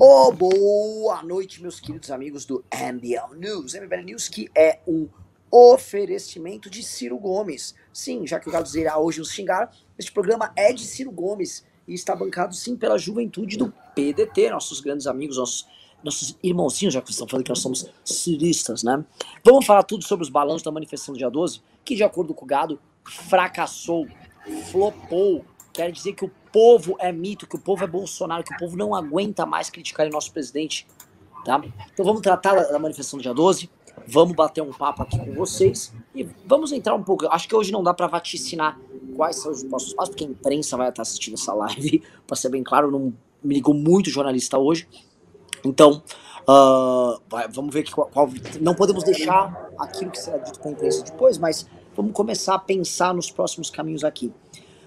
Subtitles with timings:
[0.00, 3.74] Oh, boa noite, meus queridos amigos do MBL News.
[3.74, 5.08] MBL News que é um
[5.50, 7.74] oferecimento de Ciro Gomes.
[7.92, 11.66] Sim, já que o Galo irá hoje nos xingar, este programa é de Ciro Gomes
[11.88, 15.66] e está bancado sim pela juventude do PDT, nossos grandes amigos, nossos,
[16.04, 19.04] nossos irmãozinhos, já que estão falando que nós somos ciristas, né?
[19.44, 22.44] Vamos falar tudo sobre os balanços da manifestação do dia 12, que de acordo com
[22.44, 24.06] o Gado, fracassou,
[24.70, 28.56] flopou, quer dizer que o povo é mito, que o povo é Bolsonaro, que o
[28.56, 30.88] povo não aguenta mais criticar o nosso presidente,
[31.44, 31.62] tá?
[31.92, 33.70] Então vamos tratar da manifestação do dia 12,
[34.08, 37.28] vamos bater um papo aqui com vocês e vamos entrar um pouco.
[37.28, 38.76] Acho que hoje não dá para vaticinar
[39.14, 42.48] quais são os próximos passos, porque a imprensa vai estar assistindo essa live, para ser
[42.48, 44.88] bem claro, não me ligou muito jornalista hoje.
[45.64, 46.02] Então,
[46.42, 48.28] uh, vai, vamos ver que, qual, qual,
[48.60, 52.58] não podemos deixar aquilo que será dito com a imprensa depois, mas vamos começar a
[52.58, 54.32] pensar nos próximos caminhos aqui.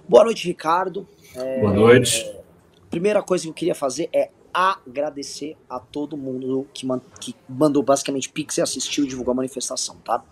[0.06, 1.08] Boa noite, Ricardo.
[1.36, 2.26] É, Boa noite.
[2.26, 2.42] É,
[2.90, 7.82] primeira coisa que eu queria fazer é agradecer a todo mundo que, man, que mandou
[7.82, 10.24] basicamente Pix e assistiu e divulgou a manifestação, tá?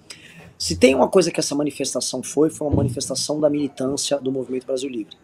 [0.57, 4.65] Se tem uma coisa que essa manifestação foi, foi uma manifestação da militância do Movimento
[4.65, 5.15] Brasil Livre.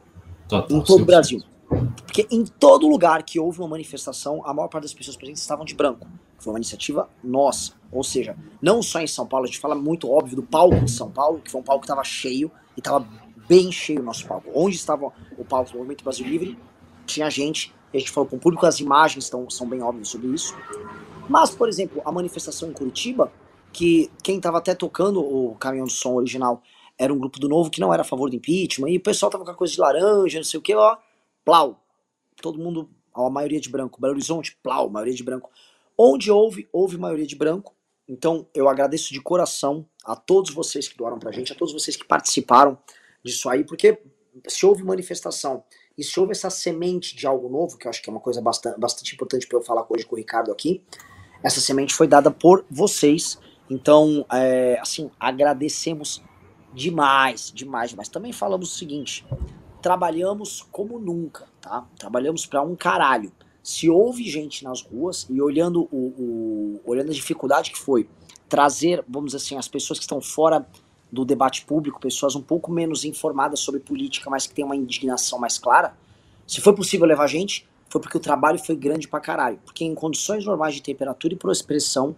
[0.47, 1.43] Total, em todo o Brasil.
[1.67, 5.65] Porque em todo lugar que houve uma manifestação, a maior parte das pessoas presentes estavam
[5.65, 6.07] de branco.
[6.37, 7.73] Foi uma iniciativa nossa.
[7.91, 10.91] Ou seja, não só em São Paulo, a gente fala muito óbvio do palco de
[10.91, 13.05] São Paulo, que foi um palco que estava cheio e estava
[13.47, 14.49] bem cheio o nosso palco.
[14.53, 16.57] Onde estava o palco do Movimento Brasil Livre,
[17.05, 20.27] tinha gente, a gente falou com o público, as imagens estão, são bem óbvias sobre
[20.27, 20.55] isso.
[21.29, 23.31] Mas, por exemplo, a manifestação em Curitiba,
[23.71, 26.61] que quem estava até tocando o caminhão de som original
[26.97, 29.29] era um grupo do Novo que não era a favor do impeachment, e o pessoal
[29.29, 30.97] tava com a coisa de laranja, não sei o que, ó,
[31.43, 31.81] plau.
[32.41, 33.99] Todo mundo, a maioria de branco.
[33.99, 35.49] Belo Horizonte, plau, maioria de branco.
[35.97, 37.73] Onde houve, houve maioria de branco.
[38.07, 41.97] Então, eu agradeço de coração a todos vocês que doaram pra gente, a todos vocês
[41.97, 42.77] que participaram
[43.25, 43.99] disso aí, porque
[44.47, 45.63] se houve manifestação
[45.97, 48.41] e se houve essa semente de algo novo, que eu acho que é uma coisa
[48.41, 50.83] bastante, bastante importante para eu falar hoje com o Ricardo aqui,
[51.41, 53.39] essa semente foi dada por vocês.
[53.69, 56.21] Então, é, assim, agradecemos
[56.73, 58.09] demais, demais, demais.
[58.09, 59.25] Também falamos o seguinte:
[59.81, 61.87] trabalhamos como nunca, tá?
[61.97, 63.31] Trabalhamos para um caralho.
[63.63, 68.07] Se houve gente nas ruas e olhando o, o, olhando a dificuldade que foi
[68.47, 70.67] trazer, vamos dizer assim, as pessoas que estão fora
[71.15, 75.39] do debate público, pessoas um pouco menos informadas sobre política, mas que têm uma indignação
[75.39, 75.95] mais clara,
[76.45, 79.57] se foi possível levar gente, foi porque o trabalho foi grande pra caralho.
[79.63, 82.15] Porque em condições normais de temperatura e expressão,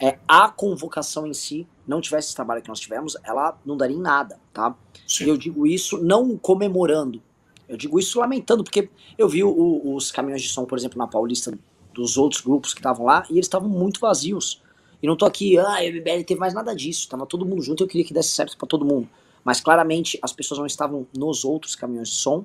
[0.00, 3.96] é, a convocação em si não tivesse esse trabalho que nós tivemos, ela não daria
[3.96, 4.74] em nada, tá?
[5.06, 5.24] Sim.
[5.24, 7.22] E eu digo isso não comemorando,
[7.68, 11.06] eu digo isso lamentando, porque eu vi o, os caminhões de som, por exemplo, na
[11.06, 11.58] Paulista,
[11.92, 14.62] dos outros grupos que estavam lá, e eles estavam muito vazios.
[15.06, 17.08] Não tô aqui, ah, a MBL teve mais nada disso.
[17.08, 19.08] Tava todo mundo junto, eu queria que desse certo para todo mundo.
[19.44, 22.44] Mas claramente as pessoas não estavam nos outros caminhões de som,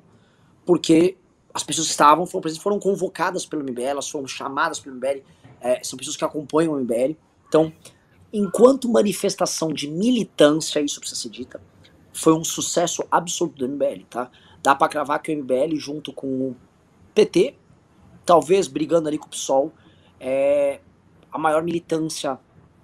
[0.65, 1.17] porque
[1.53, 5.21] as pessoas estavam, foram, foram convocadas pelo MBL, elas foram chamadas pelo MBL,
[5.59, 7.15] é, são pessoas que acompanham o MBL.
[7.47, 7.73] Então,
[8.31, 11.61] enquanto manifestação de militância, isso precisa ser dita,
[12.13, 14.29] foi um sucesso absoluto do MBL, tá?
[14.61, 16.55] Dá para cravar que o MBL, junto com o
[17.15, 17.55] PT,
[18.25, 19.73] talvez brigando ali com o PSOL,
[20.19, 20.79] é,
[21.31, 22.39] a maior militância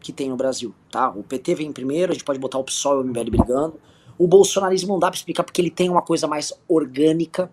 [0.07, 1.09] que tem no Brasil, tá?
[1.09, 3.73] O PT vem em primeiro, a gente pode botar o PSOL e o MBL brigando.
[4.17, 7.51] O bolsonarismo não dá pra explicar porque ele tem uma coisa mais orgânica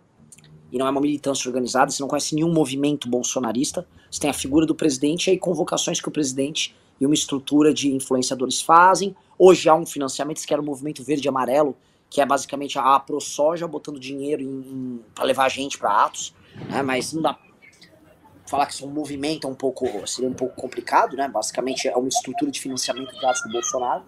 [0.70, 4.32] e não é uma militância organizada, você não conhece nenhum movimento bolsonarista, você tem a
[4.32, 9.16] figura do presidente e aí convocações que o presidente e uma estrutura de influenciadores fazem.
[9.36, 11.76] Hoje há um financiamento, que era o movimento verde e amarelo,
[12.08, 16.32] que é basicamente a ProSoja botando dinheiro para levar gente para atos,
[16.70, 16.82] né?
[16.82, 17.34] mas não dá
[18.46, 21.28] falar que isso é um movimento pouco, seria um pouco complicado, né?
[21.28, 24.02] Basicamente é uma estrutura de financiamento de do Bolsonaro.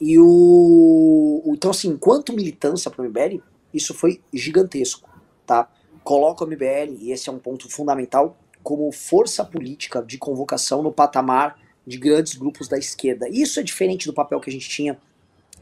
[0.00, 5.08] E o então assim, enquanto militância para o MBL, isso foi gigantesco,
[5.46, 5.68] tá?
[6.04, 10.92] Coloca o MBL e esse é um ponto fundamental como força política de convocação no
[10.92, 13.28] patamar de grandes grupos da esquerda.
[13.28, 14.98] Isso é diferente do papel que a gente tinha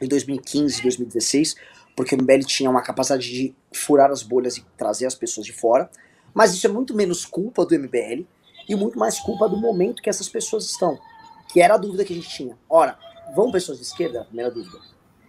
[0.00, 1.54] em 2015, 2016,
[1.94, 5.52] porque o MBL tinha uma capacidade de furar as bolhas e trazer as pessoas de
[5.52, 5.90] fora.
[6.34, 8.26] Mas isso é muito menos culpa do MBL
[8.68, 10.98] e muito mais culpa do momento que essas pessoas estão.
[11.52, 12.58] Que era a dúvida que a gente tinha.
[12.68, 12.98] Ora,
[13.34, 14.24] vão pessoas de esquerda?
[14.24, 14.78] Primeira dúvida.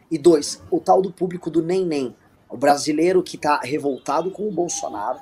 [0.10, 2.16] E dois, o tal do público do nem nem.
[2.50, 5.20] O brasileiro que está revoltado com o Bolsonaro,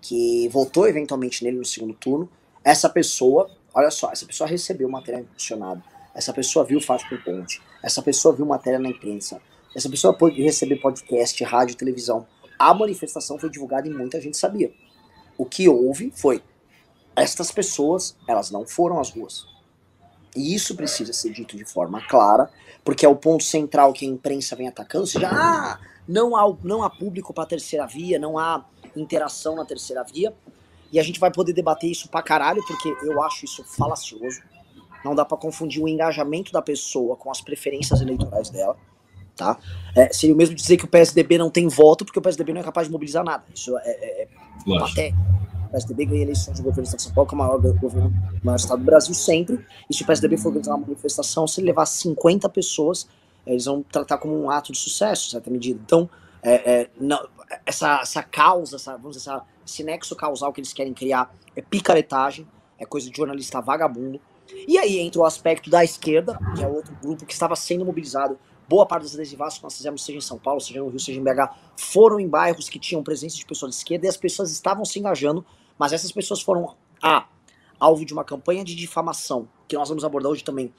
[0.00, 2.28] que votou eventualmente nele no segundo turno.
[2.64, 5.82] Essa pessoa, olha só, essa pessoa recebeu matéria impulsionada.
[6.14, 7.60] Essa pessoa viu por ponte.
[7.82, 9.40] Essa pessoa viu matéria na imprensa.
[9.74, 12.26] Essa pessoa pode receber podcast, rádio, televisão.
[12.58, 14.72] A manifestação foi divulgada e muita gente sabia.
[15.38, 16.42] O que houve foi
[17.16, 19.46] estas pessoas, elas não foram às ruas.
[20.36, 22.50] E isso precisa ser dito de forma clara,
[22.84, 26.82] porque é o ponto central que a imprensa vem atacando, seja, ah, não há, não
[26.82, 28.64] há público para a terceira via, não há
[28.96, 30.34] interação na terceira via.
[30.90, 34.40] E a gente vai poder debater isso pra caralho, porque eu acho isso falacioso.
[35.04, 38.76] Não dá para confundir o engajamento da pessoa com as preferências eleitorais dela.
[39.36, 39.56] Tá?
[39.94, 42.60] É, seria o mesmo dizer que o PSDB não tem voto porque o PSDB não
[42.60, 43.44] é capaz de mobilizar nada.
[43.54, 44.28] Isso é, é, é
[44.82, 45.12] até
[45.68, 48.12] o PSDB ganha eleições de governo de São Paulo, que é o maior governo,
[48.42, 49.64] maior estado do Brasil sempre.
[49.88, 53.08] E se o PSDB for organizar uma manifestação, se levar 50 pessoas,
[53.46, 55.80] eles vão tratar como um ato de sucesso, certa medida.
[55.84, 56.08] Então,
[56.42, 57.26] é, é, não,
[57.66, 61.62] essa, essa causa, essa, vamos dizer, essa, esse nexo causal que eles querem criar é
[61.62, 62.46] picaretagem,
[62.78, 64.20] é coisa de jornalista vagabundo.
[64.66, 68.38] E aí entra o aspecto da esquerda, que é outro grupo que estava sendo mobilizado.
[68.68, 71.18] Boa parte das adesivas que nós fizemos, seja em São Paulo, seja no Rio, seja
[71.18, 74.50] em BH, foram em bairros que tinham presença de pessoas de esquerda e as pessoas
[74.50, 75.44] estavam se engajando,
[75.78, 77.26] mas essas pessoas foram A,
[77.80, 80.70] alvo de uma campanha de difamação, que nós vamos abordar hoje também,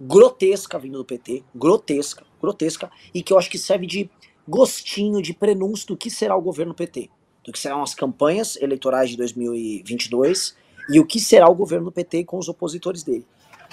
[0.00, 4.10] grotesca vindo do PT, grotesca, grotesca, e que eu acho que serve de
[4.48, 7.10] gostinho, de prenúncio do que será o governo PT,
[7.44, 10.56] do que serão as campanhas eleitorais de 2022
[10.90, 13.26] e o que será o governo do PT com os opositores dele.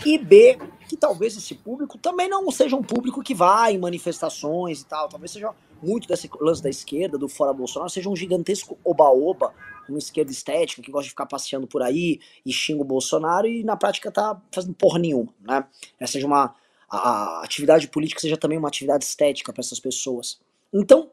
[0.06, 0.57] E B,
[0.89, 5.07] que talvez esse público também não seja um público que vai em manifestações e tal,
[5.07, 9.53] talvez seja muito desse lance da esquerda, do fora Bolsonaro, seja um gigantesco oba-oba,
[9.89, 13.63] uma esquerda estética que gosta de ficar passeando por aí e xinga o Bolsonaro e
[13.63, 15.65] na prática tá fazendo porra nenhuma, né?
[16.00, 16.56] Essa seja uma
[16.92, 20.42] a atividade política seja também uma atividade estética para essas pessoas.
[20.74, 21.09] Então,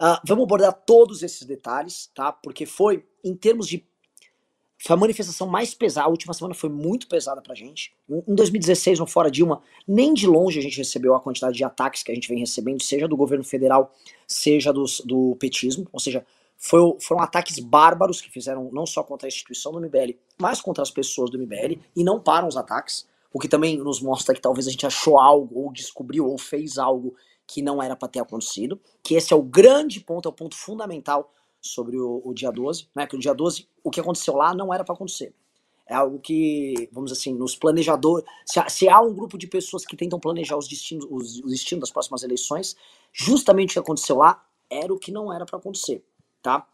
[0.00, 2.32] uh, vamos abordar todos esses detalhes, tá?
[2.32, 3.86] Porque foi, em termos de
[4.84, 6.08] foi a manifestação mais pesada.
[6.08, 7.94] A última semana foi muito pesada pra gente.
[8.10, 12.02] Em 2016, no Fora Dilma, nem de longe a gente recebeu a quantidade de ataques
[12.02, 13.94] que a gente vem recebendo, seja do governo federal,
[14.26, 15.86] seja do petismo.
[15.92, 16.26] Ou seja,
[16.58, 20.82] foi, foram ataques bárbaros que fizeram não só contra a instituição do MBL, mas contra
[20.82, 23.06] as pessoas do MBL, e não param os ataques.
[23.32, 26.76] O que também nos mostra que talvez a gente achou algo, ou descobriu, ou fez
[26.76, 27.14] algo
[27.46, 28.80] que não era para ter acontecido.
[29.00, 31.30] Que esse é o grande ponto, é o ponto fundamental
[31.62, 33.06] sobre o, o, dia 12, né?
[33.06, 35.32] Que o dia 12, o que aconteceu lá não era para acontecer.
[35.86, 38.26] É algo que, vamos assim, nos planejadores.
[38.44, 41.50] Se há, se há, um grupo de pessoas que tentam planejar os destinos, os, os
[41.50, 42.76] destinos das próximas eleições,
[43.12, 46.04] justamente o que aconteceu lá era o que não era para acontecer,
[46.42, 46.66] tá?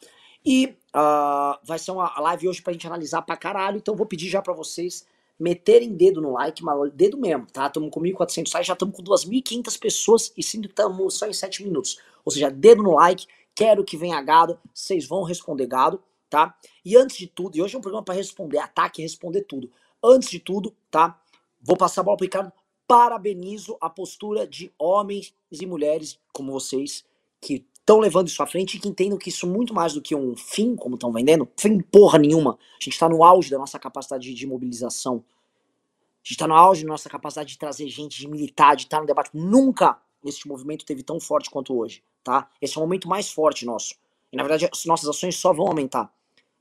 [0.44, 4.28] E uh, vai ser uma live hoje pra gente analisar pra caralho, então vou pedir
[4.28, 5.04] já para vocês
[5.38, 7.66] meterem dedo no like, mas dedo mesmo, tá?
[7.66, 11.62] Estamos com 1.400 likes, já estamos com 2.500 pessoas e que estamos só em 7
[11.62, 12.00] minutos.
[12.24, 13.26] Ou seja, dedo no like,
[13.58, 16.00] quero que venha gado, vocês vão responder gado,
[16.30, 16.56] tá?
[16.84, 19.68] E antes de tudo, e hoje é um programa para responder ataque responder tudo.
[20.00, 21.20] Antes de tudo, tá?
[21.60, 22.52] Vou passar a bola pro Ricardo.
[22.86, 27.04] Parabenizo a postura de homens e mulheres como vocês
[27.40, 30.14] que estão levando isso à frente e que entendam que isso muito mais do que
[30.14, 32.52] um fim, como estão vendendo, fim porra nenhuma.
[32.80, 35.16] A gente está no auge da nossa capacidade de mobilização.
[35.16, 39.00] A gente está no auge da nossa capacidade de trazer gente, de militar, de estar
[39.00, 39.30] no debate.
[39.34, 42.46] Nunca este movimento teve tão forte quanto hoje tá?
[42.60, 43.94] Esse é o momento mais forte nosso.
[44.30, 46.12] E na verdade as nossas ações só vão aumentar,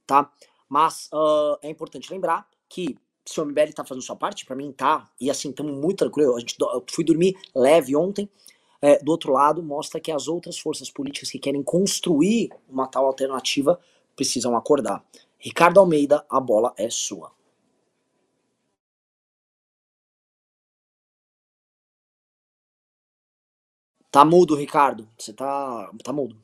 [0.06, 0.32] tá?
[0.70, 4.72] Mas uh, é importante lembrar que se o MBL tá fazendo sua parte, para mim
[4.72, 6.38] tá, e assim, estamos muito tranquilo.
[6.38, 8.30] A gente, eu fui dormir leve ontem.
[8.82, 13.06] É, do outro lado, mostra que as outras forças políticas que querem construir uma tal
[13.06, 13.78] alternativa
[14.16, 15.04] precisam acordar.
[15.38, 17.32] Ricardo Almeida, a bola é sua.
[24.18, 25.08] Tá mudo, Ricardo.
[25.16, 26.36] Você tá, tá mudo.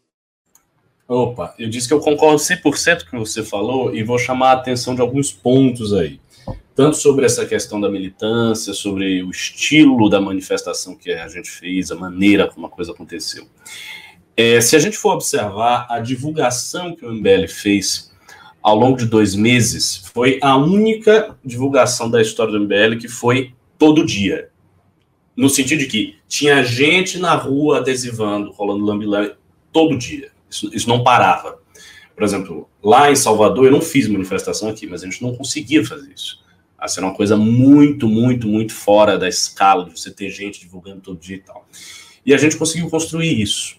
[1.08, 4.50] Opa, eu disse que eu concordo 100% com o que você falou e vou chamar
[4.50, 6.22] a atenção de alguns pontos aí.
[6.76, 11.90] Tanto sobre essa questão da militância, sobre o estilo da manifestação que a gente fez,
[11.90, 13.48] a maneira como a coisa aconteceu.
[14.38, 18.14] É, se a gente for observar a divulgação que o MBL fez
[18.62, 23.52] ao longo de dois meses, foi a única divulgação da história do MBL que foi
[23.80, 24.53] todo dia
[25.36, 29.36] no sentido de que tinha gente na rua adesivando, rolando lambilé
[29.72, 30.32] todo dia.
[30.50, 31.60] Isso, isso não parava.
[32.16, 35.84] Por exemplo, lá em Salvador, eu não fiz manifestação aqui, mas a gente não conseguia
[35.84, 36.44] fazer isso.
[36.78, 41.02] Assim, era uma coisa muito, muito, muito fora da escala de você ter gente divulgando
[41.02, 41.68] todo dia e tal.
[42.26, 43.78] E a gente conseguiu construir isso.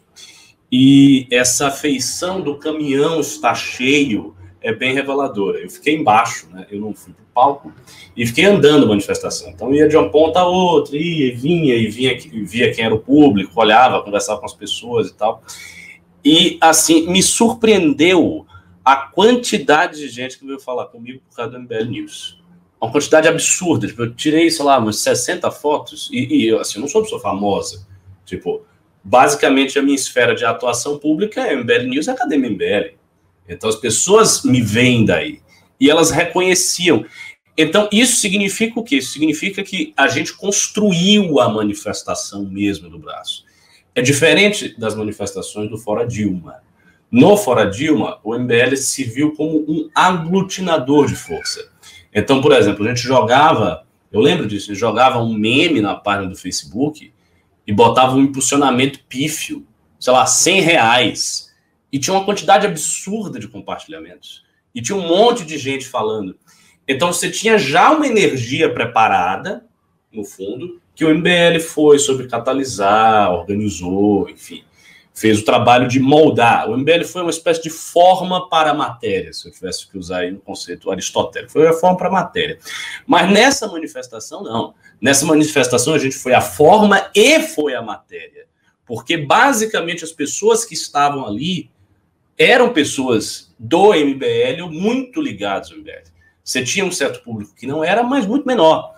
[0.73, 4.34] E essa feição do caminhão estar cheio
[4.64, 5.59] é bem reveladora.
[5.59, 6.66] Eu fiquei embaixo, né?
[6.71, 7.73] eu não fui para o palco,
[8.16, 9.50] e fiquei andando a manifestação.
[9.50, 12.94] Então ia de uma ponta a outra, ia e vinha, e vinha, via quem era
[12.94, 15.42] o público, olhava, conversava com as pessoas e tal.
[16.25, 18.47] E assim, me surpreendeu
[18.83, 22.42] a quantidade de gente que veio falar comigo por causa do MBL News.
[22.80, 23.87] Uma quantidade absurda.
[23.87, 27.21] Tipo, eu tirei, sei lá, umas 60 fotos, e, e assim, eu não sou pessoa
[27.21, 27.87] famosa.
[28.25, 28.62] Tipo,
[29.02, 33.03] basicamente a minha esfera de atuação pública é MBL News e Academia MBL.
[33.48, 35.40] Então as pessoas me veem daí
[35.80, 37.04] e elas reconheciam.
[37.56, 38.96] Então isso significa o quê?
[38.96, 43.44] Isso significa que a gente construiu a manifestação mesmo do braço.
[43.94, 46.62] É diferente das manifestações do Fora Dilma.
[47.10, 51.70] No Fora Dilma, o MBL se viu como um aglutinador de força.
[52.12, 55.94] Então, por exemplo, a gente jogava, eu lembro disso, a gente jogava um meme na
[55.94, 57.12] página do Facebook
[57.64, 59.64] e botava um impulsionamento pífio,
[60.00, 61.53] sei lá, 100 reais.
[61.94, 64.42] E tinha uma quantidade absurda de compartilhamentos.
[64.74, 66.36] E tinha um monte de gente falando.
[66.88, 69.64] Então você tinha já uma energia preparada,
[70.12, 74.64] no fundo, que o MBL foi sobre catalisar, organizou, enfim,
[75.14, 76.68] fez o trabalho de moldar.
[76.68, 80.22] O MBL foi uma espécie de forma para a matéria, se eu tivesse que usar
[80.22, 81.52] aí um conceito aristotélico.
[81.52, 82.58] Foi a forma para a matéria.
[83.06, 84.74] Mas nessa manifestação, não.
[85.00, 88.46] Nessa manifestação, a gente foi a forma e foi a matéria.
[88.84, 91.72] Porque, basicamente, as pessoas que estavam ali
[92.38, 96.10] eram pessoas do MBL muito ligadas ao MBL.
[96.42, 98.92] Você tinha um certo público que não era, mas muito menor.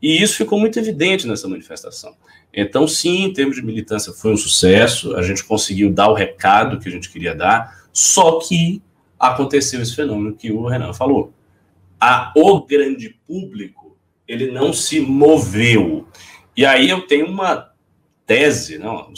[0.00, 2.14] E isso ficou muito evidente nessa manifestação.
[2.52, 6.78] Então, sim, em termos de militância, foi um sucesso, a gente conseguiu dar o recado
[6.78, 8.82] que a gente queria dar, só que
[9.18, 11.32] aconteceu esse fenômeno que o Renan falou.
[12.00, 16.06] A, o grande público, ele não se moveu.
[16.56, 17.72] E aí eu tenho uma
[18.26, 19.10] tese, não,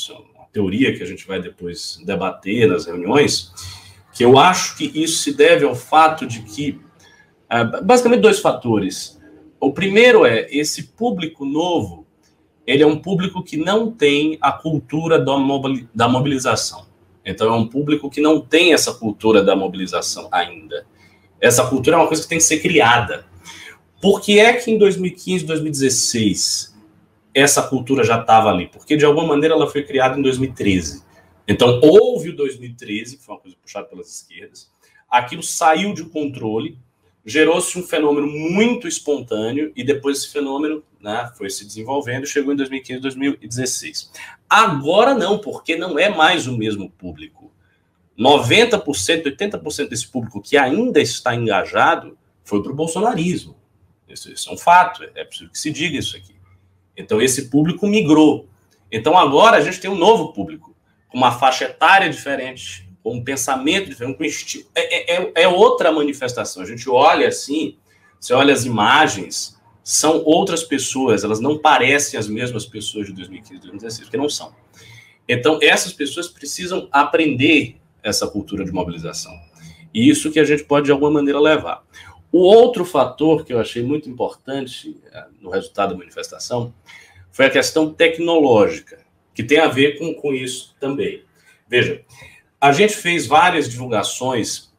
[0.52, 3.52] teoria que a gente vai depois debater nas reuniões,
[4.12, 6.80] que eu acho que isso se deve ao fato de que,
[7.48, 9.20] ah, basicamente, dois fatores.
[9.60, 12.06] O primeiro é esse público novo,
[12.66, 15.18] ele é um público que não tem a cultura
[15.94, 16.86] da mobilização.
[17.24, 20.86] Então, é um público que não tem essa cultura da mobilização ainda.
[21.40, 23.26] Essa cultura é uma coisa que tem que ser criada.
[24.00, 26.77] Por que é que em 2015, 2016,
[27.38, 28.66] essa cultura já estava ali?
[28.68, 31.02] Porque, de alguma maneira, ela foi criada em 2013.
[31.46, 34.70] Então, houve o 2013, que foi uma coisa puxada pelas esquerdas,
[35.10, 36.78] aquilo saiu de controle,
[37.24, 42.56] gerou-se um fenômeno muito espontâneo e depois esse fenômeno né, foi se desenvolvendo, chegou em
[42.56, 44.12] 2015, 2016.
[44.48, 47.52] Agora não, porque não é mais o mesmo público.
[48.18, 48.82] 90%,
[49.24, 53.56] 80% desse público que ainda está engajado foi para o bolsonarismo.
[54.08, 56.34] Isso, isso, é um fato, é preciso que se diga isso aqui.
[56.98, 58.48] Então esse público migrou.
[58.90, 60.74] Então agora a gente tem um novo público,
[61.08, 64.66] com uma faixa etária diferente, com um pensamento diferente, com um estilo.
[64.74, 66.62] É, é, é, outra manifestação.
[66.62, 67.76] A gente olha assim,
[68.18, 73.60] você olha as imagens, são outras pessoas, elas não parecem as mesmas pessoas de 2015,
[73.60, 74.52] 2016, porque não são.
[75.26, 79.32] Então, essas pessoas precisam aprender essa cultura de mobilização.
[79.92, 81.82] E isso que a gente pode, de alguma maneira, levar.
[82.30, 86.74] O outro fator que eu achei muito importante eh, no resultado da manifestação
[87.30, 88.98] foi a questão tecnológica,
[89.34, 91.22] que tem a ver com, com isso também.
[91.68, 92.02] Veja,
[92.60, 94.72] a gente fez várias divulgações,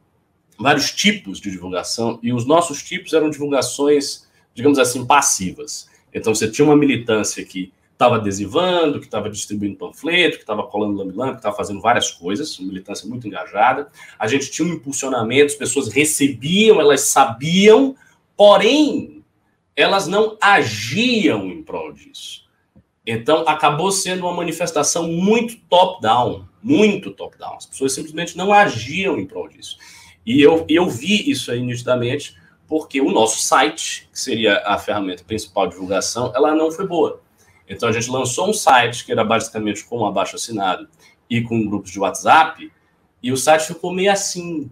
[0.60, 5.90] vários tipos de divulgação, e os nossos tipos eram divulgações, digamos assim, passivas.
[6.14, 10.98] Então você tinha uma militância que estava adesivando, que estava distribuindo panfleto, que estava colando
[10.98, 13.90] lambi-lambi, que estava fazendo várias coisas, uma militância muito engajada.
[14.18, 17.94] A gente tinha um impulsionamento, as pessoas recebiam, elas sabiam,
[18.38, 19.22] porém,
[19.76, 22.48] elas não agiam em prol disso.
[23.06, 27.58] Então, acabou sendo uma manifestação muito top-down, muito top-down.
[27.58, 29.78] As pessoas simplesmente não agiam em prol disso.
[30.26, 35.22] E eu, eu vi isso aí nitidamente, porque o nosso site, que seria a ferramenta
[35.26, 37.22] principal de divulgação, ela não foi boa.
[37.70, 40.90] Então a gente lançou um site que era basicamente com um abaixo assinado
[41.30, 42.72] e com grupos de WhatsApp,
[43.22, 44.72] e o site ficou meio assim.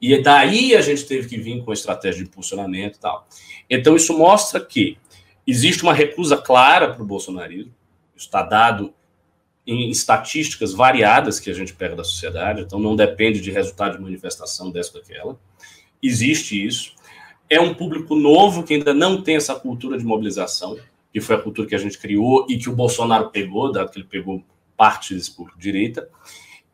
[0.00, 3.28] E daí a gente teve que vir com estratégia de impulsionamento e tal.
[3.70, 4.98] Então isso mostra que
[5.46, 7.72] existe uma recusa clara para o bolsonarismo,
[8.16, 8.92] está dado
[9.64, 14.02] em estatísticas variadas que a gente pega da sociedade, então não depende de resultado de
[14.02, 15.38] manifestação dessa ou daquela.
[16.02, 16.94] Existe isso.
[17.48, 20.76] É um público novo que ainda não tem essa cultura de mobilização,
[21.12, 23.98] que foi a cultura que a gente criou e que o Bolsonaro pegou, dado que
[23.98, 24.42] ele pegou
[24.76, 26.08] parte desse público de direita.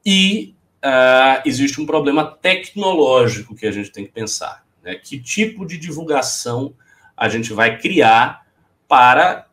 [0.04, 0.54] E
[0.84, 4.64] uh, existe um problema tecnológico que a gente tem que pensar.
[4.82, 4.94] Né?
[4.94, 6.74] Que tipo de divulgação
[7.16, 8.46] a gente vai criar
[8.86, 9.46] para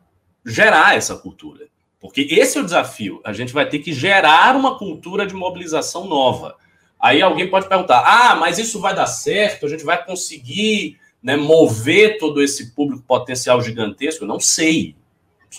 [0.44, 1.66] gerar essa cultura?
[2.00, 3.20] Porque esse é o desafio.
[3.24, 6.56] A gente vai ter que gerar uma cultura de mobilização nova.
[7.00, 9.66] Aí alguém pode perguntar: ah, mas isso vai dar certo?
[9.66, 14.24] A gente vai conseguir né, mover todo esse público potencial gigantesco?
[14.24, 14.96] Não sei.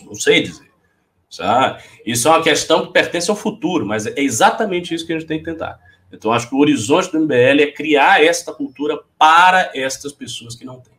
[0.04, 0.72] Não sei dizer.
[1.30, 1.84] Sabe?
[2.06, 5.28] Isso é uma questão que pertence ao futuro, mas é exatamente isso que a gente
[5.28, 5.80] tem que tentar.
[6.12, 10.64] Então, acho que o horizonte do MBL é criar esta cultura para estas pessoas que
[10.64, 10.98] não têm.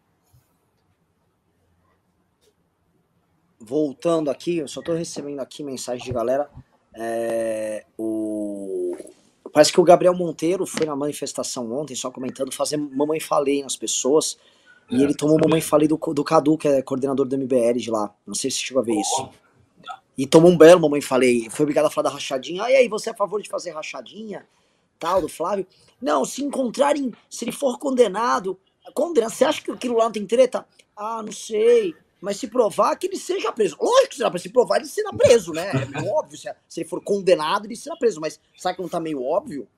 [3.68, 6.48] voltando aqui, eu só tô recebendo aqui mensagem de galera.
[6.94, 8.37] É, o...
[9.52, 13.76] Parece que o Gabriel Monteiro foi na manifestação ontem, só comentando, fazer Mamãe Falei nas
[13.76, 14.38] pessoas.
[14.90, 17.90] E é, ele tomou Mamãe Falei do, do Cadu, que é coordenador do MBL de
[17.90, 18.14] lá.
[18.26, 19.28] Não sei se chegou a ver isso.
[20.16, 21.48] E tomou um belo Mamãe Falei.
[21.50, 22.64] Foi obrigado a falar da rachadinha.
[22.64, 24.46] Ah, e aí, você é a favor de fazer rachadinha?
[24.98, 25.66] tal, do Flávio.
[26.00, 28.58] Não, se encontrarem, se ele for condenado,
[28.94, 30.66] condenado, você acha que aquilo lá não tem treta?
[30.96, 31.94] Ah, não sei.
[32.20, 33.76] Mas se provar que ele seja preso.
[33.80, 35.70] Lógico que será para se provar, ele será preso, né?
[35.70, 36.38] É meio óbvio.
[36.38, 38.20] Se, ele for condenado, ele será preso.
[38.20, 39.68] Mas sabe que não tá meio óbvio?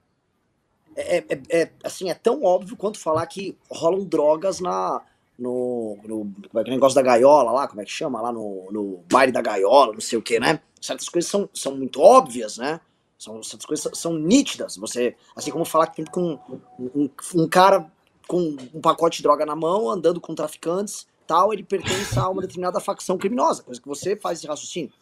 [0.97, 5.03] É, é, é, é assim, é tão óbvio quanto falar que rolam drogas na,
[5.39, 8.21] no, no como é é negócio da gaiola lá, como é que chama?
[8.21, 10.61] Lá no, no baile da gaiola, não sei o que, né?
[10.81, 12.81] Certas coisas são, são muito óbvias, né?
[13.19, 14.77] São, certas coisas são, são nítidas.
[14.77, 16.39] Você, assim como falar que com
[16.79, 17.91] um, um, um cara
[18.27, 22.43] com um pacote de droga na mão, andando com traficantes, tal, ele pertence a uma
[22.43, 24.93] determinada facção criminosa, coisa que você faz esse raciocínio,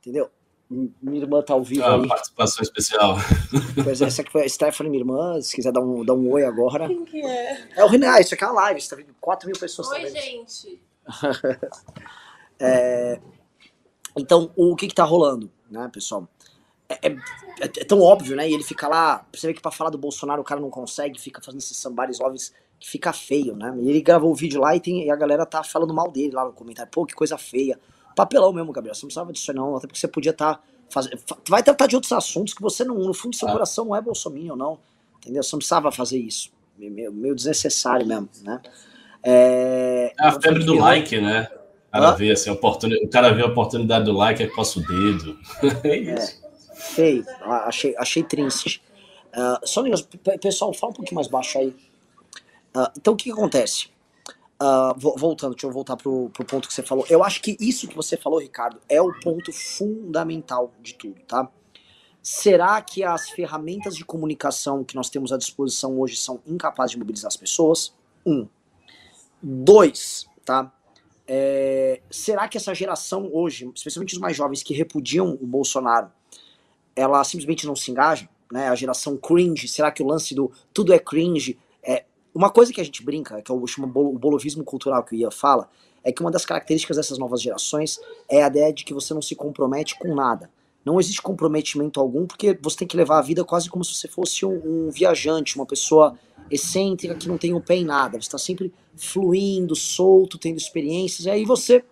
[0.00, 0.30] entendeu?
[0.70, 2.08] Minha irmã tá ao vivo ah, aí.
[2.08, 3.16] participação especial.
[3.84, 6.30] Pois é, essa aqui foi a Stephanie, minha irmã, se quiser dar um, dar um
[6.30, 6.88] oi agora.
[6.88, 7.68] Quem que é?
[7.76, 10.08] É o Renan, isso aqui é uma live, você tá vendo 4 mil pessoas Oi,
[10.08, 10.80] gente.
[12.58, 13.20] é,
[14.16, 16.26] então, o que que tá rolando, né, pessoal?
[16.88, 17.16] É, é,
[17.60, 18.48] é, tão óbvio, né?
[18.48, 21.20] E ele fica lá, você vê que pra falar do Bolsonaro o cara não consegue,
[21.20, 22.52] fica fazendo esses sambares óbvios
[22.84, 23.74] fica feio, né?
[23.78, 26.44] Ele gravou o vídeo lá e, tem, e a galera tá falando mal dele lá
[26.44, 26.90] no comentário.
[26.92, 27.78] Pô, que coisa feia.
[28.14, 28.94] Papelão mesmo, Gabriel.
[28.94, 30.56] Você não precisava disso não, até porque você podia estar.
[30.56, 31.18] Tá fazendo.
[31.48, 33.52] Vai tratar de outros assuntos que você, não, no fundo do seu ah.
[33.52, 34.78] coração, não é bolsominion, não.
[35.16, 35.42] Entendeu?
[35.42, 36.50] Você não precisava fazer isso.
[36.78, 38.60] Meio, meio desnecessário mesmo, né?
[39.22, 41.48] É, é a febre do like, né?
[41.88, 45.38] O cara, vê, assim, o cara vê a oportunidade do like e coça o dedo.
[45.84, 46.42] é isso.
[46.70, 47.24] É, feio.
[47.42, 48.82] Achei, achei triste.
[49.32, 49.82] Uh, só
[50.40, 51.74] pessoal, fala um pouquinho mais baixo aí.
[52.76, 53.88] Uh, então, o que, que acontece?
[54.60, 57.04] Uh, voltando, deixa eu voltar pro, pro ponto que você falou.
[57.08, 61.48] Eu acho que isso que você falou, Ricardo, é o ponto fundamental de tudo, tá?
[62.22, 66.98] Será que as ferramentas de comunicação que nós temos à disposição hoje são incapazes de
[66.98, 67.94] mobilizar as pessoas?
[68.24, 68.48] Um.
[69.42, 70.72] Dois, tá?
[71.28, 76.10] É, será que essa geração hoje, especialmente os mais jovens que repudiam o Bolsonaro,
[76.96, 78.28] ela simplesmente não se engaja?
[78.50, 78.68] Né?
[78.68, 81.58] A geração cringe, será que o lance do tudo é cringe
[82.34, 85.30] uma coisa que a gente brinca, que eu chamo o bolovismo cultural que o Ian
[85.30, 85.68] fala,
[86.02, 89.22] é que uma das características dessas novas gerações é a ideia de que você não
[89.22, 90.50] se compromete com nada.
[90.84, 94.06] Não existe comprometimento algum, porque você tem que levar a vida quase como se você
[94.06, 96.18] fosse um, um viajante, uma pessoa
[96.50, 98.20] excêntrica que não tem o um pé em nada.
[98.20, 101.82] Você está sempre fluindo, solto, tendo experiências, e aí você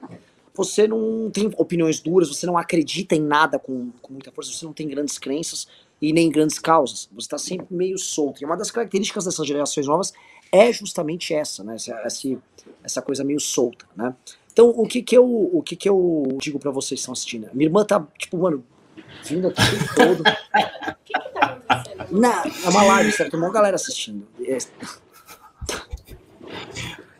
[0.54, 4.66] você não tem opiniões duras, você não acredita em nada com, com muita força, você
[4.66, 5.66] não tem grandes crenças
[6.00, 7.08] e nem grandes causas.
[7.14, 8.42] Você está sempre meio solto.
[8.42, 10.12] E uma das características dessas gerações novas
[10.52, 11.74] é justamente essa, né?
[11.74, 12.28] Essa, essa,
[12.84, 14.14] essa coisa meio solta, né?
[14.52, 17.48] Então, o que que eu, o que que eu digo para vocês que estão assistindo?
[17.54, 18.62] Minha irmã tá, tipo, mano,
[19.24, 19.62] vindo aqui
[19.96, 20.20] todo.
[20.20, 20.24] O
[21.04, 22.20] que que tá acontecendo?
[22.20, 23.30] Na, é uma live, certo?
[23.30, 24.28] Tem uma galera assistindo.
[24.44, 24.58] É...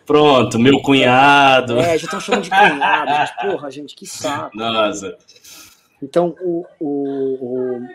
[0.05, 1.79] Pronto, meu cunhado.
[1.79, 3.11] É, já estão chamando de cunhado.
[3.11, 4.55] Gente, porra, gente, que saco.
[4.55, 5.16] Nossa.
[6.03, 6.87] Então, o, o,
[7.40, 7.88] o...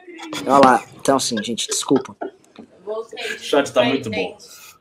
[0.48, 0.84] Olha lá.
[1.00, 2.16] Então, assim, gente, desculpa.
[2.86, 3.06] O
[3.40, 4.36] chat tá muito bom.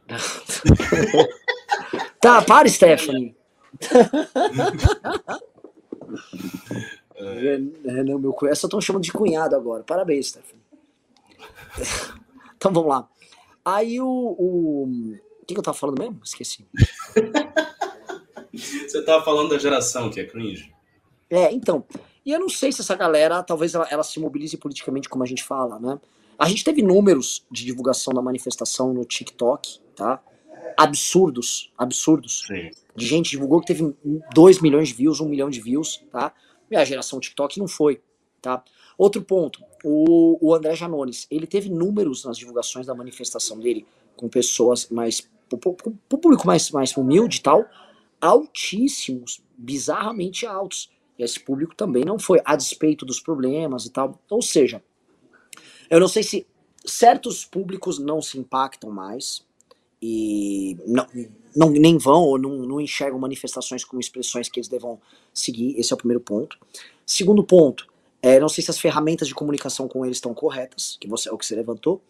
[2.21, 3.37] tá, para, Stephanie.
[7.17, 8.57] É, é, não, meu cunhado.
[8.57, 9.83] Só estão chamando de cunhado agora.
[9.83, 10.63] Parabéns, Stephanie.
[12.57, 13.09] então vamos lá.
[13.65, 14.07] Aí o.
[14.07, 14.85] O,
[15.43, 16.21] o que, que eu tava falando mesmo?
[16.25, 16.67] Esqueci.
[18.53, 20.73] Você tava falando da geração que é cringe.
[21.29, 21.85] É, então.
[22.25, 25.27] E eu não sei se essa galera, talvez ela, ela se mobilize politicamente, como a
[25.27, 26.01] gente fala, né?
[26.39, 30.23] A gente teve números de divulgação da manifestação no TikTok, tá?
[30.77, 32.45] Absurdos, absurdos.
[32.47, 32.71] Sim.
[32.95, 33.95] De gente divulgou que teve
[34.35, 36.33] 2 milhões de views, 1 um milhão de views, tá?
[36.71, 38.01] E a geração TikTok não foi,
[38.41, 38.63] tá?
[38.99, 44.29] Outro ponto, o, o André Janones, ele teve números nas divulgações da manifestação dele com
[44.29, 47.67] pessoas mais, o público mais, mais humilde e tal,
[48.21, 50.91] altíssimos, bizarramente altos.
[51.19, 54.21] E esse público também não foi, a despeito dos problemas e tal.
[54.31, 54.83] Ou seja,
[55.89, 56.47] eu não sei se
[56.85, 59.47] certos públicos não se impactam mais
[60.01, 61.07] e não,
[61.55, 65.01] não nem vão ou não, não enxergam manifestações como expressões que eles devam
[65.33, 65.79] seguir.
[65.79, 66.59] Esse é o primeiro ponto.
[67.05, 67.87] Segundo ponto,
[68.23, 71.33] é, não sei se as ferramentas de comunicação com eles estão corretas, que você é
[71.33, 72.01] o que você levantou.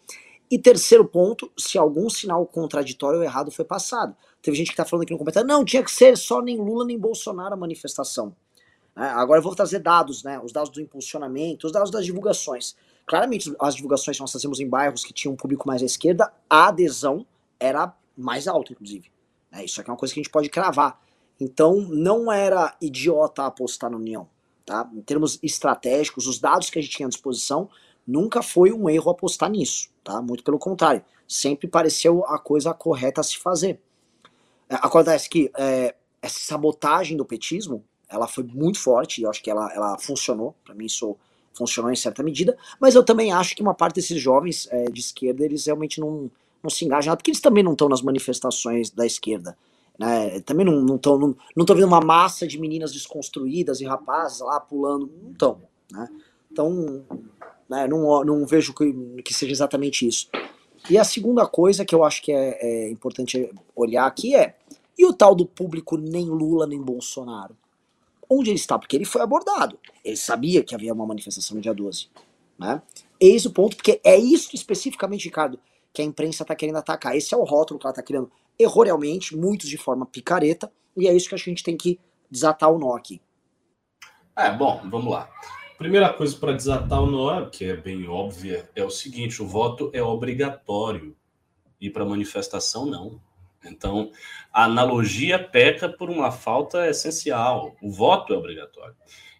[0.49, 4.15] E terceiro ponto, se algum sinal contraditório ou errado foi passado.
[4.41, 6.85] Teve gente que está falando aqui no comentário, não, tinha que ser só nem Lula
[6.85, 8.33] nem Bolsonaro a manifestação.
[8.95, 10.39] É, agora eu vou trazer dados, né?
[10.39, 12.75] Os dados do impulsionamento, os dados das divulgações.
[13.05, 16.31] Claramente, as divulgações que nós fazemos em bairros que tinham um público mais à esquerda,
[16.49, 17.25] a adesão
[17.59, 19.11] era mais alta, inclusive.
[19.51, 20.99] É, isso aqui é uma coisa que a gente pode cravar.
[21.39, 24.27] Então, não era idiota apostar na União.
[24.65, 24.89] Tá?
[24.93, 27.69] Em termos estratégicos, os dados que a gente tinha à disposição,
[28.05, 29.89] nunca foi um erro apostar nisso.
[30.03, 30.21] Tá?
[30.21, 31.03] Muito pelo contrário.
[31.27, 33.79] Sempre pareceu a coisa correta a se fazer.
[34.69, 39.41] É, acontece que é, essa sabotagem do petismo, ela foi muito forte, e eu acho
[39.41, 40.55] que ela, ela funcionou.
[40.63, 41.15] Para mim, isso
[41.53, 44.99] funcionou em certa medida, mas eu também acho que uma parte desses jovens é, de
[44.99, 46.29] esquerda, eles realmente não,
[46.61, 49.57] não se engajam, porque eles também não estão nas manifestações da esquerda.
[49.97, 50.39] Né?
[50.41, 54.59] Também não estão não, não, não vendo uma massa de meninas desconstruídas e rapazes lá
[54.59, 55.61] pulando, não estão.
[55.91, 56.07] Né?
[56.51, 57.03] Então,
[57.69, 58.93] né, não, não vejo que,
[59.23, 60.29] que seja exatamente isso.
[60.89, 64.55] E a segunda coisa que eu acho que é, é importante olhar aqui é,
[64.97, 67.55] e o tal do público nem Lula nem Bolsonaro?
[68.29, 68.77] Onde ele está?
[68.77, 69.77] Porque ele foi abordado.
[70.03, 72.09] Ele sabia que havia uma manifestação no dia 12.
[72.57, 72.81] Né?
[73.19, 75.59] Eis o ponto, porque é isso especificamente, Ricardo,
[75.93, 77.15] que a imprensa está querendo atacar.
[77.15, 81.13] Esse é o rótulo que ela está criando erroneamente, muitos de forma picareta, e é
[81.13, 83.21] isso que a gente tem que desatar o nó aqui.
[84.35, 85.29] É, bom, vamos lá.
[85.77, 89.91] Primeira coisa para desatar o nó, que é bem óbvia, é o seguinte: o voto
[89.93, 91.15] é obrigatório
[91.79, 93.21] e para manifestação não.
[93.63, 94.11] Então,
[94.51, 97.75] a analogia peca por uma falta essencial.
[97.81, 98.95] O voto é obrigatório.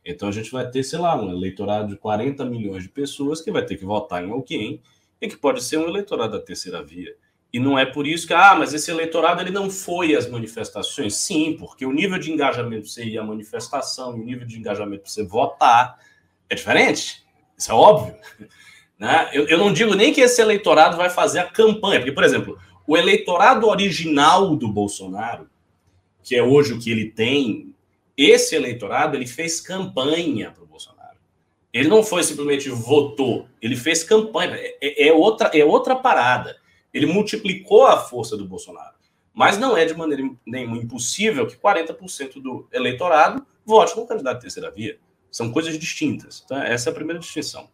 [0.06, 3.52] Então, a gente vai ter, sei lá, um eleitorado de 40 milhões de pessoas que
[3.52, 4.82] vai ter que votar em alguém
[5.22, 7.16] e que pode ser um eleitorado da terceira via.
[7.52, 11.16] E não é por isso que, ah, mas esse eleitorado ele não foi às manifestações.
[11.16, 14.58] Sim, porque o nível de engajamento para você ir à manifestação e o nível de
[14.58, 15.98] engajamento para você votar
[16.50, 17.26] é diferente.
[17.58, 18.16] Isso é óbvio.
[19.00, 19.30] Né?
[19.32, 22.58] Eu, eu não digo nem que esse eleitorado vai fazer a campanha, porque, por exemplo,
[22.88, 25.48] o eleitorado original do Bolsonaro,
[26.24, 27.76] que é hoje o que ele tem,
[28.18, 30.67] esse eleitorado ele fez campanha para.
[31.74, 34.56] Ele não foi simplesmente votou, ele fez campanha.
[34.56, 36.58] É, é, outra, é outra parada.
[36.94, 38.96] Ele multiplicou a força do Bolsonaro.
[39.34, 44.42] Mas não é de maneira nenhuma impossível que 40% do eleitorado vote no candidato de
[44.42, 44.98] terceira via.
[45.30, 46.42] São coisas distintas.
[46.42, 46.66] Tá?
[46.66, 47.70] Essa é a primeira distinção.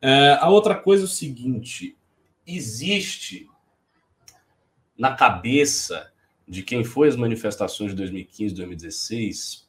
[0.00, 1.96] É, a outra coisa é o seguinte:
[2.46, 3.48] existe
[4.96, 6.12] na cabeça
[6.46, 9.63] de quem foi as manifestações de 2015, 2016,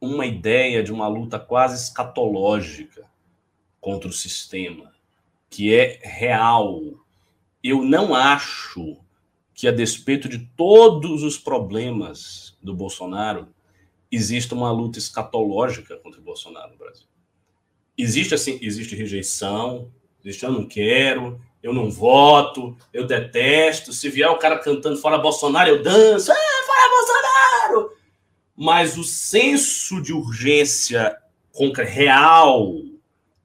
[0.00, 3.04] uma ideia de uma luta quase escatológica
[3.80, 4.92] contra o sistema,
[5.50, 6.80] que é real.
[7.62, 8.96] Eu não acho
[9.54, 13.48] que, a despeito de todos os problemas do Bolsonaro,
[14.10, 17.06] existe uma luta escatológica contra o Bolsonaro no Brasil.
[17.96, 23.92] Existe assim, existe rejeição, existe eu não quero, eu não voto, eu detesto.
[23.92, 26.67] Se vier o cara cantando fora Bolsonaro, eu danço, Bolsonaro.
[28.60, 31.16] Mas o senso de urgência
[31.86, 32.74] real,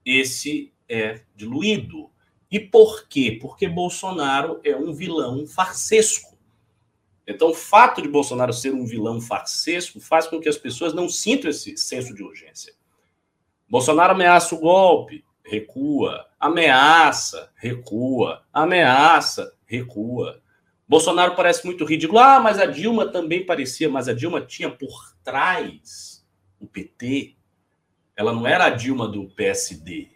[0.04, 2.10] esse é diluído.
[2.50, 3.38] E por quê?
[3.40, 6.36] Porque Bolsonaro é um vilão farsesco.
[7.28, 11.08] Então, o fato de Bolsonaro ser um vilão farsesco faz com que as pessoas não
[11.08, 12.74] sintam esse senso de urgência.
[13.70, 16.28] Bolsonaro ameaça o golpe, recua.
[16.40, 18.44] Ameaça, recua.
[18.52, 20.42] Ameaça, recua.
[20.94, 22.20] Bolsonaro parece muito ridículo.
[22.20, 26.24] Ah, mas a Dilma também parecia, mas a Dilma tinha por trás
[26.60, 27.36] o PT.
[28.16, 30.10] Ela não era a Dilma do PSD,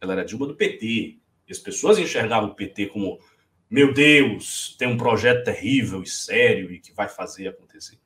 [0.00, 1.16] ela era a Dilma do PT.
[1.46, 3.20] E as pessoas enxergavam o PT como
[3.70, 7.96] meu Deus, tem um projeto terrível e sério e que vai fazer acontecer.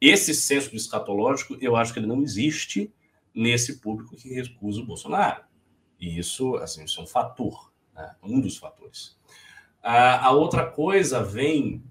[0.00, 2.92] Esse senso escatológico, eu acho que ele não existe
[3.32, 5.44] nesse público que recusa o Bolsonaro.
[6.00, 8.16] E isso, assim, isso é um fator, né?
[8.20, 9.16] um dos fatores.
[9.82, 11.82] A, outra coisa vem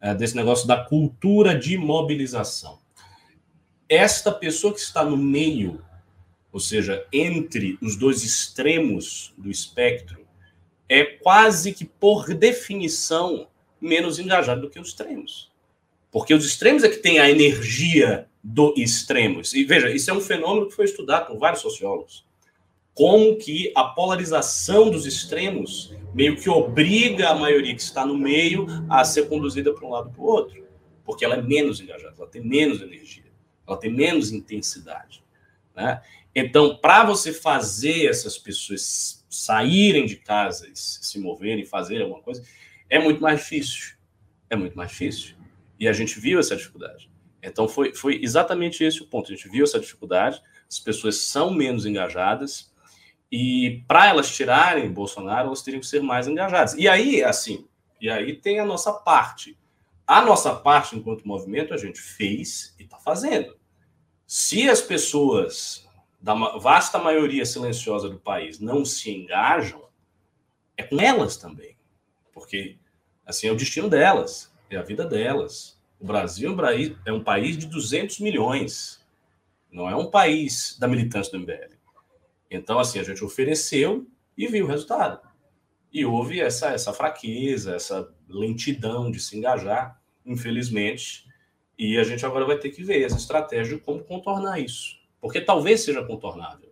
[0.00, 2.78] é, desse negócio da cultura de mobilização.
[3.88, 5.84] Esta pessoa que está no meio,
[6.52, 10.24] ou seja, entre os dois extremos do espectro,
[10.88, 13.48] é quase que, por definição,
[13.80, 15.52] menos engajado do que os extremos.
[16.10, 19.52] Porque os extremos é que têm a energia do extremos.
[19.54, 22.24] E veja, isso é um fenômeno que foi estudado por vários sociólogos.
[22.94, 28.66] Como que a polarização dos extremos meio que obriga a maioria que está no meio
[28.88, 30.64] a ser conduzida para um lado para o outro.
[31.04, 33.24] Porque ela é menos engajada, ela tem menos energia,
[33.66, 35.22] ela tem menos intensidade.
[35.74, 36.00] Né?
[36.34, 42.42] Então, para você fazer essas pessoas saírem de casa e se moverem, fazerem alguma coisa,
[42.88, 43.96] é muito mais difícil.
[44.48, 45.34] É muito mais difícil.
[45.78, 47.10] E a gente viu essa dificuldade.
[47.42, 49.30] Então, foi, foi exatamente esse o ponto.
[49.30, 52.72] A gente viu essa dificuldade, as pessoas são menos engajadas,
[53.36, 56.74] e para elas tirarem Bolsonaro, elas teriam que ser mais engajadas.
[56.74, 57.66] E aí, assim,
[58.00, 59.58] e aí tem a nossa parte.
[60.06, 63.58] A nossa parte, enquanto movimento, a gente fez e está fazendo.
[64.24, 65.84] Se as pessoas
[66.20, 69.82] da vasta maioria silenciosa do país não se engajam,
[70.76, 71.76] é com elas também.
[72.32, 72.78] Porque,
[73.26, 75.76] assim, é o destino delas, é a vida delas.
[75.98, 76.56] O Brasil
[77.04, 79.04] é um país de 200 milhões,
[79.72, 81.73] não é um país da militância do MBL.
[82.54, 85.20] Então, assim, a gente ofereceu e viu o resultado.
[85.92, 91.24] E houve essa, essa fraqueza, essa lentidão de se engajar, infelizmente.
[91.78, 95.40] E a gente agora vai ter que ver essa estratégia de como contornar isso porque
[95.40, 96.70] talvez seja contornável.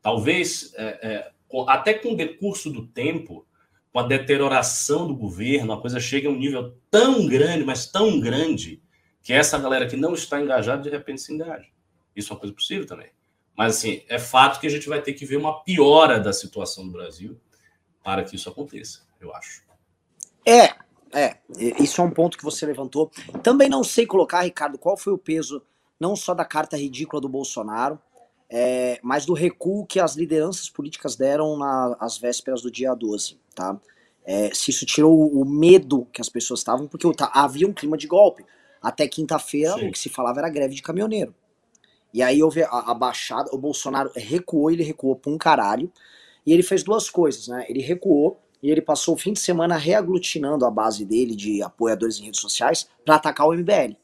[0.00, 1.32] talvez é, é,
[1.68, 3.46] até com o decurso do tempo,
[3.92, 8.18] com a deterioração do governo, a coisa chega a um nível tão grande, mas tão
[8.18, 8.82] grande,
[9.22, 11.68] que essa galera que não está engajada, de repente se engaja.
[12.16, 13.10] Isso é uma coisa possível também.
[13.56, 16.86] Mas, assim, é fato que a gente vai ter que ver uma piora da situação
[16.86, 17.38] do Brasil
[18.02, 19.62] para que isso aconteça, eu acho.
[20.44, 20.74] É,
[21.12, 21.36] é.
[21.80, 23.10] Isso é um ponto que você levantou.
[23.42, 25.62] Também não sei colocar, Ricardo, qual foi o peso,
[26.00, 27.98] não só da carta ridícula do Bolsonaro,
[28.50, 33.80] é, mas do recuo que as lideranças políticas deram nas vésperas do dia 12, tá?
[34.24, 38.06] É, se isso tirou o medo que as pessoas estavam, porque havia um clima de
[38.06, 38.44] golpe.
[38.80, 41.34] Até quinta-feira, o que se falava era greve de caminhoneiro.
[42.12, 45.90] E aí houve a, a baixada, o Bolsonaro recuou, ele recuou pra um caralho,
[46.44, 47.64] e ele fez duas coisas, né?
[47.68, 52.18] Ele recuou e ele passou o fim de semana reaglutinando a base dele de apoiadores
[52.18, 53.96] em redes sociais para atacar o MBL.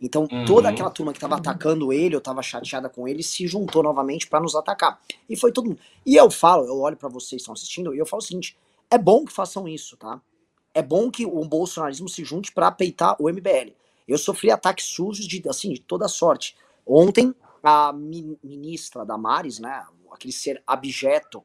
[0.00, 0.44] Então uhum.
[0.44, 4.26] toda aquela turma que estava atacando ele, eu estava chateada com ele, se juntou novamente
[4.26, 5.00] para nos atacar.
[5.28, 5.80] E foi todo mundo.
[6.04, 8.56] E eu falo, eu olho para vocês que estão assistindo e eu falo o seguinte:
[8.90, 10.20] é bom que façam isso, tá?
[10.74, 13.72] É bom que o bolsonarismo se junte para peitar o MBL.
[14.06, 16.54] Eu sofri ataques sujos de assim de toda sorte.
[16.86, 21.42] Ontem a ministra Damares, né, aquele ser abjeto,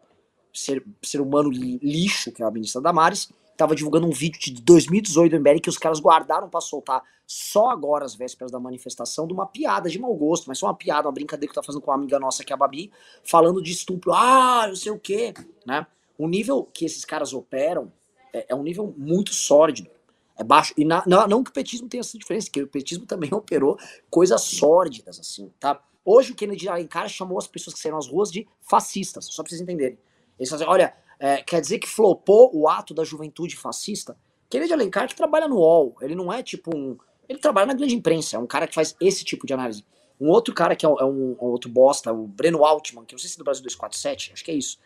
[0.53, 5.31] ser, ser humano lixo, que é a ministra Damares, estava divulgando um vídeo de 2018
[5.31, 9.33] do MBL que os caras guardaram para soltar só agora, às vésperas da manifestação, de
[9.33, 11.89] uma piada de mau gosto, mas só uma piada, uma brincadeira que tá fazendo com
[11.89, 12.91] uma amiga nossa que é a Babi,
[13.23, 15.33] falando de estupro, ah, não sei o quê,
[15.65, 15.87] né?
[16.17, 17.91] O nível que esses caras operam
[18.33, 19.89] é, é um nível muito sórdido.
[20.37, 20.73] É baixo.
[20.77, 23.77] E na, não, não que o petismo tenha essa diferença, que o petismo também operou
[24.09, 25.81] coisas sórdidas, assim, tá?
[26.03, 29.49] Hoje o Kennedy Alencar chamou as pessoas que saíram às ruas de fascistas, só pra
[29.49, 29.97] vocês entenderem.
[30.37, 34.17] Eles fazem, olha, é, quer dizer que flopou o ato da juventude fascista?
[34.49, 36.97] Kennedy Alencar que trabalha no UOL, ele não é tipo um...
[37.29, 39.85] Ele trabalha na grande imprensa, é um cara que faz esse tipo de análise.
[40.19, 43.13] Um outro cara que é um, é um, um outro bosta, o Breno Altman, que
[43.13, 44.79] eu não sei se é do Brasil 247, acho que é isso.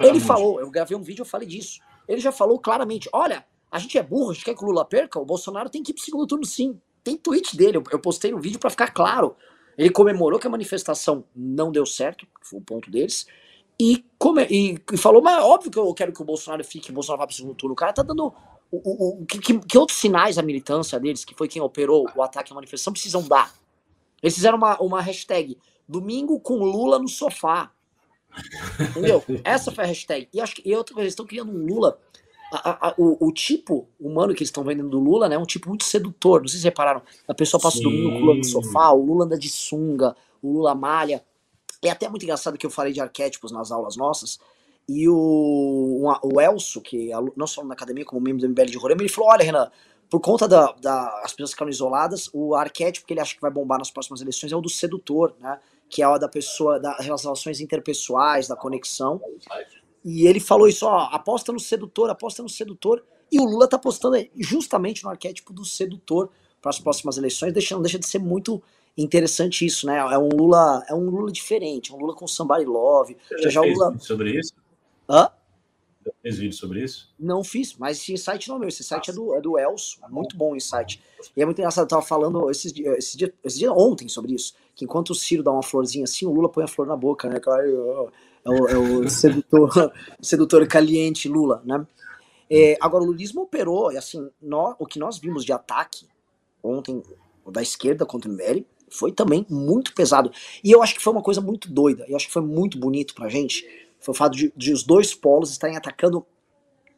[0.00, 1.80] ele falou, eu gravei um vídeo, eu falei disso.
[2.06, 4.84] Ele já falou claramente, olha, a gente é burro, a gente quer que o Lula
[4.84, 6.80] perca, o Bolsonaro tem que ir pro segundo turno sim.
[7.04, 9.36] Tem tweet dele, eu, eu postei no vídeo para ficar claro.
[9.78, 13.28] Ele comemorou que a manifestação não deu certo, que foi o ponto deles,
[13.80, 16.90] e, come, e, e, falou, mas óbvio que eu quero que o Bolsonaro fique, que
[16.90, 17.74] o Bolsonaro vá para o segundo turno.
[17.74, 18.34] O cara tá dando.
[18.72, 22.22] O, o, o que, que, outros sinais a militância deles, que foi quem operou o
[22.22, 23.54] ataque à manifestação, precisam dar?
[24.20, 25.56] Eles fizeram uma, uma hashtag
[25.88, 27.70] domingo com Lula no sofá.
[28.90, 29.22] Entendeu?
[29.44, 30.28] Essa foi a hashtag.
[30.34, 31.98] E, acho que, e outra coisa, eles estão criando um Lula
[32.50, 35.44] a, a, o, o, tipo humano que eles estão vendendo do Lula, né, é um
[35.44, 36.40] tipo muito sedutor.
[36.40, 37.02] Não sei se repararam.
[37.26, 37.86] A pessoa passa Sim.
[37.86, 41.22] o domingo com o Lula no sofá, o Lula anda de sunga, o Lula malha.
[41.82, 44.38] É até muito engraçado que eu falei de arquétipos nas aulas nossas.
[44.88, 48.78] E o, o Elso, que é não só na academia, como membro do MBL de
[48.78, 49.70] Roraima, ele falou: olha, Renan,
[50.08, 53.50] por conta das da, as pessoas ficaram isoladas, o arquétipo que ele acha que vai
[53.50, 55.60] bombar nas próximas eleições é o do sedutor, né?
[55.90, 59.20] Que é o da pessoa, das relações interpessoais, da conexão.
[60.04, 63.04] E ele falou isso, ó, aposta no sedutor, aposta no sedutor.
[63.30, 66.30] E o Lula tá apostando justamente no arquétipo do sedutor
[66.60, 68.62] para as próximas eleições, deixando, deixa de ser muito
[68.96, 69.98] interessante isso, né?
[69.98, 73.16] É um Lula, é um Lula diferente, é um Lula com somebody love.
[73.28, 73.98] Você já, já fez Lula...
[73.98, 74.52] sobre isso?
[75.08, 75.30] Hã?
[76.22, 77.14] Fez vídeo sobre isso?
[77.18, 78.68] Não fiz, mas esse insight não é meu.
[78.68, 79.98] Esse site é do, é do Elso.
[80.02, 81.00] É muito bom o insight.
[81.36, 84.34] E é muito engraçado, eu tava falando esses dias, esse dia, esse dia ontem sobre
[84.34, 84.54] isso.
[84.74, 87.28] Que enquanto o Ciro dá uma florzinha assim, o Lula põe a flor na boca,
[87.28, 87.40] né?
[88.44, 91.86] É o, é o sedutor, sedutor caliente Lula, né?
[92.50, 96.06] É, agora, o lulismo operou, e assim, nós, o que nós vimos de ataque
[96.62, 97.02] ontem,
[97.46, 100.30] da esquerda contra o MBL, foi também muito pesado.
[100.64, 103.14] E eu acho que foi uma coisa muito doida, eu acho que foi muito bonito
[103.14, 103.66] pra gente,
[104.00, 106.24] foi o fato de, de os dois polos estarem atacando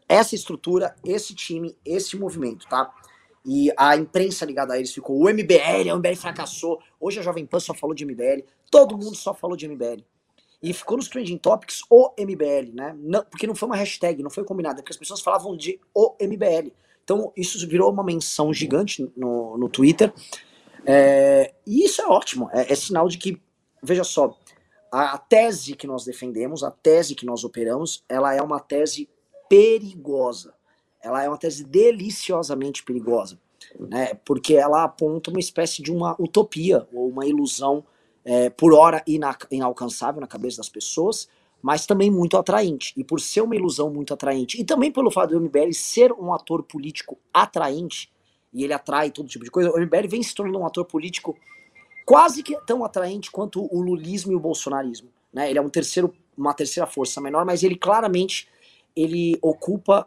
[0.08, 2.92] essa estrutura, esse time, esse movimento, tá?
[3.44, 7.46] E a imprensa ligada a eles ficou, o MBL, o MBL fracassou, hoje a Jovem
[7.46, 10.04] Pan só falou de MBL, todo mundo só falou de MBL.
[10.62, 12.94] E ficou nos trending topics o MBL, né?
[12.98, 15.80] Não, porque não foi uma hashtag, não foi combinado, é porque as pessoas falavam de
[15.94, 16.70] o MBL.
[17.02, 20.12] Então isso virou uma menção gigante no, no Twitter.
[20.84, 23.40] É, e isso é ótimo, é, é, sinal de que,
[23.82, 24.36] veja só,
[24.92, 29.08] a, a tese que nós defendemos, a tese que nós operamos, ela é uma tese
[29.48, 30.54] perigosa.
[31.02, 33.38] Ela é uma tese deliciosamente perigosa,
[33.78, 34.14] né?
[34.24, 37.84] Porque ela aponta uma espécie de uma utopia ou uma ilusão
[38.30, 41.28] é, por hora ina inalcançável na cabeça das pessoas,
[41.60, 42.92] mas também muito atraente.
[42.96, 46.32] E por ser uma ilusão muito atraente, e também pelo fato do MBL ser um
[46.32, 48.08] ator político atraente,
[48.54, 51.36] e ele atrai todo tipo de coisa, o MBL vem se tornando um ator político
[52.06, 55.08] quase que tão atraente quanto o lulismo e o bolsonarismo.
[55.32, 55.50] Né?
[55.50, 58.46] Ele é um terceiro, uma terceira força menor, mas ele claramente
[58.94, 60.06] ele ocupa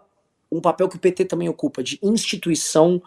[0.50, 3.02] um papel que o PT também ocupa, de instituição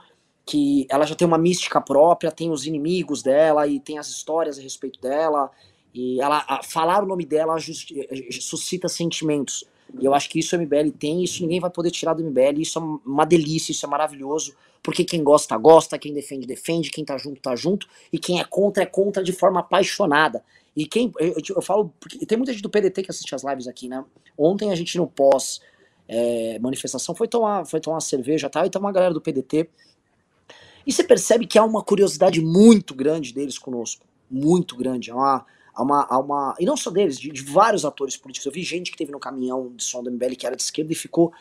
[0.47, 4.59] que ela já tem uma mística própria, tem os inimigos dela e tem as histórias
[4.59, 5.51] a respeito dela.
[5.93, 7.93] E ela, a, falar o nome dela just,
[8.41, 9.65] suscita sentimentos.
[10.01, 12.61] E eu acho que isso o MBL tem, isso ninguém vai poder tirar do MBL,
[12.61, 17.05] isso é uma delícia, isso é maravilhoso, porque quem gosta, gosta, quem defende, defende, quem
[17.05, 20.45] tá junto, tá junto, e quem é contra, é contra de forma apaixonada.
[20.77, 21.93] E quem, eu, eu falo,
[22.27, 24.05] tem muita gente do PDT que assiste as lives aqui, né?
[24.37, 25.61] Ontem a gente no pós
[26.09, 29.69] é, manifestação foi tomar, foi tomar cerveja tal, e tá uma galera do PDT.
[30.87, 35.47] E você percebe que há uma curiosidade muito grande deles conosco, muito grande, há uma
[35.77, 38.47] Há uma, há uma, e não só deles, de, de, vários atores políticos.
[38.47, 40.91] Eu vi gente que teve no caminhão de som do MBL que era de esquerda
[40.91, 41.35] e ficou.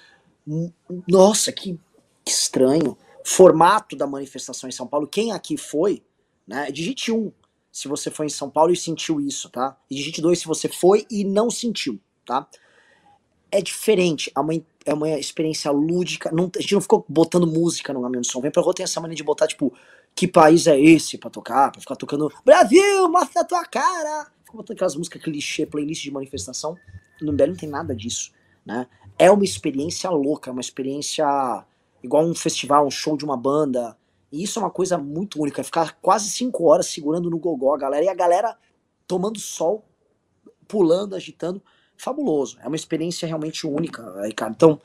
[1.07, 1.79] Nossa, que,
[2.25, 2.97] que estranho.
[3.23, 5.07] Formato da manifestação em São Paulo.
[5.07, 6.03] Quem aqui foi,
[6.45, 6.69] né?
[6.69, 7.31] Digite um
[7.71, 9.77] se você foi em São Paulo e sentiu isso, tá?
[9.89, 12.45] E digite dois se você foi e não sentiu, tá?
[13.55, 14.53] É diferente, é uma,
[14.85, 16.29] é uma experiência lúdica.
[16.31, 18.41] Não, a gente não ficou botando música no caminhão de som.
[18.41, 19.73] Vem pra rua, tem essa mania de botar, tipo,
[20.13, 24.29] que país é esse pra tocar, pra ficar tocando Brasil, mostra a tua cara.
[24.43, 26.75] Fica botando aquelas músicas clichê, playlist de manifestação.
[27.21, 28.33] No MBL não tem nada disso,
[28.65, 28.87] né?
[29.17, 31.25] É uma experiência louca, é uma experiência
[32.03, 33.95] igual um festival, um show de uma banda.
[34.31, 37.73] E isso é uma coisa muito única, é ficar quase cinco horas segurando no gogó
[37.73, 38.57] a galera e a galera
[39.07, 39.85] tomando sol,
[40.67, 41.61] pulando, agitando.
[41.97, 42.57] Fabuloso.
[42.61, 44.53] É uma experiência realmente única, Ricardo.
[44.53, 44.81] Então,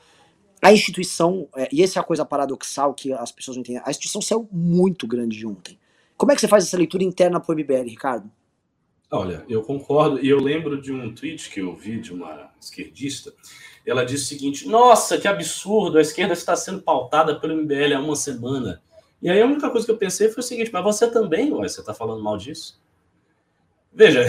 [0.61, 3.89] a instituição, é, e essa é a coisa paradoxal que as pessoas não entendem, a
[3.89, 5.79] instituição saiu muito grande de ontem.
[6.15, 8.29] Como é que você faz essa leitura interna para o MBL, Ricardo?
[9.09, 13.33] Olha, eu concordo, e eu lembro de um tweet que eu vi de uma esquerdista.
[13.85, 17.99] Ela disse o seguinte: Nossa, que absurdo, a esquerda está sendo pautada pelo MBL há
[17.99, 18.81] uma semana.
[19.21, 21.67] E aí a única coisa que eu pensei foi o seguinte: Mas você também, ué,
[21.67, 22.79] você está falando mal disso?
[23.91, 24.27] Veja,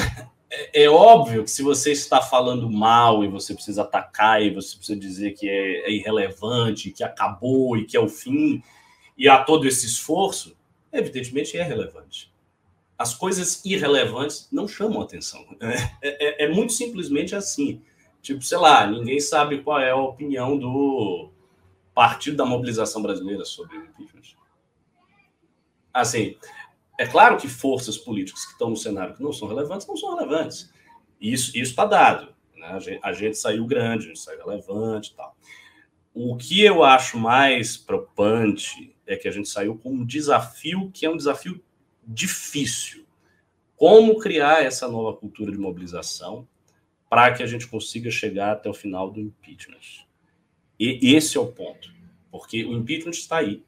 [0.54, 4.76] é, é, óbvio que se você está falando mal e você precisa atacar e você
[4.76, 8.62] precisa dizer que é, é irrelevante, que acabou e que é o fim,
[9.16, 10.54] e há todo esse esforço,
[10.92, 12.30] evidentemente é relevante.
[12.98, 15.44] As coisas irrelevantes não chamam atenção.
[16.02, 17.80] É, é, é, muito simplesmente assim.
[18.20, 21.30] Tipo, sei lá, ninguém sabe qual é a opinião do
[21.94, 24.36] Partido da Mobilização Brasileira sobre o impeachment.
[25.92, 26.36] Assim,
[26.98, 30.14] é claro que forças políticas que estão no cenário que não são relevantes, não são
[30.14, 30.70] relevantes.
[31.20, 32.34] Isso está dado.
[32.56, 32.66] Né?
[32.66, 35.36] A, gente, a, gente, saiu grande, a gente saiu relevante e tal.
[36.14, 41.06] O que eu acho mais preocupante é que a gente saiu com um desafio que
[41.06, 41.62] é um desafio
[42.06, 43.06] difícil.
[43.76, 46.46] Como criar essa nova cultura de mobilização
[47.08, 50.06] para que a gente consiga chegar até o final do impeachment.
[50.78, 51.92] E esse é o ponto,
[52.30, 53.62] porque o impeachment está aí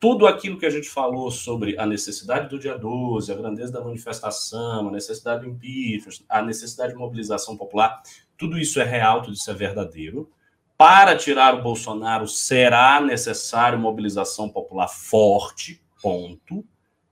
[0.00, 3.80] tudo aquilo que a gente falou sobre a necessidade do dia 12, a grandeza da
[3.80, 8.00] manifestação, a necessidade do impeachment, a necessidade de mobilização popular,
[8.36, 10.30] tudo isso é real, tudo isso é verdadeiro.
[10.76, 16.64] Para tirar o Bolsonaro, será necessário mobilização popular forte, ponto.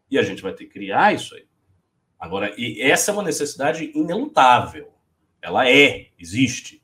[0.08, 1.44] E a gente vai ter que criar isso aí.
[2.16, 4.92] Agora, e essa é uma necessidade inelutável.
[5.42, 6.80] Ela é, existe.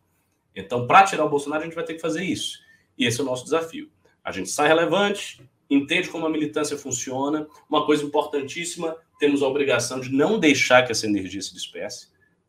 [0.55, 2.59] Então, para tirar o Bolsonaro, a gente vai ter que fazer isso.
[2.99, 3.89] E esse é o nosso desafio.
[4.25, 7.47] A gente sai relevante, entende como a militância funciona.
[7.69, 12.09] Uma coisa importantíssima, temos a obrigação de não deixar que essa energia se disperse.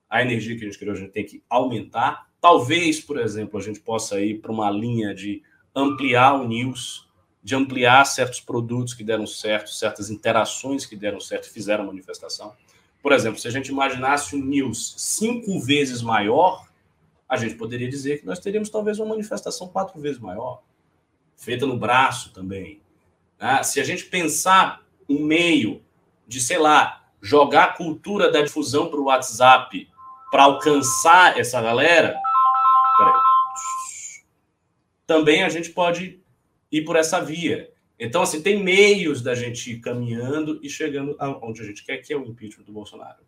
[0.10, 2.28] A energia que a gente criou, a gente tem que aumentar.
[2.42, 5.42] Talvez, por exemplo, a gente possa ir para uma linha de
[5.76, 7.08] ampliar o news,
[7.44, 12.54] de ampliar certos produtos que deram certo, certas interações que deram certo fizeram manifestação.
[13.02, 16.66] Por exemplo, se a gente imaginasse um news cinco vezes maior,
[17.28, 20.64] a gente poderia dizer que nós teríamos talvez uma manifestação quatro vezes maior,
[21.36, 22.82] feita no braço também,
[23.44, 23.62] né?
[23.62, 25.84] Se a gente pensar um meio
[26.26, 29.90] de, sei lá, jogar a cultura da difusão para o WhatsApp
[30.32, 32.18] para alcançar essa galera,
[35.06, 36.24] também a gente pode
[36.72, 37.70] ir por essa via.
[38.00, 42.14] Então, assim, tem meios da gente ir caminhando e chegando aonde a gente quer, que
[42.14, 43.24] é o impeachment do Bolsonaro.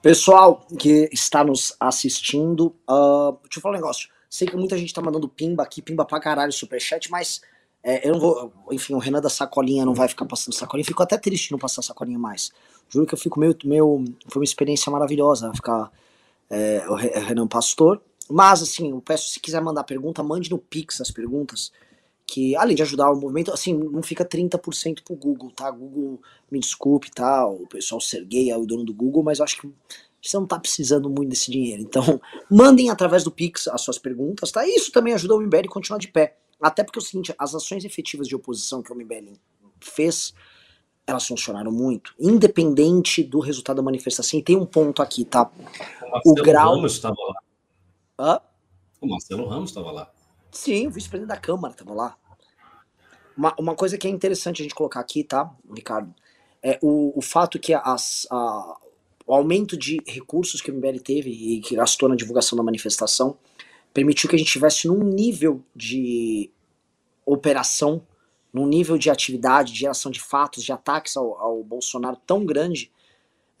[0.00, 4.15] Pessoal que está nos assistindo, uh, deixa eu falar um negócio.
[4.36, 7.40] Sei que muita gente tá mandando pimba aqui, pimba pra caralho, superchat, mas
[7.82, 8.52] é, eu não vou.
[8.70, 10.84] Enfim, o Renan da sacolinha não vai ficar passando sacolinha.
[10.84, 12.52] Fico até triste não passar sacolinha mais.
[12.86, 13.56] Juro que eu fico meio.
[13.64, 15.90] meio foi uma experiência maravilhosa ficar
[16.50, 17.98] é, o Renan Pastor.
[18.28, 21.72] Mas, assim, eu peço, se quiser mandar pergunta, mande no Pix as perguntas.
[22.26, 25.70] Que, além de ajudar o movimento, assim, não fica 30% pro Google, tá?
[25.70, 26.20] Google,
[26.50, 27.46] me desculpe, tá?
[27.46, 29.72] O pessoal Sergei é o dono do Google, mas eu acho que
[30.28, 31.82] você não está precisando muito desse dinheiro.
[31.82, 32.20] Então,
[32.50, 34.66] mandem através do Pix as suas perguntas, tá?
[34.66, 36.36] Isso também ajuda o MBL a continuar de pé.
[36.60, 39.34] Até porque é o seguinte, as ações efetivas de oposição que o MBL
[39.80, 40.34] fez,
[41.06, 44.38] elas funcionaram muito, independente do resultado da manifestação.
[44.38, 45.50] E tem um ponto aqui, tá?
[46.24, 46.76] O, o grau.
[46.76, 47.40] Ramos estava lá.
[48.18, 48.40] Hã?
[49.00, 50.10] O Marcelo Ramos estava lá.
[50.50, 52.16] Sim, o vice-presidente da Câmara estava lá.
[53.36, 56.14] Uma, uma coisa que é interessante a gente colocar aqui, tá, Ricardo?
[56.66, 58.76] é, o, o fato que as, a,
[59.26, 63.36] o aumento de recursos que o MBL teve e que gastou na divulgação da manifestação
[63.92, 66.50] permitiu que a gente tivesse num nível de
[67.24, 68.06] operação,
[68.52, 72.90] num nível de atividade, de geração de fatos, de ataques ao, ao Bolsonaro tão grande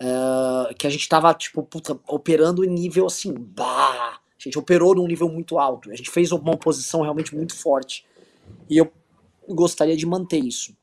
[0.00, 4.20] uh, que a gente tava, tipo, puta, operando em nível assim, bah!
[4.38, 5.90] A gente operou num nível muito alto.
[5.90, 8.06] A gente fez uma oposição realmente muito forte.
[8.68, 8.92] E eu
[9.48, 10.76] gostaria de manter isso.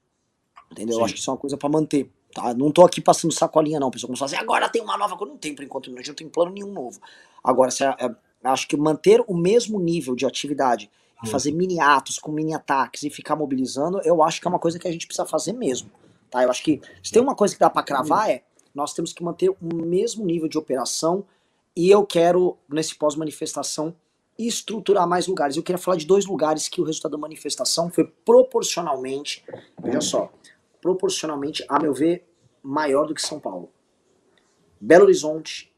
[0.71, 0.95] Entendeu?
[0.95, 0.99] Sim.
[0.99, 2.09] Eu acho que isso é uma coisa para manter.
[2.34, 2.53] Tá?
[2.53, 3.91] Não tô aqui passando sacolinha, não.
[3.91, 5.31] Pessoal começou a dizer, agora tem uma nova coisa.
[5.31, 6.99] Não tem por enquanto, gente não tem plano nenhum novo.
[7.43, 8.09] Agora, se é, é,
[8.43, 10.89] acho que manter o mesmo nível de atividade,
[11.23, 11.27] hum.
[11.27, 14.79] fazer mini atos com mini ataques e ficar mobilizando, eu acho que é uma coisa
[14.79, 15.89] que a gente precisa fazer mesmo.
[16.31, 16.43] Tá?
[16.43, 19.23] Eu acho que se tem uma coisa que dá para cravar é nós temos que
[19.23, 21.23] manter o mesmo nível de operação
[21.75, 23.95] e eu quero, nesse pós-manifestação,
[24.38, 25.55] estruturar mais lugares.
[25.55, 29.43] Eu queria falar de dois lugares que o resultado da manifestação foi proporcionalmente,
[29.79, 30.31] veja só,
[30.84, 32.27] proporcionalmente, a meu ver,
[32.61, 33.71] maior do que São Paulo.
[34.81, 35.73] Belo Horizonte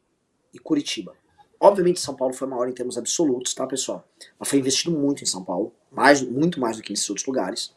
[0.52, 1.14] e Curitiba.
[1.60, 4.04] Obviamente São Paulo foi maior em termos absolutos, tá, pessoal?
[4.40, 7.72] Mas foi investido muito em São Paulo, mais, muito mais do que nesses outros lugares.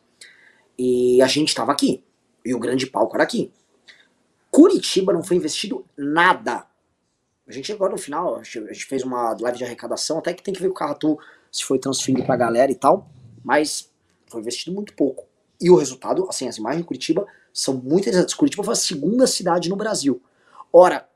[0.78, 2.02] E a gente estava aqui.
[2.42, 3.52] E o grande palco era aqui.
[4.50, 6.66] Curitiba não foi investido nada.
[7.46, 10.54] A gente agora no final, a gente fez uma live de arrecadação, até que tem
[10.54, 11.18] que ver o Carratu
[11.52, 13.10] se foi transferido pra galera e tal,
[13.44, 13.92] mas
[14.26, 15.27] foi investido muito pouco.
[15.60, 18.34] E o resultado, assim, as imagens de Curitiba são muito interessantes.
[18.34, 20.22] Curitiba foi a segunda cidade no Brasil.
[20.72, 21.08] Ora,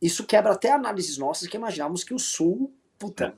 [0.00, 3.34] isso quebra até análises nossas que imaginávamos que o Sul, puta.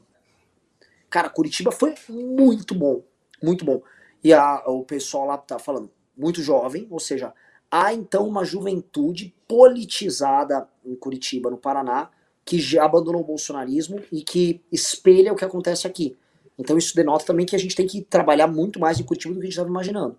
[1.08, 3.02] Cara, Curitiba foi muito bom,
[3.42, 3.82] muito bom.
[4.22, 7.32] E a, o pessoal lá tá falando, muito jovem, ou seja,
[7.70, 12.10] há então uma juventude politizada em Curitiba, no Paraná,
[12.44, 16.16] que já abandonou o bolsonarismo e que espelha o que acontece aqui.
[16.58, 19.40] Então isso denota também que a gente tem que trabalhar muito mais em Curitiba do
[19.40, 20.18] que a gente estava imaginando.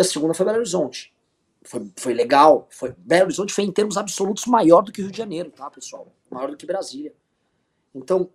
[0.00, 1.12] A segunda foi Belo Horizonte.
[1.62, 2.66] Foi, foi legal.
[2.70, 6.10] Foi, Belo Horizonte foi, em termos absolutos, maior do que Rio de Janeiro, tá, pessoal?
[6.30, 7.14] Maior do que Brasília.
[7.94, 8.30] Então,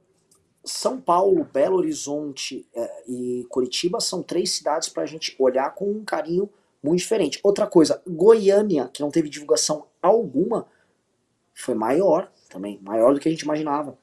[0.63, 5.89] São Paulo, Belo Horizonte é, e Curitiba são três cidades para a gente olhar com
[5.89, 6.49] um carinho
[6.83, 7.39] muito diferente.
[7.43, 10.67] Outra coisa, Goiânia, que não teve divulgação alguma,
[11.53, 13.97] foi maior também, maior do que a gente imaginava.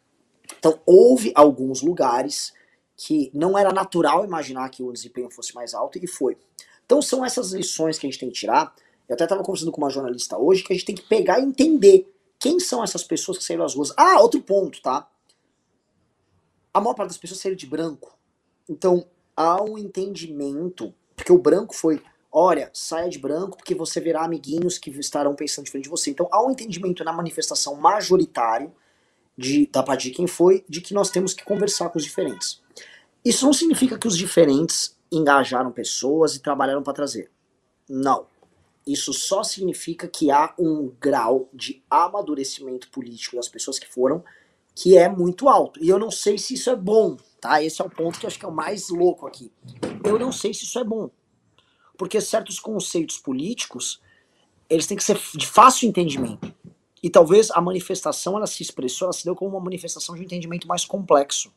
[0.59, 2.53] Então, houve alguns lugares
[2.97, 6.37] que não era natural imaginar que o desempenho fosse mais alto e foi.
[6.93, 8.74] Então são essas lições que a gente tem que tirar.
[9.09, 11.43] Eu até estava conversando com uma jornalista hoje que a gente tem que pegar e
[11.43, 12.07] entender
[12.38, 13.95] quem são essas pessoas que saíram às ruas.
[13.97, 15.09] Ah, outro ponto, tá?
[16.74, 18.14] A maior parte das pessoas saíram de branco.
[18.68, 24.26] Então há um entendimento, porque o branco foi, olha, saia de branco porque você verá
[24.26, 26.11] amiguinhos que estarão pensando diferente de você.
[26.11, 28.70] Então há um entendimento na manifestação majoritário
[29.34, 32.61] de, da parte de quem foi, de que nós temos que conversar com os diferentes.
[33.24, 37.31] Isso não significa que os diferentes engajaram pessoas e trabalharam para trazer.
[37.89, 38.27] Não.
[38.87, 44.25] Isso só significa que há um grau de amadurecimento político das pessoas que foram
[44.75, 45.83] que é muito alto.
[45.83, 47.63] E eu não sei se isso é bom, tá?
[47.63, 49.53] Esse é o ponto que eu acho que é o mais louco aqui.
[50.05, 51.11] Eu não sei se isso é bom.
[51.97, 54.01] Porque certos conceitos políticos,
[54.69, 56.53] eles têm que ser de fácil entendimento.
[57.03, 60.25] E talvez a manifestação, ela se expressou, ela se deu como uma manifestação de um
[60.25, 61.53] entendimento mais complexo.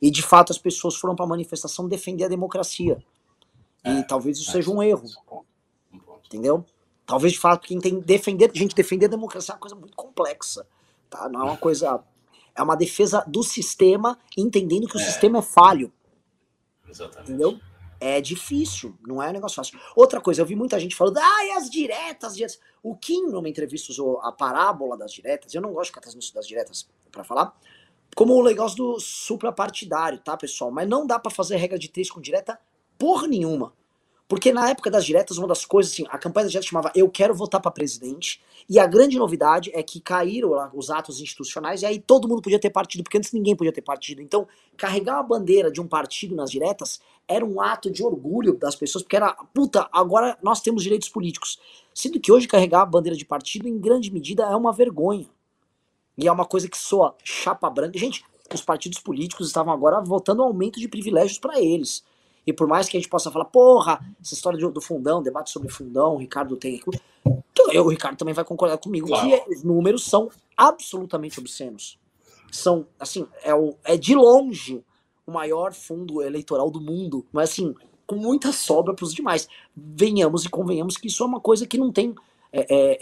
[0.00, 3.02] E de fato as pessoas foram para a manifestação defender a democracia.
[3.84, 5.08] É, e talvez isso é, seja um erro.
[6.26, 6.64] Entendeu?
[7.06, 10.66] Talvez de fato quem tem defender, gente, defender a democracia é uma coisa muito complexa,
[11.08, 11.28] tá?
[11.28, 12.02] Não é uma coisa
[12.54, 15.04] é uma defesa do sistema, entendendo que o é.
[15.04, 15.92] sistema é falho.
[16.88, 17.30] Exatamente.
[17.30, 17.60] Entendeu?
[17.98, 19.78] É difícil, não é um negócio fácil.
[19.94, 22.58] Outra coisa, eu vi muita gente falando, ah, e as diretas, diretas.
[22.82, 25.54] O Kim, numa entrevista, usou a parábola das diretas.
[25.54, 27.54] Eu não gosto de ficar das diretas para falar,
[28.14, 30.70] como o negócio do suprapartidário, tá, pessoal?
[30.70, 32.58] Mas não dá para fazer regra de três com direta
[32.98, 33.72] porra nenhuma.
[34.30, 37.10] Porque na época das diretas, uma das coisas, assim, a campanha das diretas chamava Eu
[37.10, 41.86] Quero Votar para Presidente, e a grande novidade é que caíram os atos institucionais, e
[41.86, 44.22] aí todo mundo podia ter partido, porque antes ninguém podia ter partido.
[44.22, 44.46] Então,
[44.76, 49.02] carregar a bandeira de um partido nas diretas era um ato de orgulho das pessoas,
[49.02, 51.58] porque era, puta, agora nós temos direitos políticos.
[51.92, 55.26] Sendo que hoje carregar a bandeira de partido, em grande medida, é uma vergonha.
[56.20, 57.98] E é uma coisa que soa chapa branca.
[57.98, 62.04] Gente, os partidos políticos estavam agora votando aumento de privilégios para eles.
[62.46, 65.70] E por mais que a gente possa falar, porra, essa história do fundão, debate sobre
[65.70, 66.82] fundão, o Ricardo tem.
[67.72, 69.28] Eu, o Ricardo também vai concordar comigo claro.
[69.28, 71.98] que os números são absolutamente obscenos.
[72.50, 74.84] São, assim, é, o, é de longe
[75.26, 77.74] o maior fundo eleitoral do mundo, mas assim,
[78.06, 79.48] com muita sobra para os demais.
[79.76, 82.14] Venhamos e convenhamos que isso é uma coisa que não tem
[82.52, 82.98] é, é,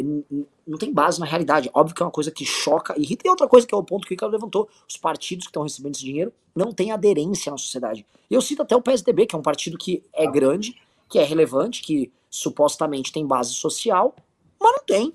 [0.67, 1.71] não tem base na realidade.
[1.73, 3.27] Óbvio que é uma coisa que choca, irrita.
[3.27, 5.63] E outra coisa que é o ponto que o Ricardo levantou: os partidos que estão
[5.63, 8.07] recebendo esse dinheiro não têm aderência na sociedade.
[8.31, 10.77] Eu cito até o PSDB, que é um partido que é grande,
[11.09, 14.15] que é relevante, que supostamente tem base social,
[14.61, 15.15] mas não tem.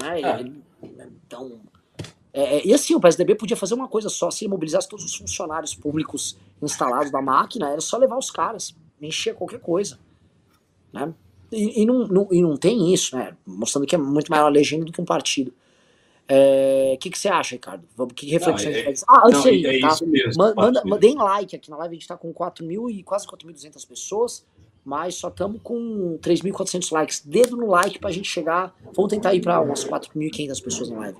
[0.00, 0.20] Né?
[0.22, 0.44] É.
[1.26, 1.60] Então,
[2.32, 5.04] é, é, e assim, o PSDB podia fazer uma coisa só, se ele mobilizasse todos
[5.04, 9.98] os funcionários públicos instalados da máquina, era só levar os caras, encher qualquer coisa.
[10.92, 11.12] Né?
[11.50, 13.34] E, e, não, não, e não tem isso, né?
[13.46, 15.50] Mostrando que é muito maior a legenda do que um partido.
[15.50, 15.54] O
[16.30, 17.84] é, que, que você acha, Ricardo?
[18.14, 19.88] Que reflexão não, é, Ah, antes não, aí, é tá?
[19.88, 20.42] isso mesmo.
[20.42, 23.26] Manda, manda, deem like aqui na live, a gente tá com 4 mil e quase
[23.26, 24.44] 4.200 pessoas,
[24.84, 27.22] mas só estamos com 3.400 likes.
[27.24, 28.76] Dedo no like pra gente chegar.
[28.94, 31.18] Vamos tentar ir para umas 4.500 pessoas na live.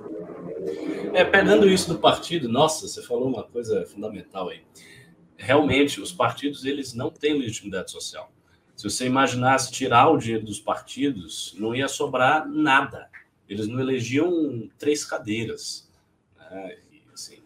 [1.14, 4.61] É, pegando isso do partido, nossa, você falou uma coisa fundamental aí.
[5.39, 8.31] Realmente, os partidos eles não têm legitimidade social.
[8.79, 13.11] Se você imaginasse tirar o dinheiro dos partidos, não ia sobrar nada
[13.49, 15.91] eles não elegiam três cadeiras.
[16.37, 16.79] Né?
[16.93, 17.39] E, assim,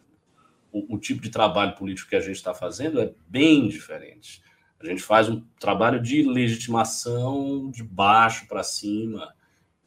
[0.73, 4.43] o, o, tipo de trabalho político que a gente está fazendo é bem diferente.
[4.81, 9.33] A gente faz um trabalho de legitimação de baixo para cima.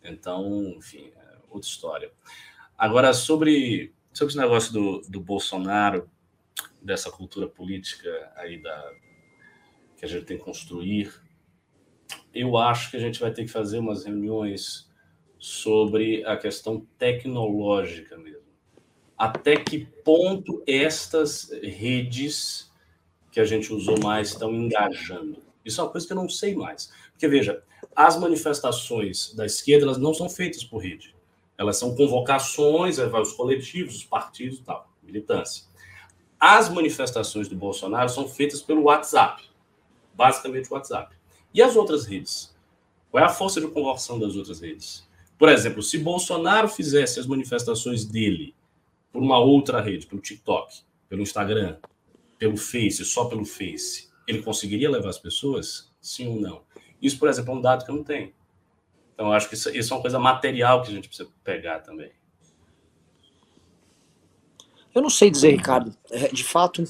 [0.02, 2.12] Então, enfim, é outra história.
[2.78, 6.10] Agora, sobre, sobre esse negócio do, do Bolsonaro,
[6.82, 8.94] dessa cultura política aí da,
[9.98, 11.14] que a gente tem que construir,
[12.34, 14.90] eu acho que a gente vai ter que fazer umas reuniões
[15.40, 18.46] sobre a questão tecnológica mesmo.
[19.18, 22.72] Até que ponto estas redes
[23.32, 25.38] que a gente usou mais estão engajando?
[25.64, 26.92] Isso é uma coisa que eu não sei mais.
[27.12, 27.64] Porque, veja,
[27.96, 31.16] as manifestações da esquerda elas não são feitas por rede.
[31.58, 35.64] Elas são convocações, os coletivos, os partidos e tal, militância.
[36.38, 39.44] As manifestações do Bolsonaro são feitas pelo WhatsApp,
[40.14, 41.15] basicamente o WhatsApp.
[41.56, 42.54] E as outras redes?
[43.10, 45.08] Qual é a força de conversão das outras redes?
[45.38, 48.54] Por exemplo, se Bolsonaro fizesse as manifestações dele
[49.10, 51.78] por uma outra rede, pelo TikTok, pelo Instagram,
[52.38, 55.90] pelo Face, só pelo Face, ele conseguiria levar as pessoas?
[56.02, 56.62] Sim ou não?
[57.02, 58.34] Isso, por exemplo, é um dado que eu não tenho.
[59.14, 62.12] Então, acho que isso, isso é uma coisa material que a gente precisa pegar também.
[64.94, 65.96] Eu não sei dizer, Ricardo.
[66.12, 66.84] É, de fato,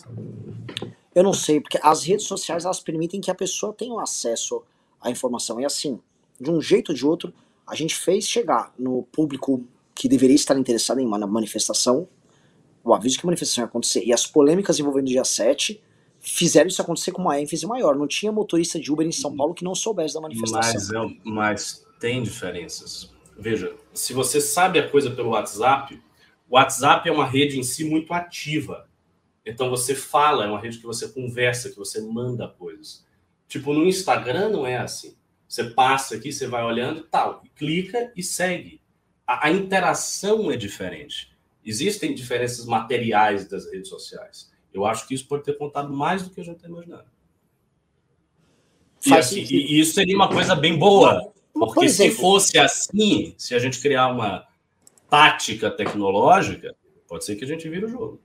[1.15, 4.61] eu não sei, porque as redes sociais elas permitem que a pessoa tenha acesso
[5.01, 5.59] à informação.
[5.59, 5.99] E assim,
[6.39, 7.33] de um jeito ou de outro,
[7.65, 9.63] a gente fez chegar no público
[9.95, 12.07] que deveria estar interessado em uma manifestação
[12.85, 14.03] o aviso que a manifestação ia acontecer.
[14.05, 15.81] E as polêmicas envolvendo o dia 7
[16.19, 17.95] fizeram isso acontecer com uma ênfase maior.
[17.95, 21.09] Não tinha motorista de Uber em São Paulo que não soubesse da manifestação.
[21.23, 23.11] Mas, mas tem diferenças.
[23.37, 25.99] Veja, se você sabe a coisa pelo WhatsApp,
[26.47, 28.87] o WhatsApp é uma rede em si muito ativa.
[29.45, 33.05] Então você fala, é uma rede que você conversa, que você manda coisas.
[33.47, 35.15] Tipo, no Instagram não é assim.
[35.47, 38.81] Você passa aqui, você vai olhando tal, clica e segue.
[39.25, 41.35] A, a, interação é diferente.
[41.63, 44.51] Existem diferenças materiais das redes sociais.
[44.73, 47.05] Eu acho que isso pode ter contado mais do que a gente está imaginando.
[49.05, 51.31] E, assim, e, isso seria uma coisa bem boa.
[51.53, 54.45] Porque se fosse assim, se a gente criar uma
[55.09, 56.75] tática tecnológica,
[57.07, 58.24] pode ser que a gente vire o jogo.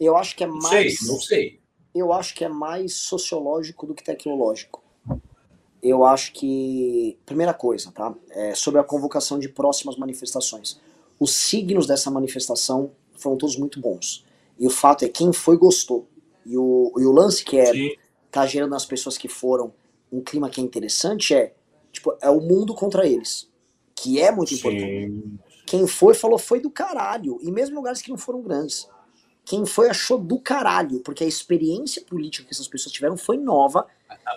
[0.00, 0.98] Eu acho que é mais.
[0.98, 1.60] Sei, não sei.
[1.94, 4.82] Eu acho que é mais sociológico do que tecnológico
[5.82, 7.16] eu acho que.
[7.24, 8.14] Primeira coisa, tá?
[8.30, 10.80] É sobre a convocação de próximas manifestações.
[11.18, 14.24] Os signos dessa manifestação foram todos muito bons.
[14.58, 16.06] E o fato é quem foi gostou.
[16.44, 17.90] E o, e o lance que é Sim.
[18.30, 19.72] tá gerando nas pessoas que foram
[20.10, 21.52] um clima que é interessante é
[21.92, 23.48] tipo é o mundo contra eles,
[23.94, 24.56] que é muito Sim.
[24.56, 25.40] importante.
[25.66, 28.88] Quem foi falou foi do caralho, e mesmo lugares que não foram grandes.
[29.48, 33.86] Quem foi achou do caralho, porque a experiência política que essas pessoas tiveram foi nova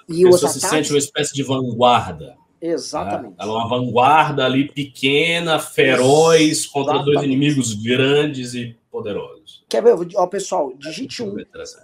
[0.07, 0.69] e a pessoa se ataques...
[0.69, 2.37] sente uma espécie de vanguarda.
[2.61, 3.31] Exatamente.
[3.31, 3.35] Né?
[3.39, 9.65] Ela é uma vanguarda ali pequena, feroz, contra dois inimigos grandes e poderosos.
[9.67, 9.97] Quer ver?
[10.15, 11.35] Ó, pessoal, digite um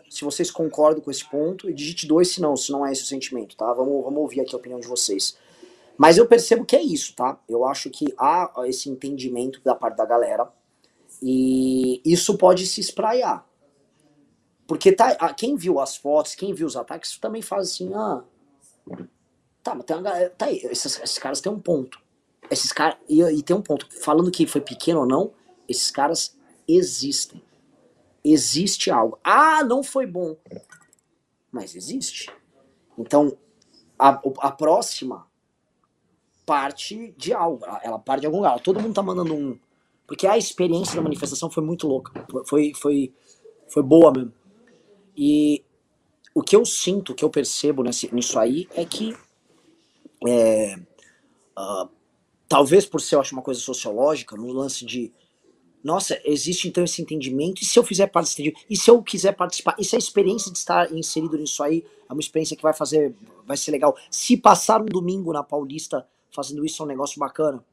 [0.09, 3.03] se vocês concordam com esse ponto, e digite dois se não, se não é esse
[3.03, 3.73] o sentimento, tá?
[3.73, 5.37] Vamos, vamos ouvir aqui a opinião de vocês.
[5.97, 7.37] Mas eu percebo que é isso, tá?
[7.49, 10.47] Eu acho que há esse entendimento da parte da galera,
[11.21, 13.47] e isso pode se espraiar.
[14.67, 18.23] Porque tá, quem viu as fotos, quem viu os ataques, também faz assim, ah.
[19.63, 20.29] Tá, mas tem uma galera.
[20.29, 21.99] Tá aí, esses, esses caras têm um ponto.
[22.51, 22.97] Esses caras.
[23.07, 23.87] E, e tem um ponto.
[24.01, 25.33] Falando que foi pequeno ou não,
[25.67, 26.37] esses caras
[26.67, 27.41] existem.
[28.23, 29.17] Existe algo.
[29.23, 30.35] Ah, não foi bom.
[31.51, 32.29] Mas existe.
[32.97, 33.37] Então,
[33.97, 35.27] a, a próxima
[36.45, 37.65] parte de algo.
[37.81, 38.59] Ela parte de algum lugar.
[38.59, 39.59] Todo mundo tá mandando um.
[40.07, 42.25] Porque a experiência da manifestação foi muito louca.
[42.45, 43.13] Foi, foi,
[43.67, 44.33] foi boa mesmo.
[45.15, 45.63] E
[46.33, 49.15] o que eu sinto, o que eu percebo nesse, nisso aí é que
[50.25, 50.75] é,
[51.57, 51.89] uh,
[52.47, 55.11] talvez por ser, eu acho, uma coisa sociológica, no lance de
[55.83, 59.01] nossa, existe então esse entendimento, e se eu fizer parte desse entendimento, e se eu
[59.01, 62.63] quiser participar, e se a experiência de estar inserido nisso aí é uma experiência que
[62.63, 63.95] vai fazer, vai ser legal.
[64.11, 66.05] Se passar um domingo na Paulista
[66.35, 67.63] fazendo isso é um negócio bacana.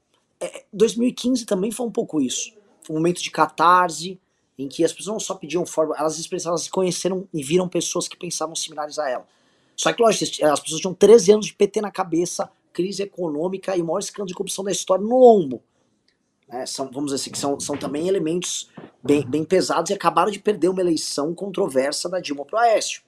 [0.72, 2.52] 2015 também foi um pouco isso.
[2.82, 4.20] Foi um momento de catarse,
[4.58, 8.06] em que as pessoas não só pediam forma, elas expressavam, elas conheceram e viram pessoas
[8.06, 9.26] que pensavam similares a ela.
[9.76, 13.82] Só que, lógico, as pessoas tinham 13 anos de PT na cabeça, crise econômica e
[13.82, 15.62] o maior escândalo de corrupção da história no lombo.
[16.48, 18.70] É, são, vamos dizer assim, que são, são também elementos
[19.02, 23.02] bem, bem pesados e acabaram de perder uma eleição controversa da Dilma pro Aécio.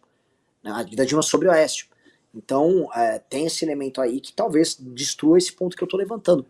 [0.62, 1.86] Né, da Dilma sobre o Aécio.
[2.36, 6.44] Então, é, tem esse elemento aí que talvez destrua esse ponto que eu tô levantando.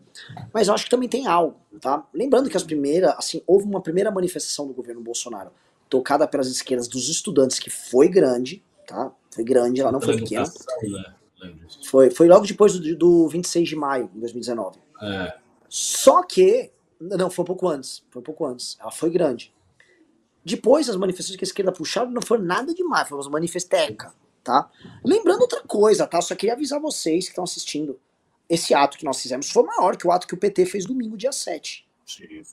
[0.53, 2.05] Mas eu acho que também tem algo, tá?
[2.13, 5.49] Lembrando que as primeiras, assim, houve uma primeira manifestação do governo Bolsonaro
[5.89, 9.13] tocada pelas esquerdas dos estudantes que foi grande, tá?
[9.31, 10.43] Foi grande, ela não foi pequena.
[10.81, 11.15] Né?
[11.85, 14.77] Foi, foi logo depois do, do 26 de maio de 2019.
[15.01, 15.37] É.
[15.69, 16.69] Só que,
[16.99, 18.77] não, foi um pouco antes, foi um pouco antes.
[18.81, 19.53] Ela foi grande.
[20.43, 24.11] Depois, as manifestações que a esquerda puxaram não foram nada demais, foram as manifestecas
[24.47, 24.71] tá?
[25.03, 26.21] Lembrando outra coisa, tá?
[26.21, 27.99] Só queria avisar vocês que estão assistindo.
[28.49, 31.17] Esse ato que nós fizemos foi maior que o ato que o PT fez domingo,
[31.17, 31.85] dia 7.
[32.05, 32.43] Sim.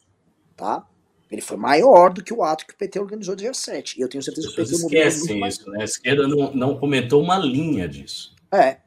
[0.57, 0.84] Tá?
[1.30, 3.97] Ele foi maior do que o ato que o PT organizou dia 7.
[3.97, 5.82] E eu tenho certeza que o PT esquecem muito isso, né?
[5.82, 8.34] A esquerda não, não comentou uma linha disso.
[8.53, 8.78] É.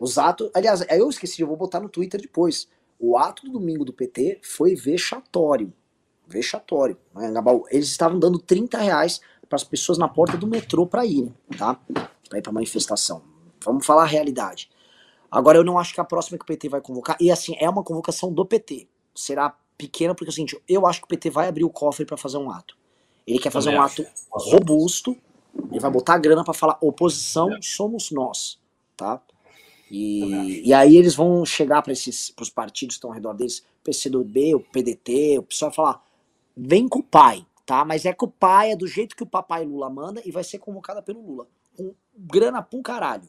[0.00, 0.50] Os atos.
[0.52, 2.68] Aliás, eu esqueci, eu vou botar no Twitter depois.
[2.98, 5.72] O ato do domingo do PT foi vexatório.
[6.26, 6.96] Vexatório.
[7.14, 7.32] Né?
[7.70, 11.80] Eles estavam dando 30 reais para as pessoas na porta do metrô para irem, tá?
[12.28, 13.22] Para ir para manifestação.
[13.64, 14.70] Vamos falar a realidade.
[15.30, 17.68] Agora eu não acho que a próxima que o PT vai convocar, e assim, é
[17.68, 18.88] uma convocação do PT.
[19.14, 22.04] Será pequena porque é o seguinte, eu acho que o PT vai abrir o cofre
[22.04, 22.76] para fazer um ato.
[23.26, 25.16] Ele quer fazer um ato robusto,
[25.70, 28.58] ele vai botar grana para falar oposição somos nós,
[28.96, 29.20] tá?
[29.90, 33.64] E, e aí eles vão chegar para esses pros partidos que estão ao redor deles,
[33.84, 36.04] PCdoB, o PDT, o pessoal vai falar:
[36.56, 37.84] vem com o pai, tá?
[37.84, 40.42] Mas é que o pai é do jeito que o papai Lula manda e vai
[40.42, 41.46] ser convocada pelo Lula.
[41.76, 43.28] Com grana pra um caralho.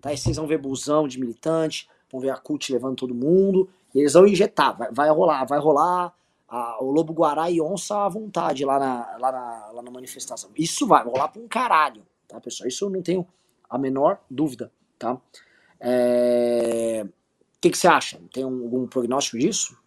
[0.00, 0.12] Tá?
[0.12, 4.00] E vocês vão ver busão de militante, vão ver a CUT levando todo mundo, e
[4.00, 6.12] eles vão injetar, vai, vai rolar, vai rolar
[6.48, 10.50] a, o Lobo Guará e Onça à vontade lá na, lá na, lá na manifestação.
[10.56, 12.68] Isso vai, vai rolar pra um caralho, tá, pessoal?
[12.68, 13.26] Isso eu não tenho
[13.68, 15.18] a menor dúvida, tá?
[15.80, 17.04] É...
[17.06, 18.20] O que, que você acha?
[18.32, 19.78] Tem algum prognóstico disso?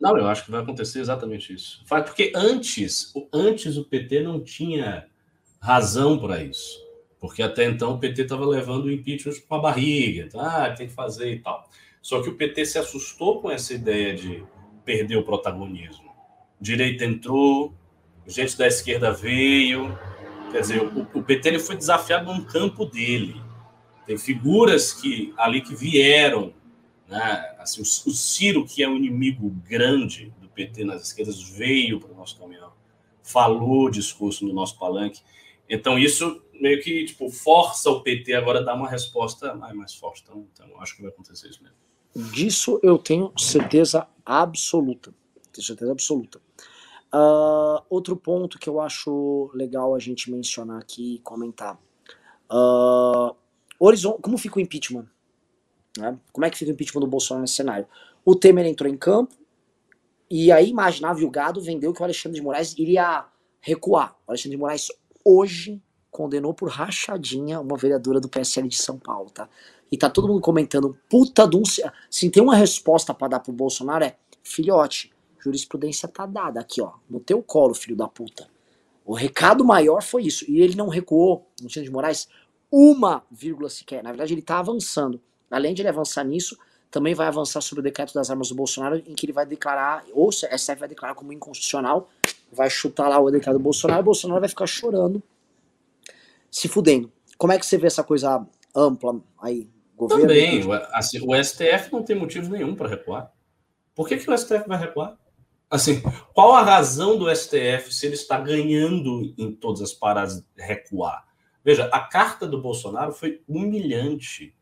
[0.00, 1.84] Não, eu acho que vai acontecer exatamente isso.
[1.86, 5.06] Porque antes, antes o PT não tinha
[5.60, 6.87] razão para isso.
[7.20, 10.66] Porque até então o PT estava levando o impeachment com a barriga, tá?
[10.66, 11.68] ah, tem que fazer e tal.
[12.00, 14.44] Só que o PT se assustou com essa ideia de
[14.84, 16.12] perder o protagonismo.
[16.60, 17.74] Direita entrou,
[18.26, 19.98] gente da esquerda veio.
[20.52, 23.40] Quer dizer, o, o PT ele foi desafiado num campo dele.
[24.06, 26.54] Tem figuras que ali que vieram
[27.08, 27.54] né?
[27.58, 32.12] Assim, o, o Ciro, que é um inimigo grande do PT nas esquerdas, veio para
[32.12, 32.72] o nosso caminhão,
[33.22, 35.22] falou discurso no nosso palanque.
[35.68, 40.22] Então, isso meio que tipo, força o PT agora a dar uma resposta mais, forte.
[40.24, 41.76] Então, então, acho que vai acontecer isso mesmo.
[42.32, 45.14] Disso eu tenho certeza absoluta.
[45.52, 46.40] Tenho certeza absoluta.
[47.14, 51.78] Uh, outro ponto que eu acho legal a gente mencionar aqui e comentar.
[52.50, 53.34] Uh,
[53.78, 54.12] horizon...
[54.20, 55.06] Como fica o impeachment?
[55.96, 56.18] Né?
[56.32, 57.86] Como é que fica o impeachment do Bolsonaro nesse cenário?
[58.24, 59.34] O Temer entrou em campo
[60.30, 63.26] e aí imaginava, o gado vendeu que o Alexandre de Moraes iria
[63.60, 64.16] recuar.
[64.26, 64.88] O Alexandre de Moraes
[65.28, 69.48] hoje condenou por rachadinha uma vereadora do PSL de São Paulo, tá?
[69.90, 71.62] E tá todo mundo comentando, puta um...
[72.10, 76.92] Sim, tem uma resposta para dar pro Bolsonaro é, filhote, jurisprudência tá dada aqui, ó,
[77.08, 78.48] no teu colo, filho da puta.
[79.04, 80.44] O recado maior foi isso.
[80.50, 82.28] E ele não recuou, Alexandre de Moraes,
[82.70, 84.02] uma vírgula sequer.
[84.02, 85.20] Na verdade, ele tá avançando.
[85.50, 86.58] Além de ele avançar nisso,
[86.90, 90.04] também vai avançar sobre o decreto das armas do Bolsonaro, em que ele vai declarar,
[90.12, 92.08] ou o STF vai declarar como inconstitucional,
[92.52, 95.22] vai chutar lá o decreto do Bolsonaro, o Bolsonaro vai ficar chorando,
[96.50, 97.12] se fudendo.
[97.36, 99.70] Como é que você vê essa coisa ampla aí?
[99.96, 103.32] Governo, Também, assim, o STF não tem motivo nenhum para recuar.
[103.94, 105.16] Por que, que o STF vai recuar?
[105.70, 106.00] Assim,
[106.32, 111.26] qual a razão do STF, se ele está ganhando em todas as paradas, recuar?
[111.64, 114.54] Veja, a carta do Bolsonaro foi humilhante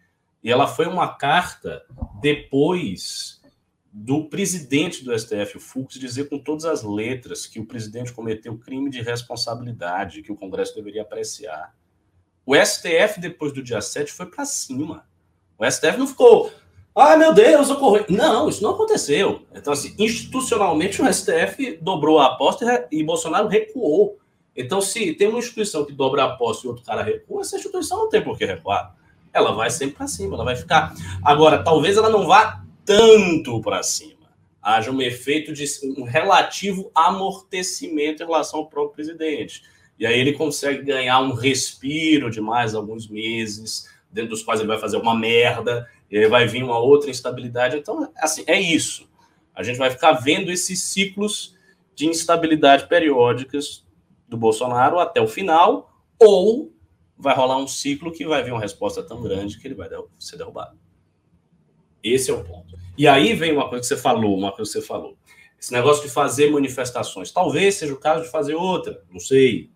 [0.43, 1.84] e ela foi uma carta
[2.20, 3.41] depois
[3.99, 8.59] do presidente do STF, o Fux, dizer com todas as letras que o presidente cometeu
[8.59, 11.75] crime de responsabilidade, que o Congresso deveria apreciar.
[12.45, 15.07] O STF, depois do dia 7, foi para cima.
[15.59, 16.53] O STF não ficou,
[16.95, 18.05] ai meu Deus, ocorreu.
[18.11, 19.47] Não, isso não aconteceu.
[19.55, 24.19] Então, assim, institucionalmente, o STF dobrou a aposta e Bolsonaro recuou.
[24.55, 27.97] Então, se tem uma instituição que dobra a aposta e outro cara recua, essa instituição
[27.97, 28.95] não tem por que recuar
[29.33, 30.95] ela vai sempre para cima, ela vai ficar.
[31.23, 34.30] Agora, talvez ela não vá tanto para cima.
[34.62, 35.64] Haja um efeito de
[35.99, 39.62] um relativo amortecimento em relação ao próprio presidente.
[39.99, 44.68] E aí ele consegue ganhar um respiro de mais alguns meses, dentro dos quais ele
[44.68, 47.76] vai fazer uma merda, e aí vai vir uma outra instabilidade.
[47.76, 49.09] Então, assim, é isso.
[49.55, 51.55] A gente vai ficar vendo esses ciclos
[51.95, 53.84] de instabilidade periódicas
[54.28, 56.72] do Bolsonaro até o final, ou
[57.16, 60.37] vai rolar um ciclo que vai vir uma resposta tão grande que ele vai ser
[60.37, 60.86] derrubado.
[62.13, 62.77] Esse é o ponto.
[62.97, 65.17] E aí vem uma coisa que você falou, uma coisa que você falou.
[65.59, 67.31] Esse negócio de fazer manifestações.
[67.31, 69.71] Talvez seja o caso de fazer outra, não sei.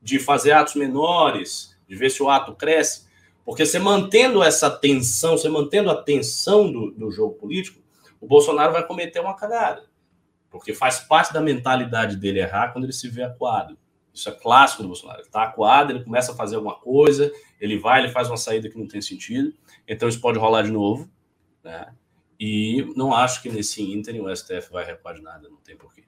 [0.00, 3.06] De fazer atos menores, de ver se o ato cresce.
[3.44, 7.80] Porque você mantendo essa tensão, você mantendo a tensão do, do jogo político,
[8.20, 9.84] o Bolsonaro vai cometer uma cagada.
[10.48, 13.76] Porque faz parte da mentalidade dele errar quando ele se vê acuado.
[14.14, 15.20] Isso é clássico do Bolsonaro.
[15.20, 18.68] Ele está acuado, ele começa a fazer alguma coisa, ele vai, ele faz uma saída
[18.68, 19.52] que não tem sentido.
[19.88, 21.10] Então isso pode rolar de novo.
[21.62, 21.94] Né?
[22.38, 26.02] E não acho que nesse ínterim o STF vai recuar de nada, não tem porquê.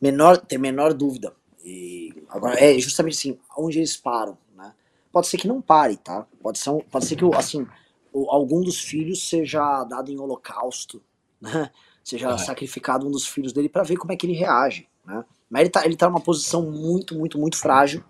[0.00, 1.34] Menor, tem menor dúvida.
[1.64, 4.72] E agora é justamente assim, onde eles param, né?
[5.10, 6.26] Pode ser que não pare, tá?
[6.40, 7.66] Pode ser, pode ser que assim,
[8.12, 11.02] algum dos filhos seja dado em holocausto,
[11.40, 11.70] né?
[12.04, 15.24] Seja sacrificado um dos filhos dele para ver como é que ele reage, né?
[15.50, 18.04] Mas ele tá, ele tá numa posição muito, muito, muito frágil.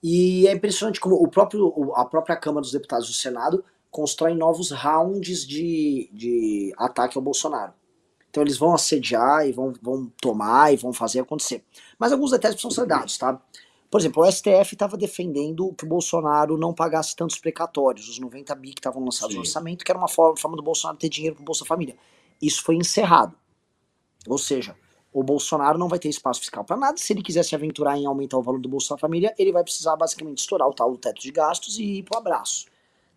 [0.00, 3.64] E é impressionante como o próprio, a própria Câmara dos Deputados do Senado
[3.98, 7.72] constroem novos rounds de, de ataque ao Bolsonaro.
[8.30, 11.64] Então eles vão assediar e vão, vão tomar e vão fazer acontecer.
[11.98, 13.42] Mas alguns detalhes precisam ser dados, tá?
[13.90, 18.54] Por exemplo, o STF estava defendendo que o Bolsonaro não pagasse tantos precatórios, os 90
[18.54, 19.38] bi que estavam lançados Sim.
[19.38, 21.96] no orçamento, que era uma forma, forma do Bolsonaro ter dinheiro para o Bolsa Família.
[22.40, 23.34] Isso foi encerrado.
[24.28, 24.76] Ou seja,
[25.12, 26.96] o Bolsonaro não vai ter espaço fiscal para nada.
[26.98, 29.96] Se ele quiser se aventurar em aumentar o valor do Bolsa Família, ele vai precisar
[29.96, 32.66] basicamente estourar o tal do teto de gastos e ir pro abraço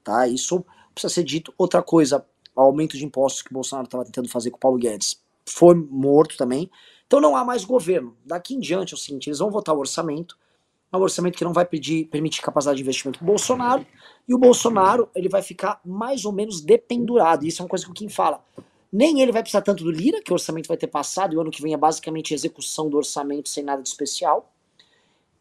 [0.04, 0.28] tá?
[0.28, 1.54] Isso precisa ser dito.
[1.58, 2.26] Outra coisa,
[2.56, 6.38] o aumento de impostos que Bolsonaro estava tentando fazer com o Paulo Guedes foi morto
[6.38, 6.70] também.
[7.08, 8.16] Então não há mais governo.
[8.26, 10.38] Daqui em diante é o seguinte, eles vão votar o orçamento,
[10.92, 13.86] é um orçamento que não vai pedir, permitir capacidade de investimento para o Bolsonaro,
[14.28, 17.46] e o Bolsonaro ele vai ficar mais ou menos dependurado.
[17.46, 18.44] Isso é uma coisa que o Kim fala.
[18.92, 21.42] Nem ele vai precisar tanto do Lira, que o orçamento vai ter passado, e o
[21.42, 24.52] ano que vem é basicamente execução do orçamento sem nada de especial,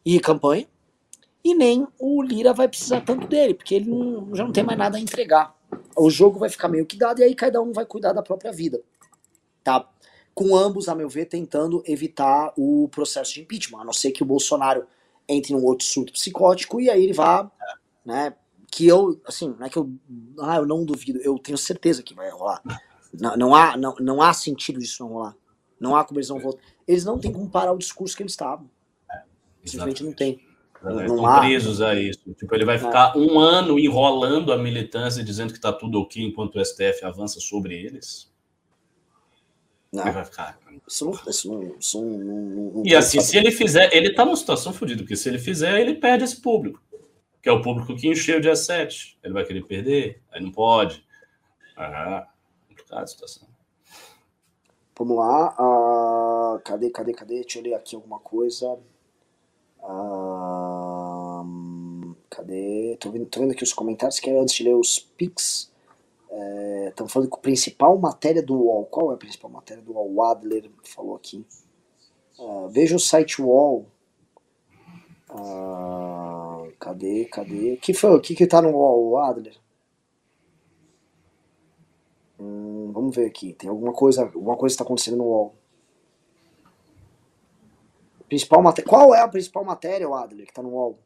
[0.05, 0.67] e campanha
[1.43, 4.77] e nem o Lira vai precisar tanto dele, porque ele não, já não tem mais
[4.77, 5.55] nada a entregar.
[5.95, 8.51] O jogo vai ficar meio que dado e aí cada um vai cuidar da própria
[8.51, 8.81] vida.
[9.63, 9.87] Tá?
[10.33, 14.23] Com ambos, a meu ver, tentando evitar o processo de impeachment, a não ser que
[14.23, 14.85] o Bolsonaro
[15.27, 17.49] entre num outro surto psicótico e aí ele vá,
[18.05, 18.33] né,
[18.71, 19.91] que eu, assim, não é que eu,
[20.39, 22.61] ah, eu não duvido, eu tenho certeza que vai rolar.
[23.13, 25.35] Não, não, há, não, não há sentido disso não rolar.
[25.79, 26.61] Não há como eles não voltar.
[26.87, 28.69] Eles não têm como parar o discurso que eles estavam.
[29.65, 30.39] Simplesmente não tem.
[30.83, 31.39] Estão há...
[31.39, 32.33] presos a isso.
[32.33, 36.55] Tipo, ele vai ficar um ano enrolando a militância, dizendo que está tudo ok enquanto
[36.55, 38.31] o STF avança sobre eles.
[39.91, 40.03] Não.
[40.03, 40.57] Ele vai ficar.
[40.87, 42.17] Isso não, isso não, isso não,
[42.73, 45.79] não e assim, se ele fizer, ele está numa situação fodida, porque se ele fizer,
[45.79, 46.81] ele perde esse público.
[47.41, 49.17] Que é o público que encheu o dia 7.
[49.23, 51.05] Ele vai querer perder, aí não pode.
[51.75, 52.27] Ah,
[52.67, 53.47] complicada a situação.
[54.97, 55.55] Vamos lá.
[55.59, 57.41] Uh, cadê, cadê, cadê?
[57.41, 58.77] Deixa eu ler aqui alguma coisa.
[59.83, 60.70] Um,
[62.31, 62.97] cadê?
[62.99, 65.69] Tô vendo, tô vendo aqui os comentários, que antes de ler os pics.
[66.87, 68.85] Estão é, falando que a principal matéria do UOL.
[68.85, 70.15] Qual é a principal matéria do UOL?
[70.15, 71.45] O Adler falou aqui.
[72.39, 73.85] Uh, veja o site UOL.
[75.29, 77.25] Uh, cadê?
[77.25, 77.73] Cadê?
[77.73, 78.15] O que foi?
[78.15, 79.57] O que, que tá no UOL, Adler?
[82.39, 83.53] Hum, vamos ver aqui.
[83.53, 85.53] Tem alguma coisa, alguma coisa está acontecendo no UOL.
[88.29, 88.89] Principal matéria.
[88.89, 90.97] Qual é a principal matéria, Adler, que tá no UOL?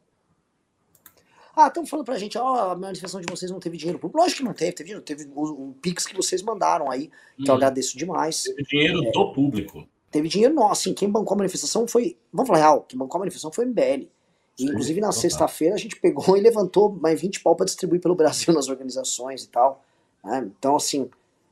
[1.55, 4.19] Ah, estão falando pra gente, ó, oh, a manifestação de vocês não teve dinheiro público.
[4.19, 7.43] Lógico que não teve, teve dinheiro, teve o, o Pix que vocês mandaram aí, que
[7.43, 7.45] hum.
[7.47, 8.43] eu agradeço demais.
[8.43, 9.87] Teve dinheiro é, do público.
[10.11, 13.19] Teve dinheiro nosso, assim, quem bancou a manifestação foi, vamos falar real, quem bancou a
[13.19, 14.09] manifestação foi o MBL.
[14.57, 18.15] E, inclusive na sexta-feira a gente pegou e levantou mais 20 pau para distribuir pelo
[18.15, 19.83] Brasil nas organizações e tal.
[20.23, 20.49] Né?
[20.57, 21.09] Então, assim,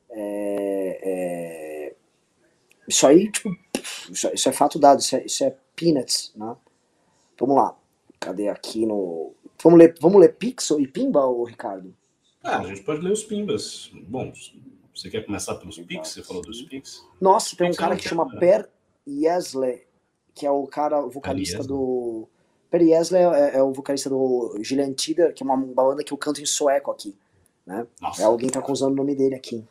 [0.10, 1.95] é, é,
[2.88, 3.49] isso aí, tipo,
[4.10, 6.56] isso, isso, é fato dado, isso é, isso é peanuts, né?
[7.39, 7.76] Vamos lá.
[8.20, 9.34] Cadê aqui no.
[9.64, 11.95] Vamos ler, vamos ler Pixel e Pimba, ou Ricardo?
[12.43, 13.89] Ah, a gente pode ler os Pimbas.
[14.07, 14.34] Bom,
[14.93, 16.09] você quer começar pelos Pix?
[16.09, 17.07] Você falou dos Pix?
[17.22, 18.70] Nossa, tem um cara que chama Per
[19.07, 19.84] Yesley,
[20.36, 22.28] que é o cara, o vocalista do.
[22.70, 26.18] Per Yesley é, é, o vocalista do Gillian Tider, que é uma banda que eu
[26.18, 27.16] canto em sueco aqui.
[27.66, 27.88] Né?
[28.01, 28.22] Nossa.
[28.22, 29.66] É alguém tá usando o nome dele aqui.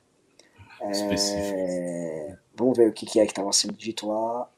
[0.80, 2.38] É...
[2.55, 4.49] Vamos ver o que, que é que estava sendo dito lá.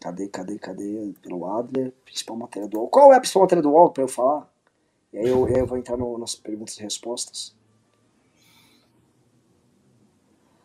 [0.00, 1.12] Cadê, cadê, cadê?
[1.22, 2.88] Pelo Adler, principal matéria do UOL.
[2.88, 4.48] Qual é a principal matéria do UOL para eu falar?
[5.12, 7.56] E aí eu, aí eu vou entrar no, nas perguntas e respostas.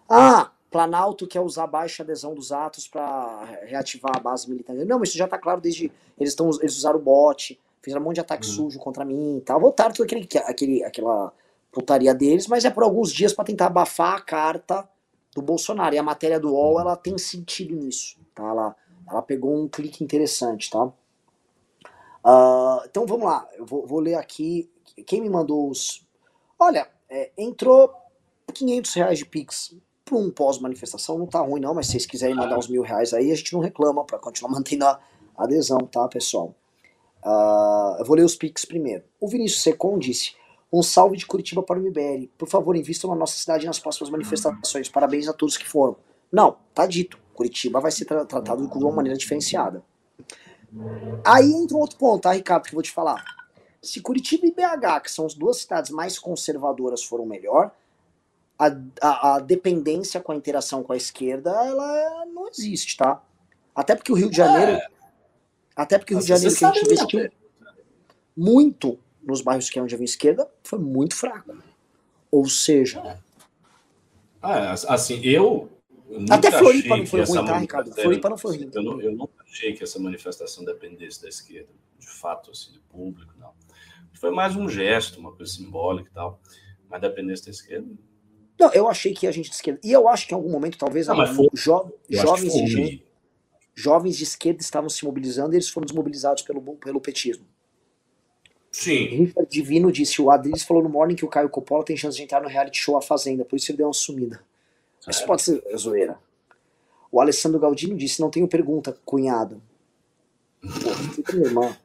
[0.10, 4.76] Ah, Planalto quer usar baixa adesão dos atos para reativar a base militar.
[4.76, 5.92] Não, mas isso já está claro desde.
[6.20, 8.54] Eles, tão, eles usaram o bot, fizeram um monte de ataque uhum.
[8.54, 9.60] sujo contra mim e tal.
[9.60, 11.32] Voltaram todo aquele, aquele, aquela
[11.72, 14.90] putaria deles, mas é por alguns dias para tentar abafar a carta
[15.36, 15.94] do Bolsonaro.
[15.94, 18.44] E a matéria do UOL, ela tem sentido nisso, tá?
[18.44, 18.76] Ela,
[19.08, 20.92] ela pegou um clique interessante, tá?
[22.24, 24.72] Uh, então vamos lá, eu vou, vou, ler aqui.
[25.06, 26.08] Quem me mandou os.
[26.58, 27.94] Olha, é, entrou
[28.54, 32.36] 500 reais de Pix para um pós-manifestação, não tá ruim não, mas se vocês quiserem
[32.36, 35.00] mandar uns mil reais aí, a gente não reclama para continuar mantendo a
[35.38, 36.56] adesão, tá, pessoal?
[37.26, 39.04] Uh, eu vou ler os Pix primeiro.
[39.20, 40.36] O Vinícius Secon disse:
[40.72, 42.30] Um salve de Curitiba para o MBL.
[42.38, 44.90] Por favor, invistam na nossa cidade nas próximas manifestações.
[44.90, 45.96] Parabéns a todos que foram.
[46.32, 47.18] Não, tá dito.
[47.34, 49.84] Curitiba vai ser tra tratado de uma maneira diferenciada.
[51.26, 53.24] Aí entra um outro ponto, tá, Ricardo, que eu vou te falar.
[53.82, 57.72] Se Curitiba e BH, que são as duas cidades mais conservadoras, foram melhor,
[58.58, 58.68] a,
[59.02, 63.22] a, a, dependência com a interação com a esquerda, ela não existe, tá?
[63.76, 64.74] Até porque o Rio de Janeiro.
[64.74, 64.88] É.
[65.76, 67.30] Até porque o Rio de Janeiro, que a gente investiu
[68.36, 71.56] muito nos bairros que é onde havia esquerda, foi muito fraco.
[72.32, 73.20] Ou seja.
[74.42, 75.70] Ah, assim, eu.
[76.30, 77.94] Até Floripa não foi ruim, tá, Ricardo?
[77.94, 78.72] Floripa não foi ruim.
[78.74, 82.80] Eu, não, eu nunca achei que essa manifestação dependesse da esquerda, de fato, assim, de
[82.80, 83.52] público, não.
[84.14, 86.40] Foi mais um gesto, uma coisa simbólica e tal.
[86.90, 87.88] Mas dependesse da esquerda,
[88.60, 89.80] não, eu achei que a gente de esquerda.
[89.84, 93.06] E eu acho que em algum momento, talvez, não, foi, jo, jovens, de gente,
[93.74, 97.46] jovens de esquerda estavam se mobilizando e eles foram desmobilizados pelo, pelo petismo.
[98.72, 99.06] Sim.
[99.08, 102.24] Richard Divino disse: o Adriles falou no Morning que o Caio Coppola tem chance de
[102.24, 104.44] entrar no reality show A Fazenda, por isso ele deu uma sumida.
[105.10, 106.18] Isso pode ser zoeira.
[107.12, 109.62] O Alessandro Galdino disse: não tenho pergunta, cunhado.
[110.62, 111.78] Pô, fica minha irmã.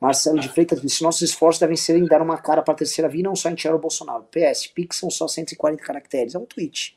[0.00, 3.08] Marcelo de Freitas disse: nossos esforços devem ser em dar uma cara para a terceira
[3.08, 4.26] via e não só em tirar o Bolsonaro.
[4.30, 6.34] PS, Pix são só 140 caracteres.
[6.34, 6.96] É um tweet.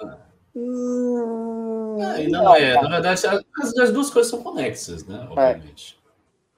[0.00, 0.18] Ah.
[0.56, 2.74] Hum, é, não, não, é.
[2.74, 5.16] Na verdade, as, as, duas coisas são conexas, né?
[5.16, 5.32] É.
[5.32, 5.98] Obviamente.
[6.00, 6.03] É.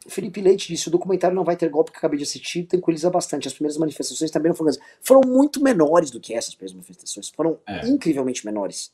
[0.09, 3.49] Felipe Leite disse: o documentário não vai ter golpe que acabei de assistir, tranquiliza bastante.
[3.49, 4.73] As primeiras manifestações também não foram.
[5.03, 7.29] Foram muito menores do que essas primeiras manifestações.
[7.29, 7.87] Foram é.
[7.87, 8.93] incrivelmente menores.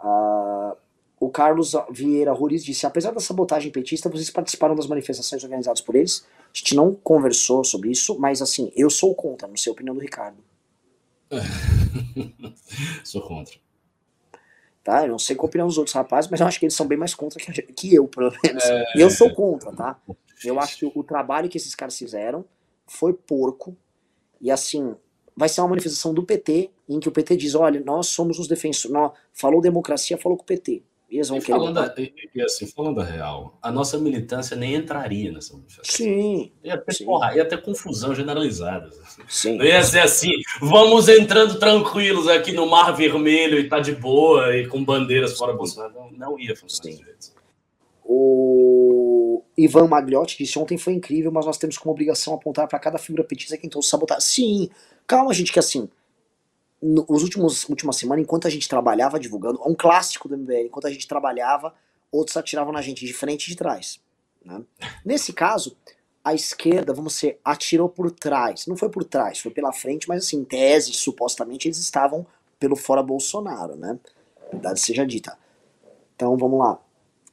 [0.00, 0.76] Uh,
[1.20, 5.94] o Carlos Vieira Roriz disse: apesar da sabotagem petista, vocês participaram das manifestações organizadas por
[5.94, 6.26] eles.
[6.54, 9.94] A gente não conversou sobre isso, mas assim, eu sou contra, não sei a opinião
[9.94, 10.38] do Ricardo.
[13.04, 13.54] sou contra.
[14.88, 15.02] Tá?
[15.02, 16.86] Eu não sei qual a opinião dos outros rapazes, mas eu acho que eles são
[16.86, 18.64] bem mais contra que, que eu, pelo menos.
[18.64, 18.84] É...
[18.96, 20.00] Eu sou contra, tá?
[20.42, 22.42] Eu acho que o trabalho que esses caras fizeram
[22.86, 23.76] foi porco.
[24.40, 24.96] E assim,
[25.36, 28.48] vai ser uma manifestação do PT, em que o PT diz: olha, nós somos os
[28.48, 28.90] defensores.
[28.90, 30.82] Nós, falou democracia, falou com o PT.
[31.10, 35.32] Eles vão e falando, a, e, assim, falando a real, a nossa militância nem entraria
[35.32, 36.06] nessa manifestação.
[36.06, 36.52] Sim.
[36.62, 37.06] Ia ter, sim.
[37.06, 38.90] Porra, ia ter confusão generalizada.
[39.26, 39.56] Sim.
[39.56, 44.54] Não ia ser assim, vamos entrando tranquilos aqui no Mar Vermelho e tá de boa
[44.54, 45.94] e com bandeiras fora Bolsonaro.
[45.94, 47.32] Não, não ia funcionar desse
[48.04, 52.98] O Ivan Magliotti disse ontem foi incrível, mas nós temos como obrigação apontar para cada
[52.98, 54.20] figura petista que tentou sabotar.
[54.20, 54.68] Sim,
[55.06, 55.88] calma, gente, que assim,
[56.80, 60.90] nos últimos última semana, enquanto a gente trabalhava divulgando, um clássico do MBL, enquanto a
[60.90, 61.74] gente trabalhava,
[62.10, 64.00] outros atiravam na gente de frente e de trás.
[64.44, 64.62] Né?
[65.04, 65.76] Nesse caso,
[66.24, 68.66] a esquerda, vamos ser, atirou por trás.
[68.66, 72.26] Não foi por trás, foi pela frente, mas assim, em tese, supostamente, eles estavam
[72.58, 73.98] pelo fora Bolsonaro, né?
[74.52, 75.38] Verdade seja dita.
[76.14, 76.80] Então, vamos lá.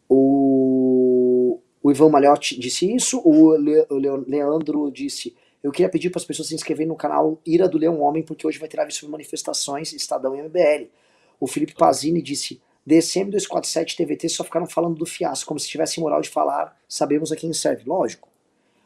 [0.08, 5.36] O, o Ivan Malhotti disse isso, o, Le, o Leandro disse
[5.66, 8.46] eu queria pedir para as pessoas se inscreverem no canal Ira do Leão Homem, porque
[8.46, 10.92] hoje vai ter live sobre manifestações, Estadão e MBL.
[11.40, 16.00] O Felipe Pazini disse: DCM 247 TVT só ficaram falando do fiasco, como se tivesse
[16.00, 17.84] moral de falar, sabemos a quem serve.
[17.84, 18.30] Lógico.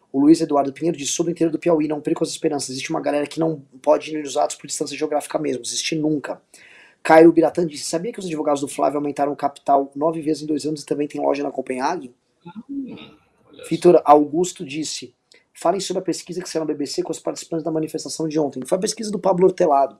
[0.09, 2.69] O Luiz Eduardo Pinheiro disse: sou do interior do Piauí, não perco as esperanças.
[2.69, 6.41] Existe uma galera que não pode ir nos atos por distância geográfica mesmo, existe nunca.
[7.03, 10.45] Cairo Biratã disse: sabia que os advogados do Flávio aumentaram o capital nove vezes em
[10.45, 12.15] dois anos e também tem loja na Copenhague?
[12.69, 12.95] Hum,
[13.69, 15.13] Vitor Augusto disse:
[15.59, 18.61] falem sobre a pesquisa que saiu na BBC com os participantes da manifestação de ontem.
[18.65, 19.97] Foi a pesquisa do Pablo Hortelado.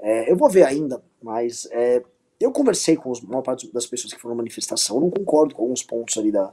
[0.00, 2.02] É, eu vou ver ainda, mas é,
[2.40, 4.96] eu conversei com a maior parte das pessoas que foram na manifestação.
[4.96, 6.52] Eu não concordo com alguns pontos ali da,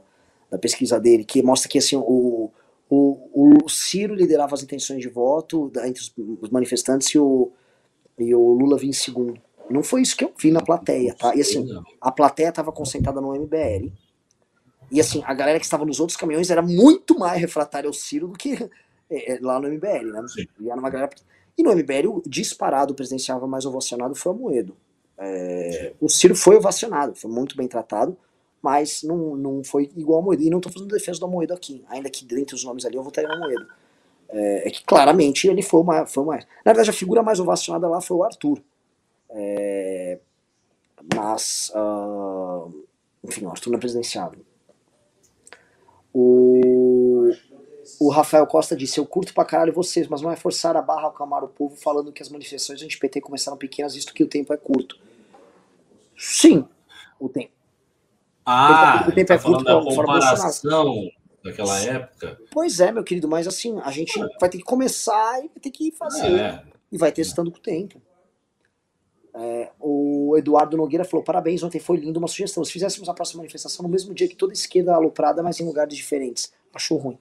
[0.50, 2.50] da pesquisa dele, que mostra que assim, o,
[2.88, 7.50] o, o Ciro liderava as intenções de voto da, entre os, os manifestantes e o,
[8.18, 9.40] e o Lula vinha em segundo.
[9.70, 11.34] Não foi isso que eu vi na plateia, tá?
[11.34, 11.66] E assim,
[12.00, 13.90] a plateia estava concentrada no MBL
[14.92, 18.28] e assim, a galera que estava nos outros caminhões era muito mais refratária ao Ciro
[18.28, 18.52] do que
[19.10, 20.24] é, é lá no MBL, né?
[20.60, 21.10] E, era uma galera...
[21.56, 24.76] e no MBL, o disparado presidencial mais ovacionado foi o Moedo.
[25.16, 25.94] É...
[25.98, 28.16] o Ciro foi ovacionado, foi muito bem tratado,
[28.60, 30.42] mas não, não foi igual ao Moedo.
[30.42, 33.02] E não estou fazendo defesa do Moedo aqui, ainda que dentre os nomes ali eu
[33.02, 33.66] votaria no Moedo.
[34.28, 36.36] É, é, que claramente ele foi uma, foi uma.
[36.36, 38.62] Na verdade, a figura mais ovacionada lá foi o Arthur.
[39.30, 40.18] É,
[41.14, 41.72] mas.
[41.74, 42.84] Uh,
[43.24, 44.40] enfim, o Arthur não é presidenciável.
[46.14, 47.30] O,
[47.98, 51.08] O Rafael Costa disse: Eu curto pra caralho vocês, mas não é forçar a barra
[51.08, 54.56] acalmar o povo falando que as manifestações anti-PT começaram pequenas, visto que o tempo é
[54.56, 54.98] curto.
[56.16, 56.66] Sim,
[57.18, 57.52] o tempo.
[58.44, 61.10] Ah, o tempo tá é curto da comparação
[61.42, 62.40] daquela época.
[62.50, 64.26] Pois é, meu querido, mas assim, a gente é.
[64.40, 66.38] vai ter que começar e vai ter que fazer.
[66.38, 66.62] É.
[66.90, 68.00] E vai testando com o tempo.
[69.34, 72.18] É, o Eduardo Nogueira falou: parabéns, ontem foi lindo.
[72.18, 75.58] Uma sugestão: se fizéssemos a próxima manifestação no mesmo dia que toda esquerda aloprada, mas
[75.58, 76.52] em lugares diferentes.
[76.74, 77.18] Achou ruim.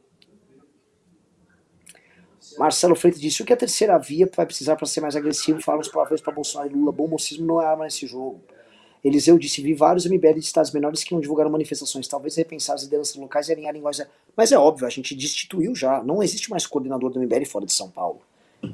[2.57, 5.62] Marcelo Freitas disse: o que a terceira via vai precisar para ser mais agressivo?
[5.62, 6.91] Falam os palavrões para Bolsonaro e Lula.
[6.91, 8.41] Bom mocismo não é arma nesse jogo.
[9.03, 12.07] Eliseu disse: vi vários MBL de estados menores que não divulgaram manifestações.
[12.07, 14.05] Talvez repensar as lideranças locais e alinhar a linguagem.
[14.36, 16.03] Mas é óbvio, a gente destituiu já.
[16.03, 18.22] Não existe mais coordenador do MBL fora de São Paulo.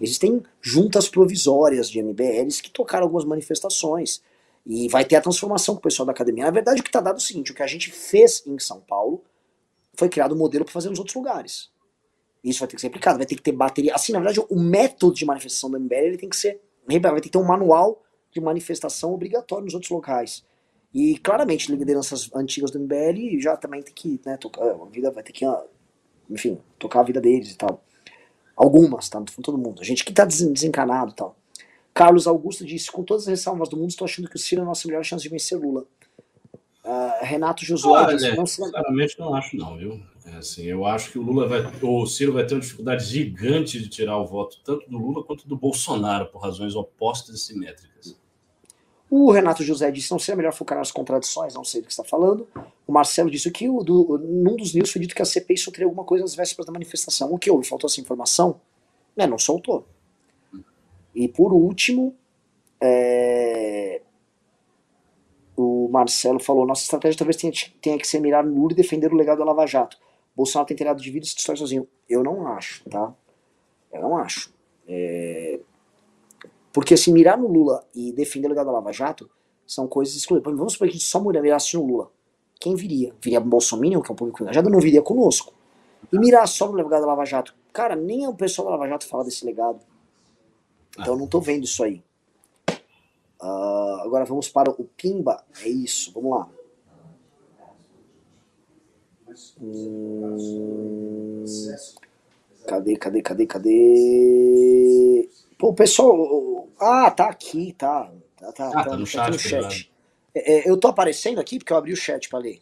[0.01, 4.21] Existem juntas provisórias de MBLs que tocaram algumas manifestações.
[4.65, 6.43] E vai ter a transformação com o pessoal da academia.
[6.43, 8.59] Na verdade, o que está dado é o seguinte: o que a gente fez em
[8.59, 9.23] São Paulo
[9.93, 11.69] foi criado um modelo para fazer nos outros lugares.
[12.43, 13.95] Isso vai ter que ser aplicado, vai ter que ter bateria.
[13.95, 16.61] Assim, na verdade, o método de manifestação do MBL ele tem que ser.
[16.85, 20.45] Vai ter que ter um manual de manifestação obrigatório nos outros locais.
[20.93, 25.23] E claramente, lideranças antigas do MBL já também tem que, né, tocar, a vida vai
[25.23, 25.45] ter que,
[26.29, 27.83] enfim, tocar a vida deles e tal.
[28.58, 29.20] Algumas, tá?
[29.20, 29.82] Não todo mundo.
[29.82, 31.38] A gente que tá desencanado e tal.
[31.93, 34.64] Carlos Augusto disse: com todas as ressalvas do mundo, estou achando que o Ciro é
[34.64, 35.86] a nossa melhor chance de vencer Lula.
[36.84, 38.64] Uh, Renato Josué Olha, disse: não se...
[38.64, 40.01] Sinceramente, não acho, não, viu?
[40.26, 41.62] É assim, eu acho que o Lula vai.
[41.82, 45.47] O Ciro vai ter uma dificuldade gigante de tirar o voto tanto do Lula quanto
[45.47, 48.18] do Bolsonaro, por razões opostas e simétricas.
[49.10, 52.03] O Renato José disse: não seria melhor focar nas contradições, não sei do que está
[52.03, 52.47] falando.
[52.86, 55.86] O Marcelo disse que o, do, num dos news foi dito que a CPI soltaria
[55.86, 57.34] alguma coisa às vésperas da manifestação.
[57.34, 57.68] O que houve?
[57.68, 58.60] Faltou essa informação?
[59.16, 59.88] É, não soltou.
[61.16, 62.16] E por último,
[62.82, 64.01] é...
[65.55, 69.12] o Marcelo falou: nossa estratégia talvez tenha, tenha, que ser mirar no Lula e defender
[69.12, 69.97] o legado da Lava Jato.
[70.36, 71.88] Bolsonaro tem telhado de vida e se destrói sozinho.
[72.10, 73.14] Eu não acho, tá?
[73.91, 74.53] Eu não acho.
[74.88, 75.60] É...
[76.78, 79.28] Porque se mirar no Lula e defender o legado da Lava Jato
[79.65, 80.55] são coisas excluídas.
[80.55, 82.11] Vamos supor que só mirasse no Lula.
[82.59, 83.15] Quem viria?
[83.19, 85.55] Viria Bolsonaro, que é um público engajado, não viria conosco.
[86.13, 87.55] E mirar só no legado da Lava Jato.
[87.73, 89.80] Cara, nem o pessoal da Lava Jato fala desse legado.
[90.99, 92.03] Então eu não tô vendo isso aí.
[93.41, 95.43] Uh, agora vamos para o Pimba.
[95.63, 96.47] É isso, vamos lá.
[99.59, 101.43] Hum,
[102.67, 105.28] cadê, cadê, cadê, cadê?
[105.58, 106.68] Pô, o pessoal.
[106.80, 108.12] Ah, tá aqui, tá.
[108.38, 109.26] Tá, tá, ah, tá, tá no chat.
[109.26, 109.91] Tá no chat.
[110.34, 112.60] É, é, eu tô aparecendo aqui porque eu abri o chat pra ler.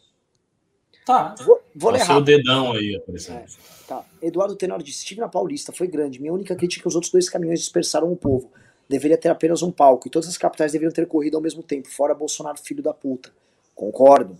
[1.06, 1.36] Tá.
[1.46, 2.18] Vou, vou ler rápido.
[2.18, 3.38] o dedão aí aparecendo.
[3.38, 3.46] É,
[3.88, 4.06] tá.
[4.22, 6.20] Eduardo Tenor disse: estive na Paulista, foi grande.
[6.20, 8.52] Minha única crítica é que os outros dois caminhões dispersaram o povo.
[8.88, 11.90] Deveria ter apenas um palco e todas as capitais deveriam ter corrido ao mesmo tempo,
[11.90, 13.34] fora Bolsonaro, filho da puta.
[13.74, 14.38] Concordo.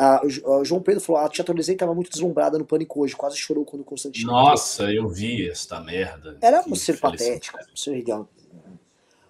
[0.00, 3.36] Ah, o João Pedro falou: a tia Atualizei estava muito deslumbrada no pânico hoje, quase
[3.36, 4.30] chorou quando o Constantino.
[4.30, 6.38] Nossa, eu vi esta merda.
[6.40, 8.28] Era um ser patético, um ser ideal.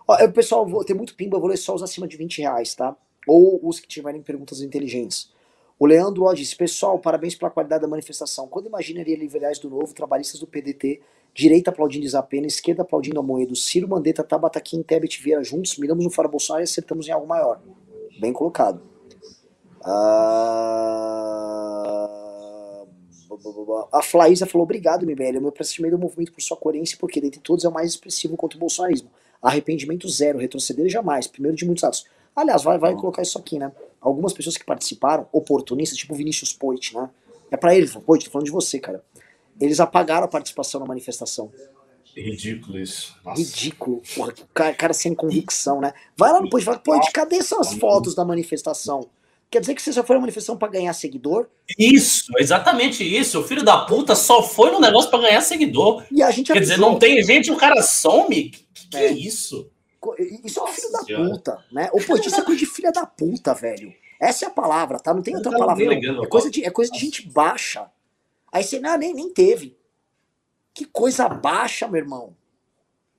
[0.06, 2.94] Ó, pessoal, vou ter muito pimba, vou ler só os acima de 20 reais, tá?
[3.26, 5.32] Ou os que tiverem perguntas inteligentes.
[5.78, 8.46] O Leandro ó, disse: Pessoal, parabéns pela qualidade da manifestação.
[8.46, 11.00] Quando imaginaria liberais do Novo, trabalhistas do PDT,
[11.32, 16.10] direita aplaudindo Isapena, esquerda aplaudindo Amoedo, Ciro Mandetta, Tabata Kim, Tebet Vieira juntos, miramos no
[16.10, 17.58] Fora Bolsonaro e acertamos em algo maior.
[18.20, 18.87] Bem colocado.
[23.92, 25.38] A Flaísa falou: Obrigado, MBL.
[25.38, 28.36] O meu pressentimento do movimento por sua coerência, porque dentre todos é o mais expressivo
[28.36, 29.10] contra o bolsonarismo.
[29.40, 31.26] Arrependimento zero, retroceder jamais.
[31.26, 32.06] Primeiro de muitos atos.
[32.34, 33.72] Aliás, vai, vai colocar isso aqui, né?
[34.00, 37.10] Algumas pessoas que participaram, oportunistas, tipo Vinícius Poit, né?
[37.50, 39.02] É pra eles, Poit, tô falando de você, cara.
[39.60, 41.50] Eles apagaram a participação na manifestação.
[42.16, 43.16] Ridículo isso.
[43.24, 43.40] Nossa.
[43.40, 44.02] Ridículo.
[44.14, 45.92] Porra, cara, cara sem convicção, né?
[46.16, 49.08] Vai lá no Poit, fala, Poit, cadê essas fotos da manifestação?
[49.50, 51.48] Quer dizer que você só foi na manifestação para ganhar seguidor?
[51.78, 53.40] Isso, exatamente isso.
[53.40, 56.04] O filho da puta só foi no negócio para ganhar seguidor.
[56.10, 58.50] E a gente Quer dizer, não tem gente, o cara some?
[58.50, 59.06] Que, que é.
[59.06, 59.70] é isso?
[60.44, 61.88] Isso é um filho da puta, né?
[61.92, 63.92] Ou, pô, isso é coisa de filha da puta, velho.
[64.20, 65.14] Essa é a palavra, tá?
[65.14, 65.84] Não tem outra palavra.
[65.84, 66.24] Não.
[66.24, 67.90] É, coisa de, é coisa de gente baixa.
[68.52, 69.76] Aí você, não, nem, nem teve.
[70.74, 72.36] Que coisa baixa, meu irmão.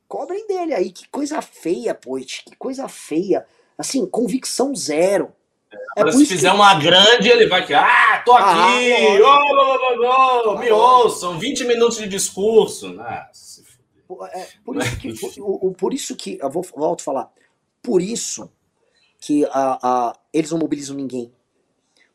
[0.08, 0.92] Cobrem dele aí.
[0.92, 2.44] Que coisa feia, Poit.
[2.46, 3.46] Que coisa feia.
[3.78, 5.34] Assim, convicção zero.
[5.96, 6.56] É se fizer que...
[6.56, 11.66] uma grande, ele vai que, ah, tô aqui, ah, oh, oh, oh, me ouçam, 20
[11.66, 12.90] minutos de discurso.
[12.90, 13.62] Nossa,
[14.34, 17.32] é, por isso que, por, por, isso que, eu vou volto a falar,
[17.84, 18.50] por isso
[19.20, 21.32] que a, a, eles não mobilizam ninguém.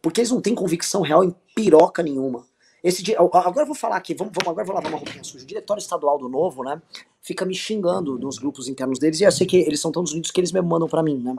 [0.03, 2.47] Porque eles não têm convicção real em piroca nenhuma.
[2.83, 5.45] Esse dia, agora eu vou falar aqui, vamos, vamos agora vou lavar uma roupinha suja.
[5.45, 6.83] O diretório estadual do Novo, né,
[7.23, 10.31] fica me xingando nos grupos internos deles, e eu sei que eles são tão unidos
[10.31, 11.35] que eles me mandam para mim, né.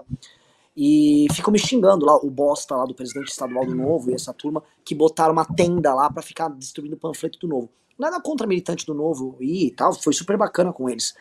[0.76, 4.34] E ficam me xingando lá, o bosta lá do presidente estadual do Novo e essa
[4.34, 7.70] turma, que botaram uma tenda lá para ficar distribuindo panfleto do Novo.
[7.98, 11.16] Nada contra militante do Novo e tal, foi super bacana com eles.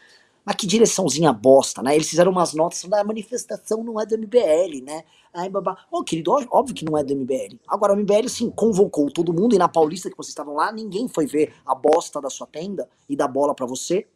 [0.45, 1.95] Mas que direçãozinha bosta, né?
[1.95, 5.05] Eles fizeram umas notas da ah, manifestação não é do MBL, né?
[5.33, 5.87] Ai, babá.
[5.91, 7.59] Ô, oh, querido, óbvio que não é do MBL.
[7.67, 11.09] Agora, o MBL, sim, convocou todo mundo e na Paulista que vocês estavam lá, ninguém
[11.09, 14.07] foi ver a bosta da sua tenda e dar bola para você,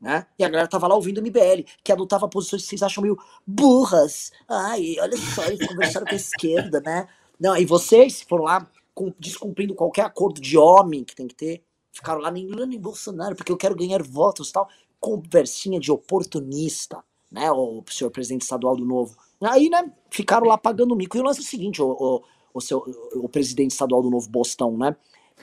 [0.00, 0.26] né?
[0.38, 4.32] E a galera tava lá ouvindo MBL, que adotava posições que vocês acham meio burras.
[4.48, 7.08] Ai, olha só, eles conversaram com a esquerda, né?
[7.38, 8.66] Não, e vocês foram lá
[9.18, 13.34] descumprindo qualquer acordo de homem que tem que ter, ficaram lá nem Lula nem Bolsonaro,
[13.34, 14.68] porque eu quero ganhar votos tal
[15.04, 19.14] conversinha de oportunista, né, o senhor presidente estadual do Novo.
[19.42, 21.14] Aí, né, ficaram lá pagando mico.
[21.14, 22.22] E o lance é o seguinte, o, o,
[22.54, 22.78] o, seu,
[23.16, 24.96] o presidente estadual do Novo Bostão, né,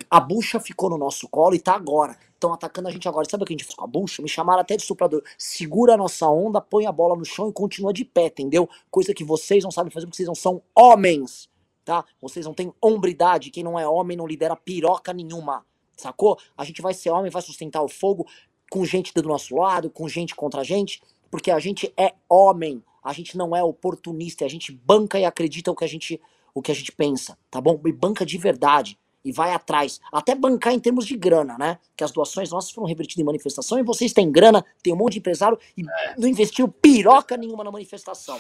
[0.10, 2.18] a bucha ficou no nosso colo e tá agora.
[2.34, 3.28] Estão atacando a gente agora.
[3.30, 4.22] Sabe o que a gente fez com a bucha?
[4.22, 5.24] Me chamaram até de suprador.
[5.38, 8.68] Segura a nossa onda, põe a bola no chão e continua de pé, entendeu?
[8.89, 11.49] Coisa que vocês não sabem fazer porque vocês não são homens,
[11.86, 12.04] tá?
[12.22, 13.52] Vocês não têm hombridade.
[13.52, 16.38] Quem não é homem não lidera piroca nenhuma, sacou?
[16.58, 18.26] A gente vai ser homem, vai sustentar o fogo
[18.72, 22.84] com gente do nosso lado, com gente contra a gente, porque a gente é homem,
[23.04, 26.20] a gente não é oportunista, a gente banca e acredita o que a gente,
[26.54, 27.80] o que a gente pensa, tá bom?
[27.86, 31.80] E banca de verdade e vai atrás, até bancar em termos de grana, né?
[31.95, 35.13] Que as doações nossas foram revertidas em manifestação e vocês têm grana, tem um monte
[35.13, 36.15] de empresário e é.
[36.17, 38.39] não investiu piroca nenhuma na manifestação,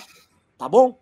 [0.57, 0.97] tá bom?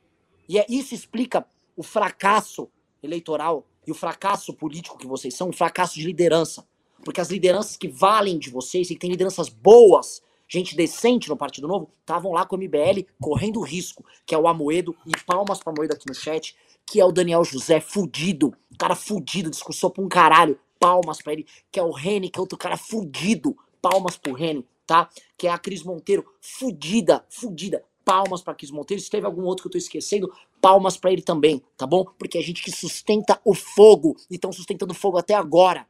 [0.47, 1.45] E é, isso explica
[1.77, 2.69] o fracasso
[3.01, 6.67] eleitoral e o fracasso político que vocês são, um fracasso de liderança.
[7.03, 11.37] Porque as lideranças que valem de vocês, e que tem lideranças boas, gente decente no
[11.37, 15.59] Partido Novo, estavam lá com o MBL correndo risco, que é o Amoedo, e palmas
[15.59, 20.03] pra Amoedo aqui no chat, que é o Daniel José, fudido, cara fudido, discursou pra
[20.03, 24.17] um caralho, palmas pra ele, que é o Rene, que é outro cara fudido, palmas
[24.17, 25.07] pro Rene, tá?
[25.37, 29.61] Que é a Cris Monteiro, fudida, fudida, palmas pra Cris Monteiro, se teve algum outro
[29.61, 32.03] que eu tô esquecendo, palmas pra ele também, tá bom?
[32.17, 35.85] Porque é a gente que sustenta o fogo, e estão sustentando o fogo até agora,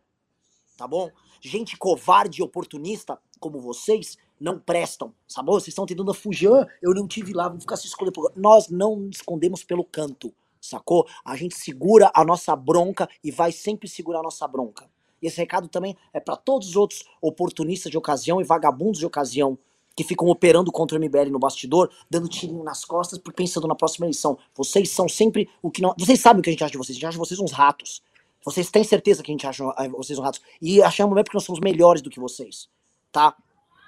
[0.76, 1.10] tá bom?
[1.40, 5.14] Gente covarde e oportunista como vocês não prestam,
[5.44, 5.54] bom?
[5.54, 8.32] Vocês estão tentando fugir, ah, eu não tive lá, vou ficar se escondendo.
[8.36, 11.08] Nós não escondemos pelo canto, sacou?
[11.26, 14.90] A gente segura a nossa bronca e vai sempre segurar a nossa bronca.
[15.22, 19.06] E esse recado também é para todos os outros oportunistas de ocasião e vagabundos de
[19.06, 19.58] ocasião
[19.96, 24.06] que ficam operando contra o MBL no bastidor, dando tirinho nas costas, pensando na próxima
[24.06, 24.38] eleição.
[24.56, 25.94] Vocês são sempre o que não.
[25.98, 26.96] Vocês sabem o que a gente acha de vocês.
[26.96, 28.02] A gente acha vocês uns ratos.
[28.46, 30.42] Vocês têm certeza que a gente acha eh, vocês um ratos.
[30.62, 32.70] E achamos mesmo porque nós somos melhores do que vocês.
[33.12, 33.36] Tá?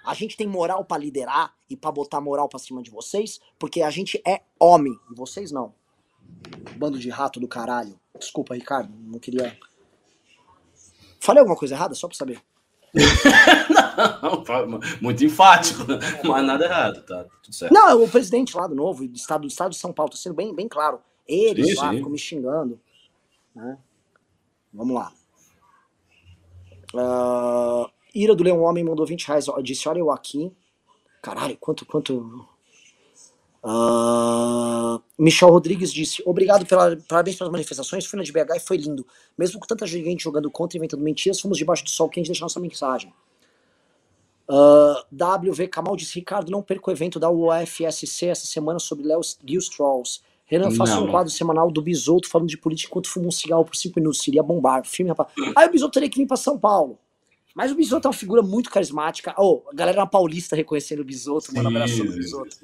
[0.03, 3.81] A gente tem moral para liderar e para botar moral para cima de vocês, porque
[3.81, 4.97] a gente é homem.
[5.11, 5.73] E vocês não.
[6.75, 7.99] Bando de rato do caralho.
[8.17, 8.91] Desculpa, Ricardo.
[8.95, 9.57] Não queria.
[11.19, 11.93] Falei alguma coisa errada?
[11.93, 12.41] Só pra saber.
[14.21, 15.85] não, muito enfático,
[16.27, 17.71] mas nada errado, tá tudo certo.
[17.71, 20.17] Não, é o presidente lá do novo, do estado, do estado de São Paulo, tá
[20.17, 20.99] sendo bem, bem claro.
[21.25, 22.79] Eles sim, lá ficam me xingando.
[23.55, 23.77] Né?
[24.73, 25.13] Vamos lá.
[26.93, 29.45] Uh, Ira do Leão Homem mandou 20 reais.
[29.63, 30.51] Disse: Olha eu aqui.
[31.21, 31.85] Caralho, quanto.
[31.85, 32.45] quanto...
[33.63, 38.05] Uh, Michel Rodrigues disse: Obrigado pela, parabéns pelas manifestações.
[38.05, 39.05] Fui na de BH e foi lindo.
[39.37, 42.45] Mesmo com tanta gente jogando contra e inventando mentiras, fomos debaixo do sol quente deixar
[42.45, 43.13] nossa mensagem.
[44.49, 49.21] Uh, WV Kamal disse: Ricardo, não perca o evento da UFSC essa semana sobre Léo
[49.45, 50.21] Gil Strolls.
[50.45, 53.73] Renan, faça um quadro semanal do Bisoto falando de política enquanto fuma um cigarro por
[53.73, 54.21] cinco minutos.
[54.21, 54.83] Seria bombar.
[54.85, 55.29] Filme, rapaz.
[55.55, 56.99] Aí o Bisoto teria que vir pra São Paulo.
[57.55, 59.33] Mas o Bisoto é uma figura muito carismática.
[59.37, 61.69] Oh, a galera na Paulista reconhecendo o Bisoto, mano.
[61.69, 62.57] Abraço do Bisoto.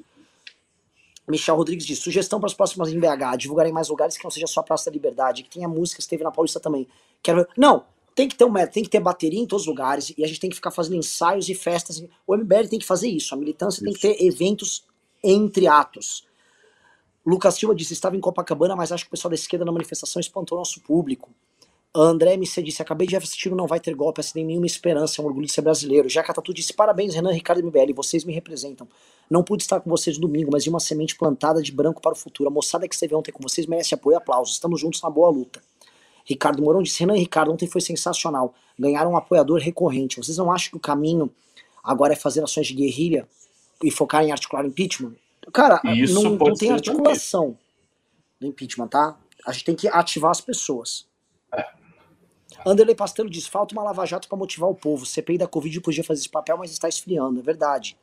[1.28, 4.46] Michel Rodrigues diz: sugestão para as próximas em BH, divulgarem mais lugares que não seja
[4.46, 6.88] só a Praça da Liberdade, que tenha músicas que teve na Paulista também.
[7.22, 7.48] Quero ver.
[7.56, 7.84] Não,
[8.14, 10.26] tem que ter um método, tem que ter bateria em todos os lugares e a
[10.26, 12.02] gente tem que ficar fazendo ensaios e festas.
[12.26, 13.84] O MBL tem que fazer isso, a militância isso.
[13.84, 14.84] tem que ter eventos
[15.22, 16.26] entre atos.
[17.24, 20.18] Lucas Silva disse: estava em Copacabana, mas acho que o pessoal da esquerda na manifestação
[20.18, 21.30] espantou nosso público.
[21.94, 25.26] André MC disse: Acabei de assistir Não Vai Ter Golpe, tem nenhuma esperança, é um
[25.26, 26.08] orgulho de ser brasileiro.
[26.08, 28.86] Jaca Tatu disse: Parabéns, Renan, Ricardo MBL, vocês me representam.
[29.30, 32.12] Não pude estar com vocês no domingo, mas de uma semente plantada de branco para
[32.12, 32.48] o futuro.
[32.48, 34.54] A moçada que esteve ontem com vocês merece apoio e aplausos.
[34.54, 35.62] Estamos juntos na boa luta.
[36.24, 38.54] Ricardo Mourão disse: Renan e Ricardo, ontem foi sensacional.
[38.78, 40.18] Ganharam um apoiador recorrente.
[40.18, 41.30] Vocês não acham que o caminho
[41.82, 43.26] agora é fazer ações de guerrilha
[43.82, 45.14] e focar em articular impeachment?
[45.52, 47.56] Cara, não, não tem articulação
[48.38, 49.18] do impeachment, tá?
[49.46, 51.06] A gente tem que ativar as pessoas.
[52.66, 55.06] Anderley Pastelo diz: falta uma lava-jato para motivar o povo.
[55.06, 57.40] CPI da Covid podia fazer esse papel, mas está esfriando.
[57.40, 57.96] É verdade.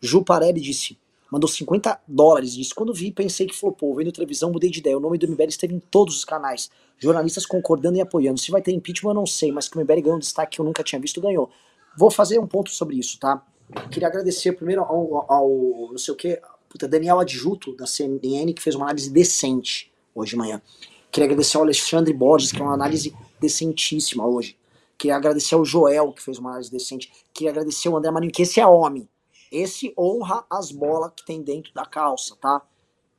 [0.00, 0.98] Ju Parelli disse:
[1.30, 2.54] mandou 50 dólares.
[2.54, 3.94] Disse: quando vi, pensei que flopou.
[3.94, 4.96] Vendo televisão, mudei de ideia.
[4.96, 6.70] O nome do MBL esteve em todos os canais.
[6.98, 8.38] Jornalistas concordando e apoiando.
[8.38, 10.60] Se vai ter impeachment, eu não sei, mas que o MBL ganhou um destaque que
[10.60, 11.50] eu nunca tinha visto, ganhou.
[11.96, 13.42] Vou fazer um ponto sobre isso, tá?
[13.90, 15.48] Queria agradecer primeiro ao, ao
[15.90, 16.40] não sei o que,
[16.74, 20.60] Puta, Daniel Adjuto, da CNN, que fez uma análise decente hoje de manhã.
[21.08, 24.58] Queria agradecer ao Alexandre Borges, que é uma análise decentíssima hoje.
[24.96, 27.12] Queria agradecer ao Joel, que fez uma análise decente.
[27.32, 29.08] Queria agradecer ao André Marinho, que esse é homem.
[29.50, 32.62] Esse honra as bolas que tem dentro da calça, tá?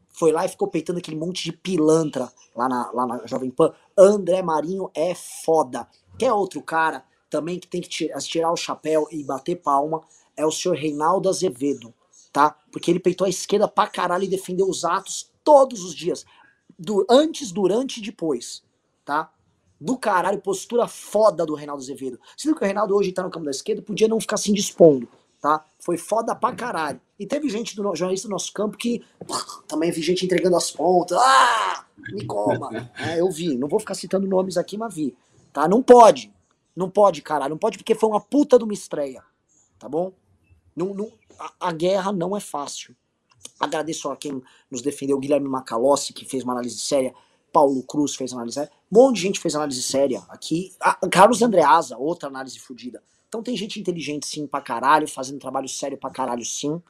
[0.10, 3.74] Foi lá e ficou peitando aquele monte de pilantra lá na, lá na Jovem Pan.
[3.98, 5.88] André Marinho é foda.
[6.18, 10.02] Quer outro cara também que tem que tirar, tirar o chapéu e bater palma?
[10.38, 11.94] É o senhor Reinaldo Azevedo,
[12.32, 12.58] tá?
[12.72, 16.26] Porque ele peitou a esquerda pra caralho e defendeu os atos todos os dias
[16.78, 18.64] do, antes, durante e depois,
[19.04, 19.32] tá?
[19.80, 22.20] Do caralho, postura foda do Reinaldo Azevedo.
[22.42, 25.08] Viu que o Reinaldo hoje tá no campo da esquerda, podia não ficar se indispondo,
[25.42, 25.66] tá?
[25.80, 27.02] Foi foda pra caralho.
[27.20, 29.04] E teve gente do jornalista do nosso campo que
[29.68, 31.18] também vi gente entregando as pontas.
[31.20, 31.86] Ah!
[32.12, 32.92] Me coma.
[32.98, 33.58] É, eu vi.
[33.58, 35.16] Não vou ficar citando nomes aqui, mas vi.
[35.52, 35.68] Tá?
[35.68, 36.34] Não pode.
[36.76, 37.52] Não pode, caralho.
[37.52, 39.24] Não pode porque foi uma puta de uma estreia.
[39.80, 40.14] Tá bom?
[40.76, 42.96] Não, não, a, a guerra não é fácil.
[43.60, 47.14] Agradeço a quem nos defendeu, Guilherme Macalossi, que fez uma análise séria,
[47.56, 51.42] Paulo Cruz fez análise séria, um monte de gente fez análise séria aqui, ah, Carlos
[51.42, 53.02] Andreasa, outra análise fodida.
[53.30, 56.84] Então tem gente inteligente sim pra caralho, fazendo trabalho sério pra caralho sim,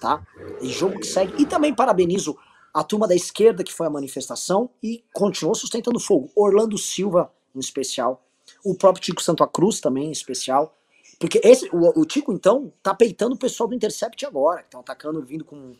[0.00, 0.24] tá?
[0.60, 1.42] E jogo que segue.
[1.42, 2.38] E também parabenizo
[2.72, 6.30] a turma da esquerda que foi a manifestação e continuou sustentando fogo.
[6.36, 8.24] Orlando Silva, em especial.
[8.64, 10.72] O próprio Tico Santa Cruz também, em especial.
[11.18, 14.80] Porque esse, o, o Tico, então, tá peitando o pessoal do Intercept agora, que estão
[14.80, 15.74] atacando, vindo com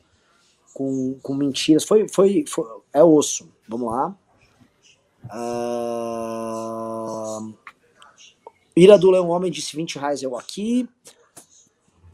[0.73, 1.85] com, com mentiras.
[1.85, 3.49] Foi, foi, foi, É osso.
[3.69, 4.17] Vamos lá.
[5.25, 6.33] Uh...
[8.77, 10.89] Ira do Leão Homem disse 20 reais eu aqui.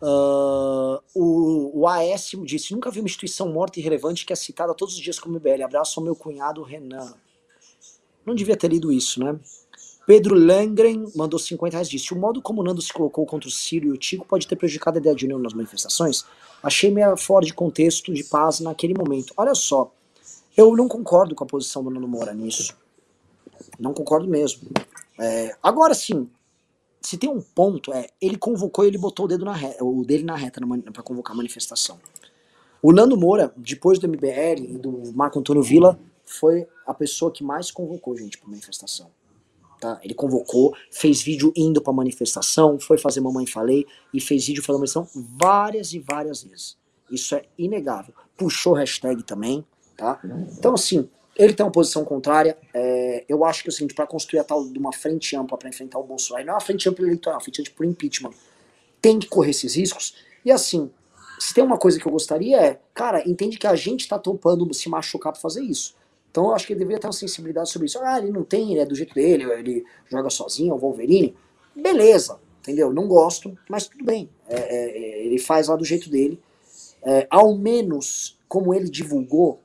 [0.01, 4.75] Uh, o, o AS disse: Nunca vi uma instituição morta e relevante que é citada
[4.75, 5.65] todos os dias como IBL.
[5.65, 7.15] Abraço ao meu cunhado Renan.
[8.25, 9.39] Não devia ter lido isso, né?
[10.07, 13.53] Pedro Langren mandou 50 reais disse: O modo como o Nando se colocou contra o
[13.53, 16.25] Ciro e o Tico pode ter prejudicado a ideia de união nas manifestações?
[16.63, 19.33] Achei meio fora de contexto de paz naquele momento.
[19.37, 19.93] Olha só,
[20.57, 22.75] eu não concordo com a posição do Nando Moura nisso.
[23.79, 24.69] Não concordo mesmo.
[25.19, 26.29] É, agora sim,
[27.01, 30.05] se tem um ponto, é ele convocou e ele botou o dedo na reta, o
[30.05, 30.61] dele na reta
[30.93, 31.99] para convocar a manifestação.
[32.83, 37.43] O Nando Moura, depois do MBL e do Marco Antônio Villa, foi a pessoa que
[37.43, 39.11] mais convocou gente para manifestação.
[39.81, 40.01] Tá?
[40.03, 44.81] Ele convocou, fez vídeo indo pra manifestação, foi fazer Mamãe Falei e fez vídeo falando
[44.81, 45.09] manifestação
[45.39, 46.77] várias e várias vezes.
[47.11, 48.13] Isso é inegável.
[48.37, 49.65] Puxou hashtag também,
[49.97, 50.21] tá?
[50.59, 52.59] Então, assim, ele tem uma posição contrária.
[52.75, 52.98] É,
[53.29, 56.03] eu acho que seguinte, para construir a tal de uma frente ampla para enfrentar o
[56.03, 58.33] Bolsonaro, não é uma frente ampla eleitoral, é uma frente ampla por impeachment.
[59.03, 60.15] Tem que correr esses riscos.
[60.45, 60.91] E assim,
[61.39, 64.73] se tem uma coisa que eu gostaria é, cara, entende que a gente tá topando
[64.73, 65.95] se machucar para fazer isso.
[66.31, 67.99] Então eu acho que ele deveria ter uma sensibilidade sobre isso.
[68.03, 71.37] Ah, ele não tem, ele é do jeito dele, ele joga sozinho, é o Wolverine.
[71.75, 72.93] Beleza, entendeu?
[72.93, 74.29] Não gosto, mas tudo bem.
[74.49, 76.41] É, é, é, ele faz lá do jeito dele.
[77.03, 79.61] É, ao menos, como ele divulgou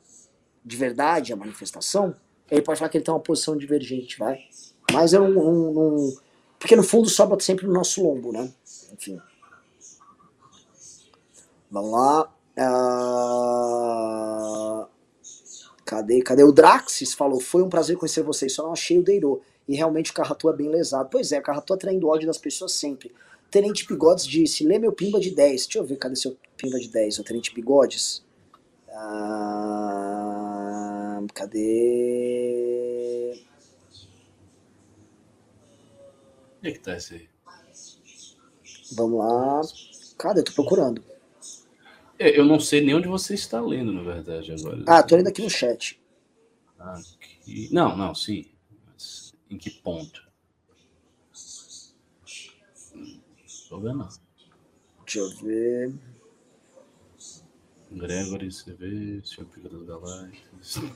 [0.63, 2.15] de verdade a manifestação,
[2.53, 4.45] ele pode falar que ele tem uma posição divergente, vai.
[4.91, 6.13] Mas eu não, não, não.
[6.59, 8.53] Porque no fundo sobra sempre no nosso lombo, né?
[8.93, 9.19] Enfim.
[11.71, 12.31] Vamos lá.
[12.55, 13.65] Uh...
[15.83, 16.21] Cadê?
[16.21, 16.43] Cadê?
[16.43, 19.41] O Draxis falou: Foi um prazer conhecer vocês, só não achei o Deiro.
[19.67, 21.09] E realmente o Carratu é bem lesado.
[21.11, 23.11] Pois é, o Carratu atraindo ódio das pessoas sempre.
[23.49, 25.65] Tenente Bigodes disse: Lê meu pimba de 10.
[25.65, 28.23] Deixa eu ver, cadê seu pimba de 10, o Tenente Bigodes?
[28.95, 30.03] Ah,
[31.33, 32.93] cadê?
[36.59, 37.27] Onde é que tá esse aí?
[38.95, 39.61] Vamos lá.
[40.17, 40.41] Cadê?
[40.41, 41.03] Eu tô procurando.
[42.19, 44.83] É, eu não sei nem onde você está lendo, na verdade, agora.
[44.87, 45.99] Ah, tô lendo aqui no chat.
[46.77, 47.69] Aqui...
[47.71, 48.45] Não, não, sim.
[48.87, 50.23] Mas em que ponto?
[53.45, 54.07] Estou vendo.
[55.03, 55.93] Deixa eu ver.
[57.97, 60.93] Gregory, vê, Senhor Pica das Galáxias.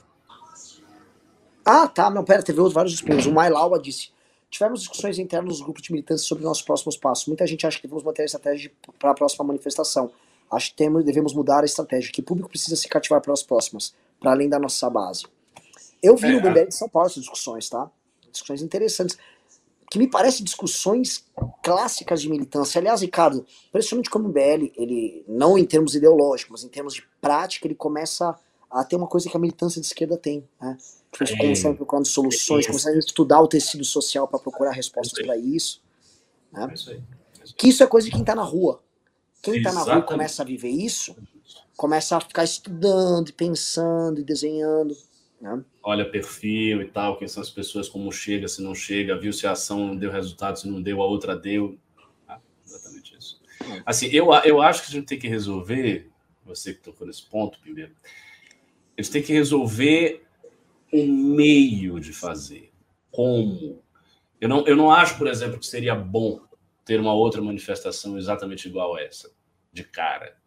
[1.65, 2.09] Ah, tá.
[2.09, 3.25] Não, pera, teve vários espinhos.
[3.25, 4.09] O Mailaua disse:
[4.49, 7.27] Tivemos discussões internas nos grupos de militantes sobre nossos próximos passos.
[7.27, 10.09] Muita gente acha que devemos manter a estratégia para a próxima manifestação.
[10.49, 13.43] Acho que temos, devemos mudar a estratégia, que o público precisa se cativar para as
[13.43, 15.25] próximas, para além da nossa base.
[16.01, 17.89] Eu vi é, no BBL de São Paulo essas discussões, tá?
[18.31, 19.17] Discussões interessantes,
[19.89, 21.25] que me parecem discussões
[21.63, 22.79] clássicas de militância.
[22.79, 27.03] Aliás, Ricardo, principalmente como o MBL, ele, não em termos ideológicos, mas em termos de
[27.21, 28.35] prática, ele começa
[28.69, 30.77] a ter uma coisa que a militância de esquerda tem, né?
[31.11, 31.73] Que eles é.
[31.73, 32.67] procurando soluções, é.
[32.67, 35.81] começam a estudar o tecido social para procurar respostas para isso.
[36.51, 36.67] Né?
[37.57, 38.81] Que isso é coisa de quem está na rua.
[39.41, 41.15] Quem está na rua e começa a viver isso,
[41.77, 44.97] começa a ficar estudando, pensando e desenhando.
[45.39, 45.63] Né?
[45.83, 49.45] Olha perfil e tal, quem são as pessoas, como chega, se não chega, viu se
[49.45, 51.77] a ação deu resultado, se não deu, a outra deu.
[52.27, 53.39] Ah, exatamente isso.
[53.61, 53.81] É.
[53.85, 56.09] Assim, eu, eu acho que a gente tem que resolver
[56.47, 57.93] você que tocou nesse ponto, primeiro,
[58.95, 60.23] eles têm que resolver
[60.91, 62.71] o meio de fazer.
[63.11, 63.83] Como?
[64.39, 66.41] Eu não, eu não acho, por exemplo, que seria bom
[66.85, 69.31] ter uma outra manifestação exatamente igual a essa,
[69.73, 70.37] de cara.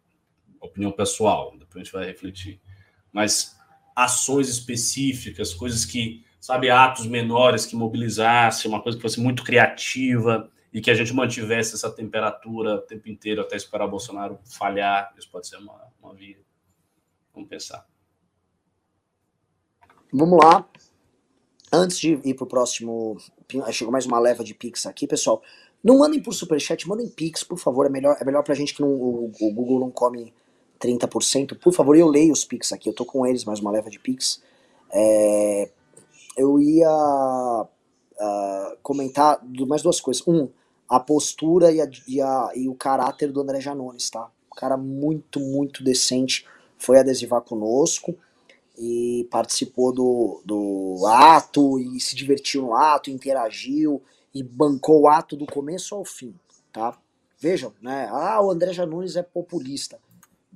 [0.59, 2.59] Opinião pessoal, depois a gente vai refletir.
[3.11, 3.57] Mas
[3.95, 10.49] ações específicas, coisas que, sabe, atos menores que mobilizassem, uma coisa que fosse muito criativa
[10.73, 15.13] e que a gente mantivesse essa temperatura o tempo inteiro até esperar o Bolsonaro falhar.
[15.17, 16.39] Isso pode ser uma, uma via.
[17.33, 17.85] Vamos pensar.
[20.13, 20.67] Vamos lá.
[21.71, 23.17] Antes de ir pro próximo.
[23.71, 25.41] Chegou mais uma leva de Pix aqui, pessoal.
[25.83, 27.85] Não mandem por superchat, mandem Pix, por favor.
[27.85, 30.33] É melhor, é melhor pra gente que não, o, o Google não come
[30.81, 31.57] 30%.
[31.59, 32.89] Por favor, eu leio os Pix aqui.
[32.89, 34.41] Eu tô com eles, mais uma leva de Pix.
[34.91, 35.69] É,
[36.35, 40.25] eu ia uh, comentar mais duas coisas.
[40.27, 40.49] Um,
[40.89, 44.29] a postura e, a, e, a, e o caráter do André Janones, tá?
[44.51, 46.45] Um cara muito, muito decente.
[46.77, 48.15] Foi adesivar conosco
[48.77, 54.01] e participou do, do ato e se divertiu no ato, interagiu
[54.33, 56.33] e bancou o ato do começo ao fim,
[56.73, 56.97] tá?
[57.39, 58.07] Vejam, né?
[58.11, 59.99] Ah, o André Janones é populista.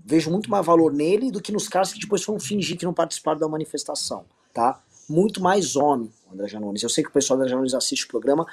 [0.06, 2.94] Vejo muito mais valor nele do que nos caras que depois foram fingir que não
[2.94, 4.24] participaram da manifestação,
[4.54, 4.80] tá?
[5.10, 6.84] Muito mais homem, André Janones.
[6.84, 8.46] Eu sei que o pessoal do André Janones assiste o programa,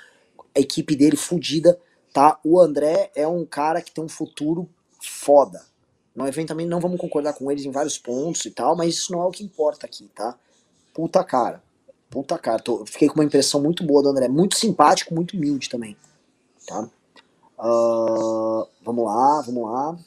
[0.57, 1.79] a equipe dele fudida,
[2.11, 2.41] tá?
[2.43, 4.66] O André é um cara que tem um futuro
[4.99, 5.62] foda.
[6.16, 9.20] No eventualmente não vamos concordar com eles em vários pontos e tal, mas isso não
[9.23, 10.35] é o que importa aqui, tá?
[10.95, 11.62] Puta cara.
[12.11, 12.62] Puta cara.
[12.62, 14.29] Tô, fiquei com uma impressão muito boa do André.
[14.29, 15.97] Muito simpático, muito humilde também.
[16.66, 16.89] Tá?
[17.59, 19.99] Uh, vamos lá, vamos lá.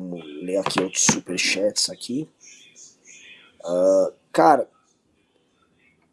[0.00, 2.26] Vamos ler aqui outros superchats aqui.
[3.62, 4.66] Uh, cara.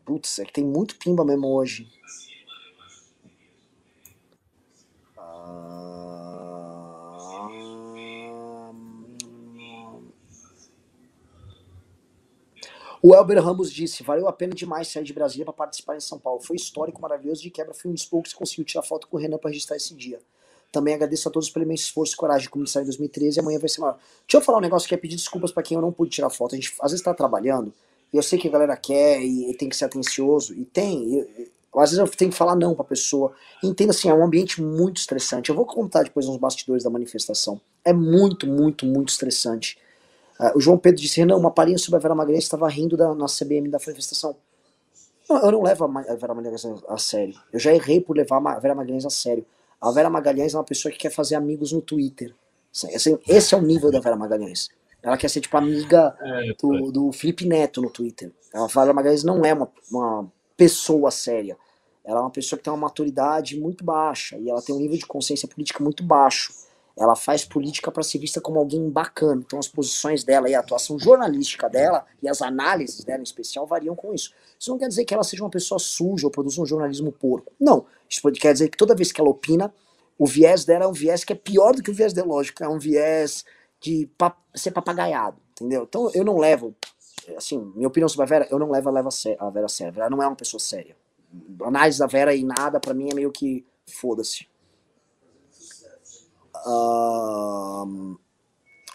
[0.04, 1.88] Putz, é que tem muito pimba mesmo hoje.
[13.02, 16.20] O Elber Ramos disse: valeu a pena demais sair de Brasília para participar em São
[16.20, 16.42] Paulo.
[16.42, 17.42] Foi histórico, maravilhoso.
[17.42, 19.78] De quebra, fui um dos poucos que conseguiu tirar foto com o Renan para registrar
[19.78, 20.20] esse dia.
[20.72, 23.60] Também agradeço a todos pelo imenso esforço e coragem de começar em 2013 e amanhã
[23.60, 23.98] vai ser maior.
[24.28, 26.30] Deixa eu falar um negócio que é pedir desculpas para quem eu não pude tirar
[26.30, 26.56] foto.
[26.56, 27.74] A gente às vezes está trabalhando
[28.14, 30.54] e eu sei que a galera quer e, e tem que ser atencioso.
[30.54, 31.20] E tem.
[31.20, 33.34] E, às vezes eu tenho que falar não pra pessoa.
[33.64, 35.50] Entenda assim, é um ambiente muito estressante.
[35.50, 37.62] Eu vou contar depois uns bastidores da manifestação.
[37.86, 39.78] É muito, muito, muito estressante.
[40.40, 43.14] Uh, o João Pedro disse, Renan, uma palhinha sobre a Vera Magalhães estava rindo da
[43.14, 44.36] nossa CBM da manifestação.
[45.30, 47.36] Não, eu não levo a Vera Magalhães a sério.
[47.52, 49.46] Eu já errei por levar a Vera Magalhães a sério.
[49.80, 52.34] A Vera Magalhães é uma pessoa que quer fazer amigos no Twitter.
[52.72, 54.70] Assim, esse é o nível da Vera Magalhães.
[55.02, 58.32] Ela quer ser tipo amiga é, do, do Felipe Neto no Twitter.
[58.54, 61.58] A Vera Magalhães não é uma, uma pessoa séria.
[62.04, 64.98] Ela é uma pessoa que tem uma maturidade muito baixa e ela tem um nível
[64.98, 66.54] de consciência política muito baixo
[66.98, 69.42] ela faz política para ser vista como alguém bacana.
[69.46, 73.68] Então as posições dela e a atuação jornalística dela e as análises dela em especial
[73.68, 74.34] variam com isso.
[74.60, 77.54] Isso não quer dizer que ela seja uma pessoa suja ou produza um jornalismo porco.
[77.60, 77.86] Não.
[78.10, 79.72] Isso quer dizer que toda vez que ela opina,
[80.18, 82.64] o viés dela é um viés que é pior do que o viés ideológico.
[82.64, 83.46] É um viés
[83.80, 85.84] de pap ser papagaiado, entendeu?
[85.88, 86.76] Então eu não levo,
[87.38, 89.00] assim, minha opinião sobre a Vera, eu não levo a,
[89.40, 90.00] a Vera séria.
[90.00, 90.96] Ela não é uma pessoa séria.
[91.62, 94.48] A análise da Vera e nada, para mim, é meio que foda-se.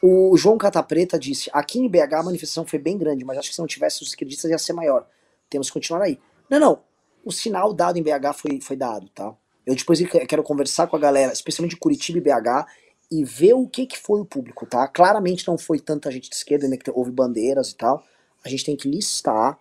[0.02, 3.54] O João Catapreta disse: aqui em BH a manifestação foi bem grande, mas acho que
[3.54, 5.06] se não tivesse os esquerdistas ia ser maior.
[5.48, 6.18] Temos que continuar aí.
[6.50, 6.80] Não, não.
[7.24, 9.32] O sinal dado em BH foi, foi dado, tá?
[9.64, 12.66] Eu depois quero conversar com a galera, especialmente de Curitiba e BH,
[13.12, 14.88] e ver o que, que foi o público, tá?
[14.88, 18.02] Claramente não foi tanta gente de esquerda, ainda que houve bandeiras e tal.
[18.44, 19.56] A gente tem que listar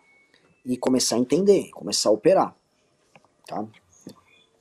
[0.66, 2.56] e começar a entender, começar a operar,
[3.46, 3.64] tá?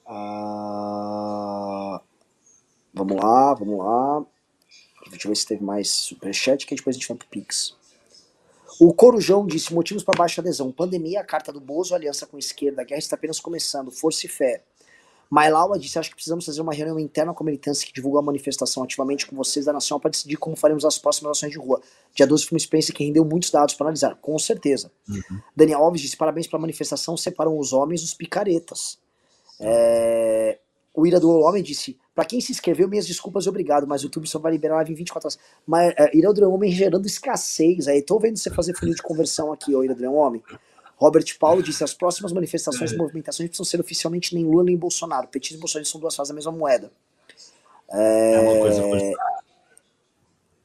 [0.06, 2.02] Ah.
[2.92, 4.24] Vamos lá, vamos lá.
[5.10, 7.74] Deixa eu ver se teve mais superchat, que depois a gente vai pro Pix.
[8.80, 10.72] O Corujão disse: motivos para baixa adesão.
[10.72, 14.26] Pandemia, a carta do Bozo, aliança com a esquerda, a guerra está apenas começando, força
[14.26, 14.62] e fé.
[15.30, 18.22] Mailaua disse: acho que precisamos fazer uma reunião interna com a militância que divulga a
[18.22, 21.80] manifestação ativamente com vocês da Nação para decidir como faremos as próximas ações de rua.
[22.14, 24.90] Dia 12 foi uma experiência que rendeu muitos dados para analisar, com certeza.
[25.08, 25.40] Uhum.
[25.54, 28.98] Daniel Alves disse: parabéns pela manifestação, separam os homens dos picaretas.
[29.60, 30.58] É...
[30.92, 34.04] O Ira do Homem disse: Pra quem se inscreveu, minhas desculpas e obrigado, mas o
[34.04, 35.38] YouTube só vai liberar live em 24 horas.
[35.66, 38.02] Mas é, Ira Homem gerando escassez aí.
[38.02, 40.42] Tô vendo você fazer funil de conversão aqui, ô Ira Homem.
[40.96, 42.98] Robert Paulo disse: as próximas manifestações e é.
[42.98, 45.28] movimentações precisam ser oficialmente nem Lula nem Bolsonaro.
[45.28, 46.92] Petismo e Bolsonaro são duas faces da mesma moeda.
[47.90, 48.82] É, é uma coisa.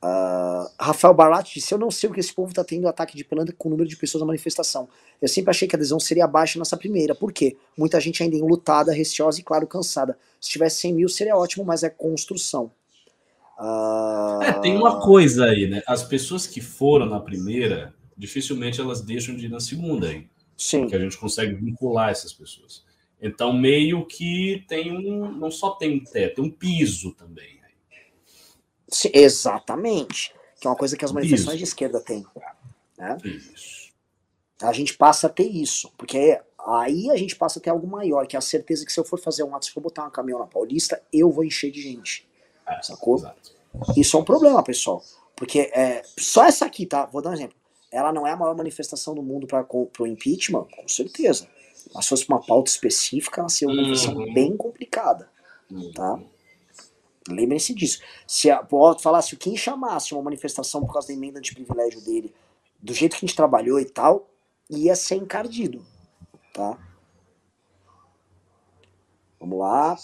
[0.05, 3.23] Uh, Rafael Barat disse: Eu não sei o que esse povo está tendo ataque de
[3.23, 4.87] pelantra com o número de pessoas na manifestação.
[5.19, 7.15] Eu sempre achei que a adesão seria baixa nessa primeira.
[7.15, 7.57] Por quê?
[7.75, 10.15] Muita gente ainda enlutada, receosa e, claro, cansada.
[10.39, 12.71] Se tivesse 100 mil seria ótimo, mas é construção.
[13.57, 14.43] Uh...
[14.43, 15.81] É, tem uma coisa aí, né?
[15.87, 20.27] As pessoas que foram na primeira, dificilmente elas deixam de ir na segunda aí.
[20.55, 20.81] Sim.
[20.81, 22.83] Porque a gente consegue vincular essas pessoas.
[23.19, 25.31] Então, meio que tem um.
[25.31, 27.54] Não só tem um teto, tem um piso também.
[29.13, 30.33] Exatamente.
[30.59, 31.65] Que é uma coisa que as manifestações piso.
[31.65, 32.25] de esquerda têm.
[32.97, 33.17] Né?
[33.23, 33.93] Isso.
[34.61, 35.91] A gente passa a ter isso.
[35.97, 38.99] Porque aí a gente passa a ter algo maior, que é a certeza que se
[38.99, 41.43] eu for fazer um ato, se eu for botar um caminhão na Paulista, eu vou
[41.43, 42.27] encher de gente.
[42.67, 43.17] É, sacou?
[43.17, 43.53] Exato.
[43.97, 45.03] Isso é um problema, pessoal.
[45.35, 47.05] Porque é, só essa aqui, tá?
[47.05, 47.55] Vou dar um exemplo.
[47.91, 51.47] Ela não é a maior manifestação do mundo para o impeachment, com certeza.
[51.93, 54.33] Mas se fosse uma pauta específica, ela seria uma manifestação uhum.
[54.33, 55.29] bem complicada.
[55.93, 56.19] Tá?
[57.27, 58.01] Lembrem-se disso.
[58.27, 62.01] Se a, pode falar, se quem chamasse uma manifestação por causa da emenda de privilégio
[62.01, 62.33] dele,
[62.81, 64.29] do jeito que a gente trabalhou e tal,
[64.69, 65.83] ia ser encardido.
[66.53, 66.77] Tá?
[69.39, 69.97] Vamos lá.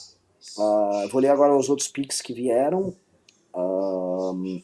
[0.57, 2.95] Uh, vou ler agora os outros pics que vieram.
[3.53, 4.61] Uh,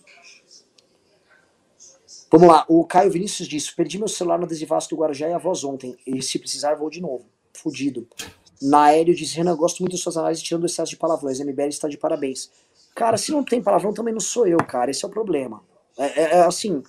[2.31, 2.65] vamos lá.
[2.67, 5.95] O Caio Vinícius disse: Perdi meu celular no adesivaço do Guarujá e a voz ontem.
[6.05, 7.25] E se precisar, vou de novo.
[7.53, 8.07] Fudido.
[8.61, 11.39] Naélio disse: Renan, gosto muito das suas análises tirando o excesso de palavrões.
[11.39, 12.49] MBL está de parabéns.
[12.95, 14.89] Cara, se não tem palavrão, também não sou eu, cara.
[14.89, 15.61] Esse é o problema.
[15.97, 16.81] É, é, é assim.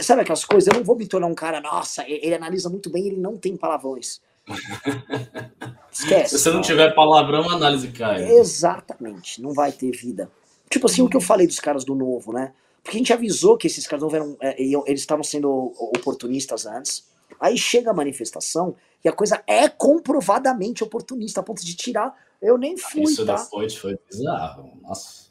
[0.00, 0.66] Sabe aquelas coisas?
[0.68, 3.56] Eu não vou me tornar um cara, nossa, ele analisa muito bem, ele não tem
[3.56, 4.20] palavrões.
[5.92, 6.38] Esquece.
[6.38, 8.30] Se você não tiver palavrão, a análise cai.
[8.38, 10.30] Exatamente, não vai ter vida.
[10.70, 12.52] Tipo assim, o que eu falei dos caras do novo, né?
[12.82, 14.36] Porque a gente avisou que esses caras não eram.
[14.40, 17.04] É, eles estavam sendo oportunistas antes.
[17.38, 22.14] Aí chega a manifestação e a coisa é comprovadamente oportunista, a ponto de tirar.
[22.40, 23.02] Eu nem fui.
[23.02, 23.34] Isso tá?
[23.34, 24.70] da Foit foi bizarro.
[24.82, 25.30] Nossa.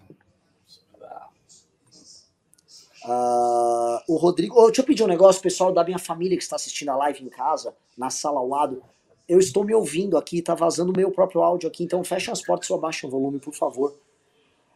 [3.06, 4.56] Uh, o Rodrigo.
[4.58, 7.24] Oh, deixa eu pedir um negócio, pessoal da minha família que está assistindo a live
[7.24, 8.84] em casa, na sala ao lado
[9.30, 12.42] eu estou me ouvindo aqui, tá vazando o meu próprio áudio aqui, então fecha as
[12.42, 13.96] portas ou abaixa o volume, por favor.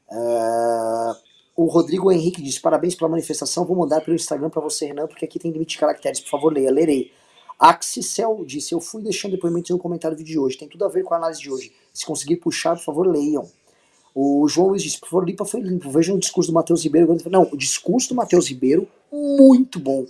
[0.08, 1.16] Uh,
[1.56, 5.26] o Rodrigo Henrique disse: parabéns pela manifestação, vou mandar pelo Instagram para você, Renan, porque
[5.26, 7.12] aqui tem limite de caracteres, por favor, leia, lerei.
[7.60, 10.90] Axicel disse: Eu fui deixando depoimentos no comentário do vídeo de hoje, tem tudo a
[10.90, 11.74] ver com a análise de hoje.
[11.94, 13.50] Se conseguir puxar, por favor, leiam.
[14.14, 15.90] O João Luiz disse: Por favor, limpa foi limpo.
[15.90, 17.16] Vejam o discurso do Matheus Ribeiro.
[17.30, 20.06] Não, o discurso do Matheus Ribeiro, muito bom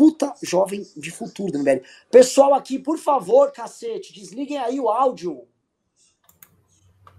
[0.00, 1.84] puta jovem de futuro MBL.
[2.10, 5.46] Pessoal aqui, por favor, cacete, desliguem aí o áudio.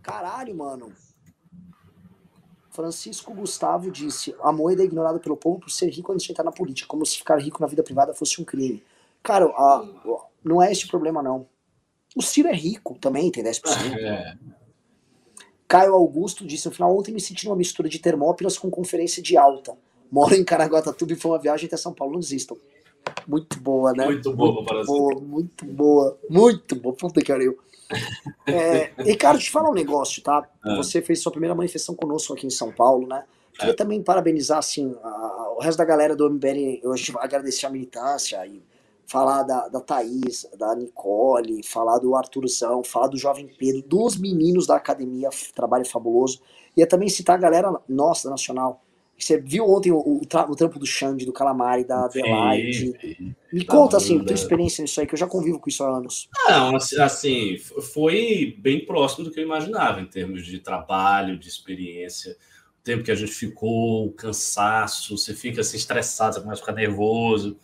[0.01, 0.91] Caralho, mano.
[2.71, 6.43] Francisco Gustavo disse: a moeda é ignorada pelo povo por ser rico antes de entrar
[6.43, 8.83] na política, como se ficar rico na vida privada fosse um crime.
[9.23, 9.85] Cara, a,
[10.43, 11.47] não é esse o problema, não.
[12.15, 13.61] O Ciro é rico também, tem 10%.
[13.97, 14.35] É.
[15.67, 19.37] Caio Augusto disse: no final, ontem me senti numa mistura de Termópilas com conferência de
[19.37, 19.77] alta.
[20.11, 22.13] Moro em Caraguatatuba e foi uma viagem até São Paulo.
[22.13, 22.57] Não desistam.
[23.25, 24.05] Muito boa, né?
[24.05, 26.95] Muito boa, muito boa, muito boa, muito boa.
[26.95, 27.57] Puta que pariu.
[28.47, 30.49] É, Ricardo, te falar um negócio, tá?
[30.65, 30.75] É.
[30.75, 33.23] Você fez sua primeira manifestação conosco aqui em São Paulo, né?
[33.53, 33.75] Queria é.
[33.75, 38.61] também parabenizar, assim, a, o resto da galera do MBL, hoje agradecer a militância e
[39.11, 44.65] falar da, da Thaís, da Nicole, falar do Arthurzão, falar do Jovem Pedro, dos meninos
[44.65, 46.39] da academia, trabalho fabuloso.
[46.77, 48.81] Ia também citar a galera nossa, Nacional,
[49.17, 53.37] você viu ontem o, o, o trampo do Xande, do Calamari, da Adelaide.
[53.51, 55.97] Me tá conta, assim, tua experiência nisso aí, que eu já convivo com isso há
[55.97, 56.29] anos.
[56.47, 62.35] Não, assim, foi bem próximo do que eu imaginava, em termos de trabalho, de experiência.
[62.83, 66.73] Tempo que a gente ficou, o cansaço, você fica assim, estressado, você começa a ficar
[66.73, 67.59] nervoso.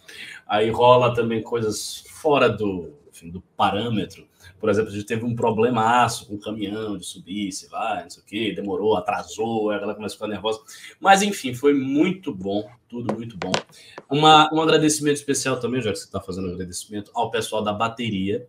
[0.46, 4.28] Aí rola também coisas fora do, enfim, do parâmetro
[4.60, 8.10] por exemplo, a gente teve um problemaço com o caminhão de subir, se vai, não
[8.10, 10.62] sei o quê, demorou, atrasou, ela começou a ficar nervosa.
[11.00, 13.52] Mas, enfim, foi muito bom, tudo muito bom.
[14.10, 17.72] Uma, um agradecimento especial também, já que você está fazendo um agradecimento, ao pessoal da
[17.72, 18.48] bateria.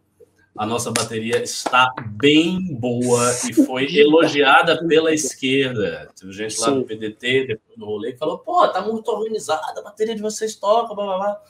[0.58, 6.10] A nossa bateria está bem boa e foi elogiada pela esquerda.
[6.18, 9.84] Teve gente lá no PDT, depois no rolê, que falou: pô, tá muito organizada, a
[9.84, 11.42] bateria de vocês toca, blá blá blá.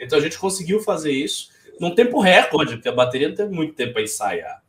[0.00, 3.74] Então a gente conseguiu fazer isso num tempo recorde, porque a bateria não teve muito
[3.74, 4.60] tempo para ensaiar.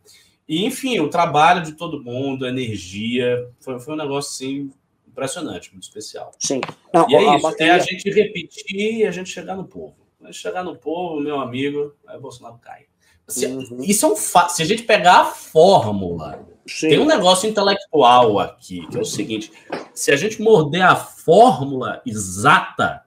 [0.47, 4.71] E, enfim, o trabalho de todo mundo, a energia, foi, foi um negócio, assim,
[5.07, 6.31] impressionante, muito especial.
[6.39, 6.61] Sim.
[6.93, 7.73] Não, e é isso, bateria...
[7.73, 9.95] é a gente repetir e a gente chegar no povo.
[10.19, 12.88] Mas chegar no povo, meu amigo, aí o Bolsonaro cai.
[13.29, 13.81] Se, uhum.
[13.81, 14.51] Isso é um fato.
[14.51, 16.89] Se a gente pegar a fórmula, Sim.
[16.89, 19.51] tem um negócio intelectual aqui, que é o seguinte:
[19.93, 23.03] se a gente morder a fórmula exata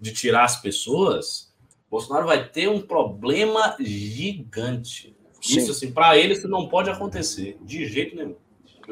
[0.00, 1.52] de tirar as pessoas,
[1.90, 5.16] Bolsonaro vai ter um problema gigante.
[5.40, 5.58] Sim.
[5.58, 8.36] Isso, assim, para ele, isso não pode acontecer, de jeito nenhum.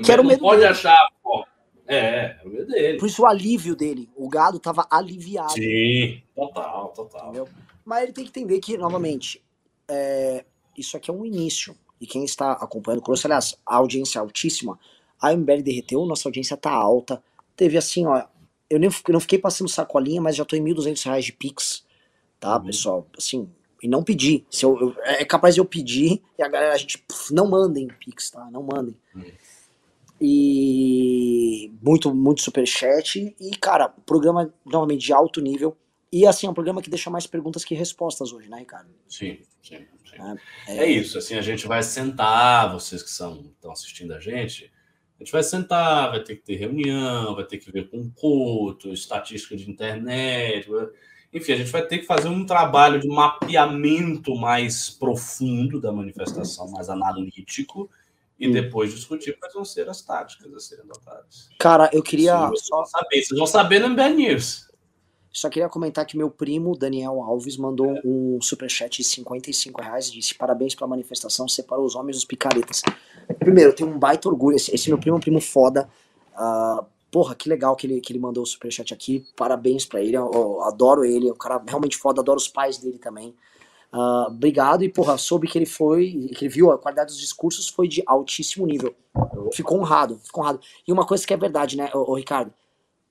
[0.03, 0.73] Que não pode dele.
[0.73, 0.99] achar.
[1.25, 1.45] Ó,
[1.87, 2.99] é, é o medo dele.
[2.99, 4.11] Por isso o alívio dele.
[4.15, 5.53] O gado tava aliviado.
[5.53, 7.29] Sim, total, total.
[7.29, 7.49] Entendeu?
[7.85, 9.43] Mas ele tem que entender que, novamente,
[9.89, 10.45] é,
[10.77, 11.77] isso aqui é um início.
[12.01, 14.79] E quem está acompanhando conosco, aliás, a audiência é altíssima,
[15.21, 17.23] a MBL derreteu, nossa audiência tá alta,
[17.57, 18.25] teve assim, ó.
[18.69, 21.85] Eu, nem, eu não fiquei passando sacolinha, mas já tô em 1.200 reais de Pix,
[22.39, 22.65] tá, uhum.
[22.65, 23.07] pessoal?
[23.17, 23.49] Assim,
[23.83, 24.45] e não pedi.
[24.51, 27.49] Se eu, eu, é capaz de eu pedir e a galera, a gente, puf, não
[27.49, 28.49] mandem Pix, tá?
[28.51, 28.97] Não mandem.
[29.15, 29.31] Uhum.
[30.21, 33.35] E muito, muito superchat.
[33.39, 35.77] E, cara, programa novamente de alto nível.
[36.17, 38.89] E assim, é um programa que deixa mais perguntas que respostas hoje, né, Ricardo?
[39.07, 39.87] Sim, sim.
[40.09, 40.17] sim.
[40.67, 44.73] É, é, isso, assim, a gente vai sentar, vocês que são, estão assistindo a gente,
[45.21, 48.95] a gente vai sentar, vai ter que ter reunião, vai ter que ver com culto,
[48.95, 50.67] estatística de internet,
[51.35, 56.71] enfim, a gente vai ter que fazer um trabalho de mapeamento mais profundo da manifestação,
[56.71, 57.91] mais analítico,
[58.39, 61.51] e depois discutir quais vão ser as táticas a serem adotadas.
[61.59, 62.47] Cara, eu queria.
[62.47, 64.66] Vocês só saber, vocês vão saber no MBA News.
[65.37, 68.01] Só queria comentar que meu primo, Daniel Alves, mandou é.
[68.03, 72.81] um superchat de 55 reais e disse: parabéns pela manifestação, separou os homens dos picaretas.
[73.39, 74.57] Primeiro, eu tenho um baita orgulho.
[74.57, 75.91] Esse, esse meu primo é um primo foda.
[76.33, 79.27] Uh, porra, que legal que ele, que ele mandou o superchat aqui.
[79.37, 80.17] Parabéns pra ele.
[80.17, 81.29] Eu, eu adoro ele.
[81.29, 82.23] É um cara realmente foda.
[82.23, 83.35] Adoro os pais dele também.
[83.93, 87.69] Uh, obrigado e, porra, soube que ele foi, que ele viu a qualidade dos discursos
[87.69, 88.95] foi de altíssimo nível.
[89.53, 90.61] Ficou honrado, ficou honrado.
[90.89, 92.55] E uma coisa que é verdade, né, ô, ô Ricardo?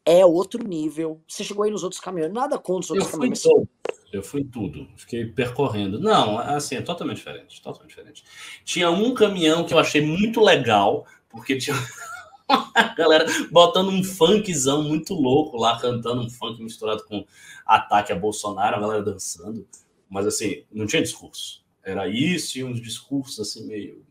[0.06, 1.22] É outro nível.
[1.27, 3.41] Você chegou aí nos outros caminhões, nada contra os outros eu caminhões.
[3.41, 3.68] Fui
[4.15, 5.99] eu fui tudo, fiquei percorrendo.
[5.99, 8.23] Não, assim, é totalmente diferente, totalmente diferente.
[8.64, 11.76] Tinha um caminhão que eu achei muito legal, porque tinha
[12.48, 17.26] a galera botando um funkzão muito louco lá, cantando um funk misturado com
[17.65, 19.68] ataque a Bolsonaro, a galera dançando.
[20.10, 21.64] Mas assim, não tinha discurso.
[21.84, 24.06] Era isso e uns discursos assim meio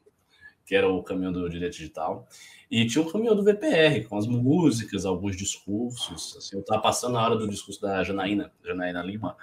[0.66, 2.27] que era o caminho do direito digital.
[2.75, 6.37] E tinha o caminho do VPR, com as músicas, alguns discursos.
[6.37, 9.37] Assim, eu estava passando a hora do discurso da Janaína, Janaína Lima,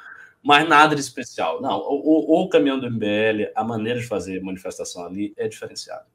[0.44, 1.62] mas nada de especial.
[1.62, 6.06] Não, o, o, o caminhão do MBL, a maneira de fazer manifestação ali é diferenciada.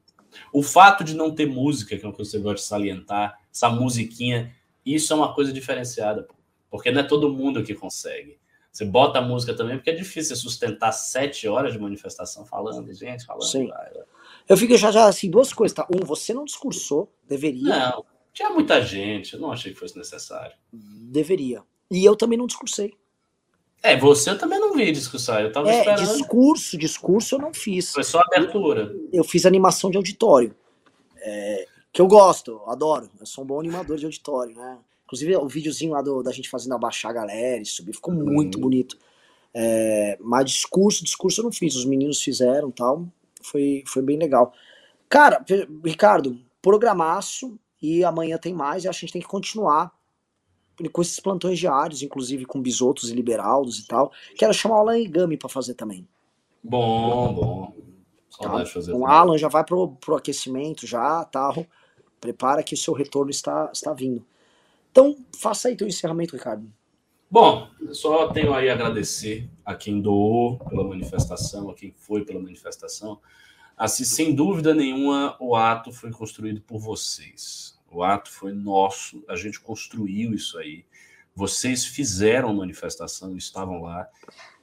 [0.53, 3.39] O fato de não ter música, que é uma coisa que você gosta de salientar,
[3.51, 4.53] essa musiquinha,
[4.85, 6.27] isso é uma coisa diferenciada,
[6.69, 8.37] porque não é todo mundo que consegue.
[8.71, 13.25] Você bota a música também, porque é difícil sustentar sete horas de manifestação falando, gente,
[13.25, 13.49] falando.
[13.49, 13.71] Sim.
[14.47, 15.87] Eu fico já, já assim, duas coisas, tá?
[15.93, 17.91] Um, você não discursou, deveria.
[17.91, 20.55] Não, tinha muita gente, eu não achei que fosse necessário.
[20.71, 21.63] Deveria.
[21.91, 22.93] E eu também não discursei.
[23.83, 26.17] É, você eu também não vi discursar, eu tava é, esperando.
[26.17, 27.91] Discurso, discurso eu não fiz.
[27.91, 28.91] Foi só abertura.
[29.11, 30.55] Eu, eu fiz animação de auditório.
[31.19, 33.09] É, que eu gosto, adoro.
[33.19, 34.77] Eu sou um bom animador de auditório, né?
[35.05, 38.55] Inclusive, o videozinho lá do, da gente fazendo abaixar a galera e subir, ficou muito
[38.55, 38.61] uhum.
[38.61, 38.97] bonito.
[39.53, 43.07] É, mas discurso, discurso eu não fiz, os meninos fizeram tal.
[43.49, 44.53] Foi, foi bem legal.
[45.09, 45.43] Cara,
[45.83, 49.91] Ricardo, programaço e amanhã tem mais e a gente tem que continuar
[50.91, 54.11] com esses plantões diários, inclusive com bisotos e liberaldos e tal.
[54.37, 56.07] Quero chamar o Alan Igami para fazer também.
[56.63, 57.73] Bom, bom.
[58.39, 58.65] Tá?
[58.65, 58.93] fazer.
[58.93, 61.65] O Alan já vai pro, pro aquecimento já, tal.
[62.19, 64.23] Prepara que o seu retorno está, está vindo.
[64.91, 66.67] Então, faça aí teu encerramento, Ricardo.
[67.29, 72.39] Bom, só tenho aí a agradecer a quem doou pela manifestação, a quem foi pela
[72.39, 73.19] manifestação.
[73.75, 77.77] Assim, sem dúvida nenhuma, o ato foi construído por vocês.
[77.91, 80.85] O ato foi nosso, a gente construiu isso aí.
[81.35, 84.07] Vocês fizeram a manifestação, estavam lá,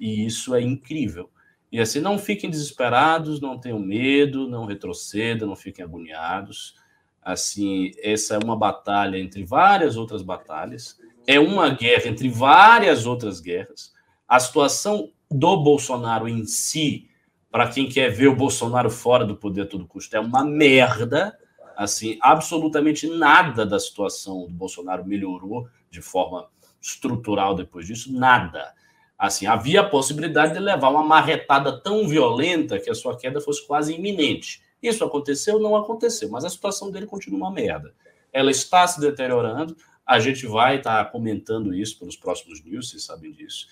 [0.01, 1.29] e isso é incrível.
[1.71, 6.77] E assim, não fiquem desesperados, não tenham medo, não retrocedam, não fiquem agoniados.
[7.21, 13.39] Assim, essa é uma batalha entre várias outras batalhas, é uma guerra entre várias outras
[13.39, 13.94] guerras.
[14.29, 17.09] A situação do Bolsonaro em si,
[17.51, 21.39] para quem quer ver o Bolsonaro fora do poder a todo custo, é uma merda.
[21.77, 26.49] Assim, absolutamente nada da situação do Bolsonaro melhorou de forma
[26.81, 28.73] estrutural depois disso, nada.
[29.19, 33.67] Assim, havia a possibilidade de levar uma marretada tão violenta que a sua queda fosse
[33.67, 34.63] quase iminente.
[34.83, 35.59] Isso aconteceu?
[35.59, 37.95] Não aconteceu, mas a situação dele continua uma merda.
[38.33, 43.05] Ela está se deteriorando, a gente vai estar tá comentando isso pelos próximos news, vocês
[43.05, 43.67] sabem disso.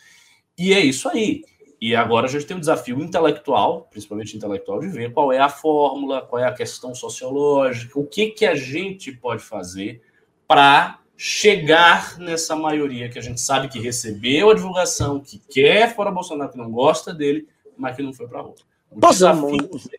[0.59, 1.43] E é isso aí.
[1.81, 5.49] E agora a gente tem um desafio intelectual, principalmente intelectual, de ver qual é a
[5.49, 10.01] fórmula, qual é a questão sociológica, o que, que a gente pode fazer
[10.47, 16.11] para chegar nessa maioria que a gente sabe que recebeu a divulgação, que quer fora
[16.11, 18.55] Bolsonaro, que não gosta dele, mas que não foi para a rua.
[19.01, 19.57] Posso dar um,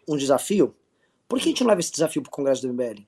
[0.07, 0.75] um desafio?
[1.27, 3.03] Por que a gente não leva esse desafio para o Congresso do MBL?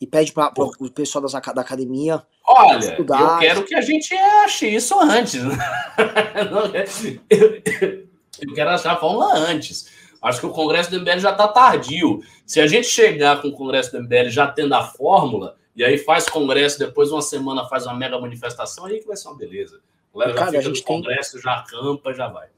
[0.00, 2.22] E pede para o pessoal das, da academia.
[2.46, 3.20] Olha, estudar.
[3.20, 5.42] eu quero que a gente ache isso antes.
[5.42, 5.58] Né?
[7.28, 9.90] eu quero achar a fórmula antes.
[10.22, 12.20] Acho que o Congresso do MBL já está tardio.
[12.46, 15.96] Se a gente chegar com o Congresso do MBL já tendo a fórmula, e aí
[15.96, 19.80] faz congresso, depois uma semana faz uma mega manifestação, aí que vai ser uma beleza.
[20.12, 21.42] A galera Cara, fica no congresso, tem...
[21.42, 22.48] já acampa, já vai.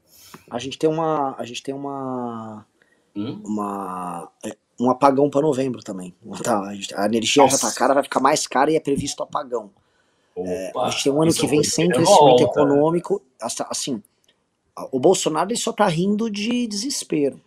[0.49, 1.35] A gente tem uma.
[1.37, 2.65] A gente tem uma
[3.15, 3.41] Hum?
[3.45, 6.15] uma, é, um apagão para novembro também.
[6.43, 7.57] Tá, a energia Nossa.
[7.57, 9.69] já tá cara, vai ficar mais cara e é previsto apagão.
[10.35, 13.21] É, a gente tem um ano que vem sem crescimento econômico.
[13.69, 14.01] Assim,
[14.91, 17.39] o Bolsonaro ele só tá rindo de desespero.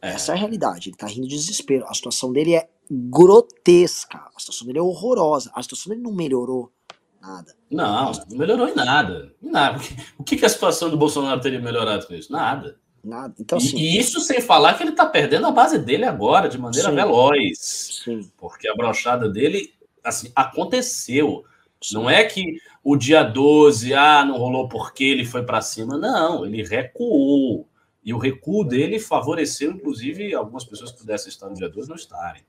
[0.00, 0.10] É.
[0.10, 0.88] Essa é a realidade.
[0.88, 1.86] Ele tá rindo de desespero.
[1.86, 4.18] A situação dele é grotesca.
[4.34, 5.50] A situação dele é horrorosa.
[5.54, 6.72] A situação dele não melhorou
[7.20, 7.54] nada.
[7.70, 9.32] Não, não melhorou em nada.
[9.40, 9.78] Em nada.
[10.18, 12.32] O que, que a situação do Bolsonaro teria melhorado com isso?
[12.32, 12.76] Nada.
[13.02, 13.34] Nada.
[13.38, 16.48] Então, assim, e, e, isso sem falar que ele tá perdendo a base dele agora,
[16.48, 17.58] de maneira sim, veloz.
[18.04, 18.30] Sim.
[18.36, 19.74] Porque a brochada dele,
[20.04, 21.44] assim, aconteceu.
[21.80, 21.94] Sim.
[21.94, 25.98] Não é que o dia 12, ah, não rolou porque ele foi para cima.
[25.98, 27.68] Não, ele recuou.
[28.04, 31.96] E o recuo dele favoreceu, inclusive, algumas pessoas que pudessem estar no dia 12 não
[31.96, 32.42] estarem.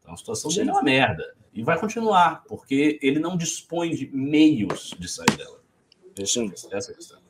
[0.00, 1.34] Então a situação dele é uma merda.
[1.52, 5.60] E vai continuar, porque ele não dispõe de meios de sair dela.
[6.24, 6.52] Sim.
[6.70, 7.20] Essa é a questão.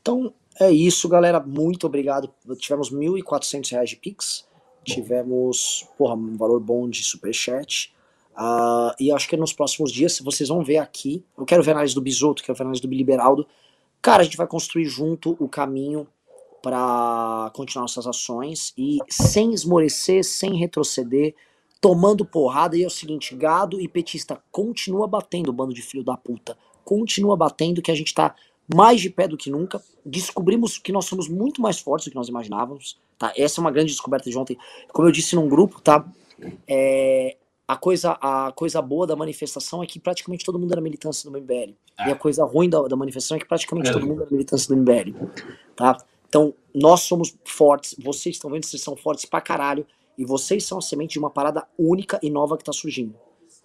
[0.00, 1.40] Então, é isso, galera.
[1.40, 2.32] Muito obrigado.
[2.58, 4.46] Tivemos R$ 1.400 de Pix.
[4.84, 7.94] Tivemos, porra, um valor bom de Superchat.
[8.38, 11.24] Uh, e acho que nos próximos dias, vocês vão ver aqui.
[11.36, 13.46] Eu quero ver a análise do Bisoto, quero ver a análise do Biliberaldo.
[14.00, 16.06] Cara, a gente vai construir junto o caminho
[16.62, 21.34] para continuar nossas ações e sem esmorecer, sem retroceder,
[21.80, 22.76] tomando porrada.
[22.76, 26.56] E é o seguinte: gado e petista continua batendo, bando de filho da puta.
[26.84, 28.34] Continua batendo, que a gente tá
[28.74, 29.82] mais de pé do que nunca.
[30.04, 32.98] Descobrimos que nós somos muito mais fortes do que nós imaginávamos.
[33.18, 33.32] Tá?
[33.36, 34.56] Essa é uma grande descoberta de ontem.
[34.92, 36.04] Como eu disse num grupo, tá?
[36.66, 37.36] É,
[37.66, 41.38] a coisa, a coisa boa da manifestação é que praticamente todo mundo era militância do
[41.38, 41.74] MBL.
[42.06, 44.80] E a coisa ruim da, da manifestação é que praticamente todo mundo era militância do
[44.80, 45.14] MBL.
[45.74, 45.98] Tá?
[46.28, 49.86] Então, nós somos fortes, vocês estão vendo, vocês são fortes pra caralho,
[50.16, 53.14] e vocês são a semente de uma parada única e nova que tá surgindo.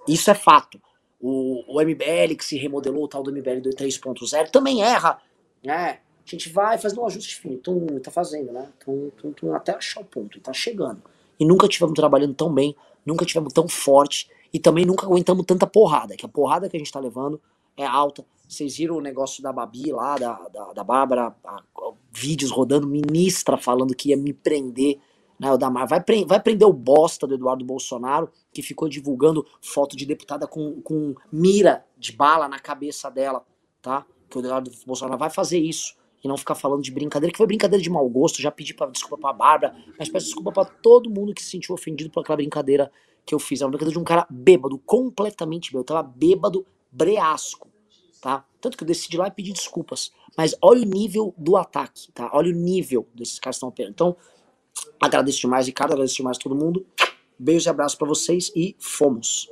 [0.08, 0.80] Isso é fato.
[1.26, 5.22] O, o MBL que se remodelou, o tal do MBL 3.0, também erra,
[5.64, 6.00] né?
[6.26, 8.70] A gente vai fazendo um ajuste fino, tum, tá fazendo, né?
[8.84, 11.02] Tum, tum, tum, até achar o ponto, tá chegando.
[11.40, 12.76] E nunca tivemos trabalhando tão bem
[13.06, 16.80] nunca tivemos tão forte e também nunca aguentamos tanta porrada, que a porrada que a
[16.80, 17.42] gente tá levando
[17.76, 18.26] é alta.
[18.48, 22.88] Vocês viram o negócio da Babi lá, da, da, da Bárbara, a, a, vídeos rodando,
[22.88, 25.00] ministra falando que ia me prender,
[25.44, 29.46] né, o Damar, vai, pre vai prender o bosta do Eduardo Bolsonaro, que ficou divulgando
[29.62, 33.46] foto de deputada com, com mira de bala na cabeça dela,
[33.82, 34.06] tá?
[34.30, 37.46] Que o Eduardo Bolsonaro vai fazer isso e não ficar falando de brincadeira, que foi
[37.46, 38.42] brincadeira de mau gosto.
[38.42, 41.76] Já pedi pra, desculpa pra Bárbara, mas peço desculpa pra todo mundo que se sentiu
[41.76, 42.90] ofendido por aquela brincadeira
[43.26, 43.60] que eu fiz.
[43.60, 45.84] É uma brincadeira de um cara bêbado, completamente bêbado.
[45.84, 47.68] Tava bêbado, breasco,
[48.22, 48.46] tá?
[48.62, 50.14] Tanto que eu decidi lá e pedir desculpas.
[50.38, 52.30] Mas olha o nível do ataque, tá?
[52.34, 53.92] Olha o nível desses caras que estão operando.
[53.92, 54.16] Então,
[55.00, 56.86] agradeço demais, Ricardo, agradeço demais a todo mundo.
[57.38, 59.50] Beijos e abraços para vocês e fomos.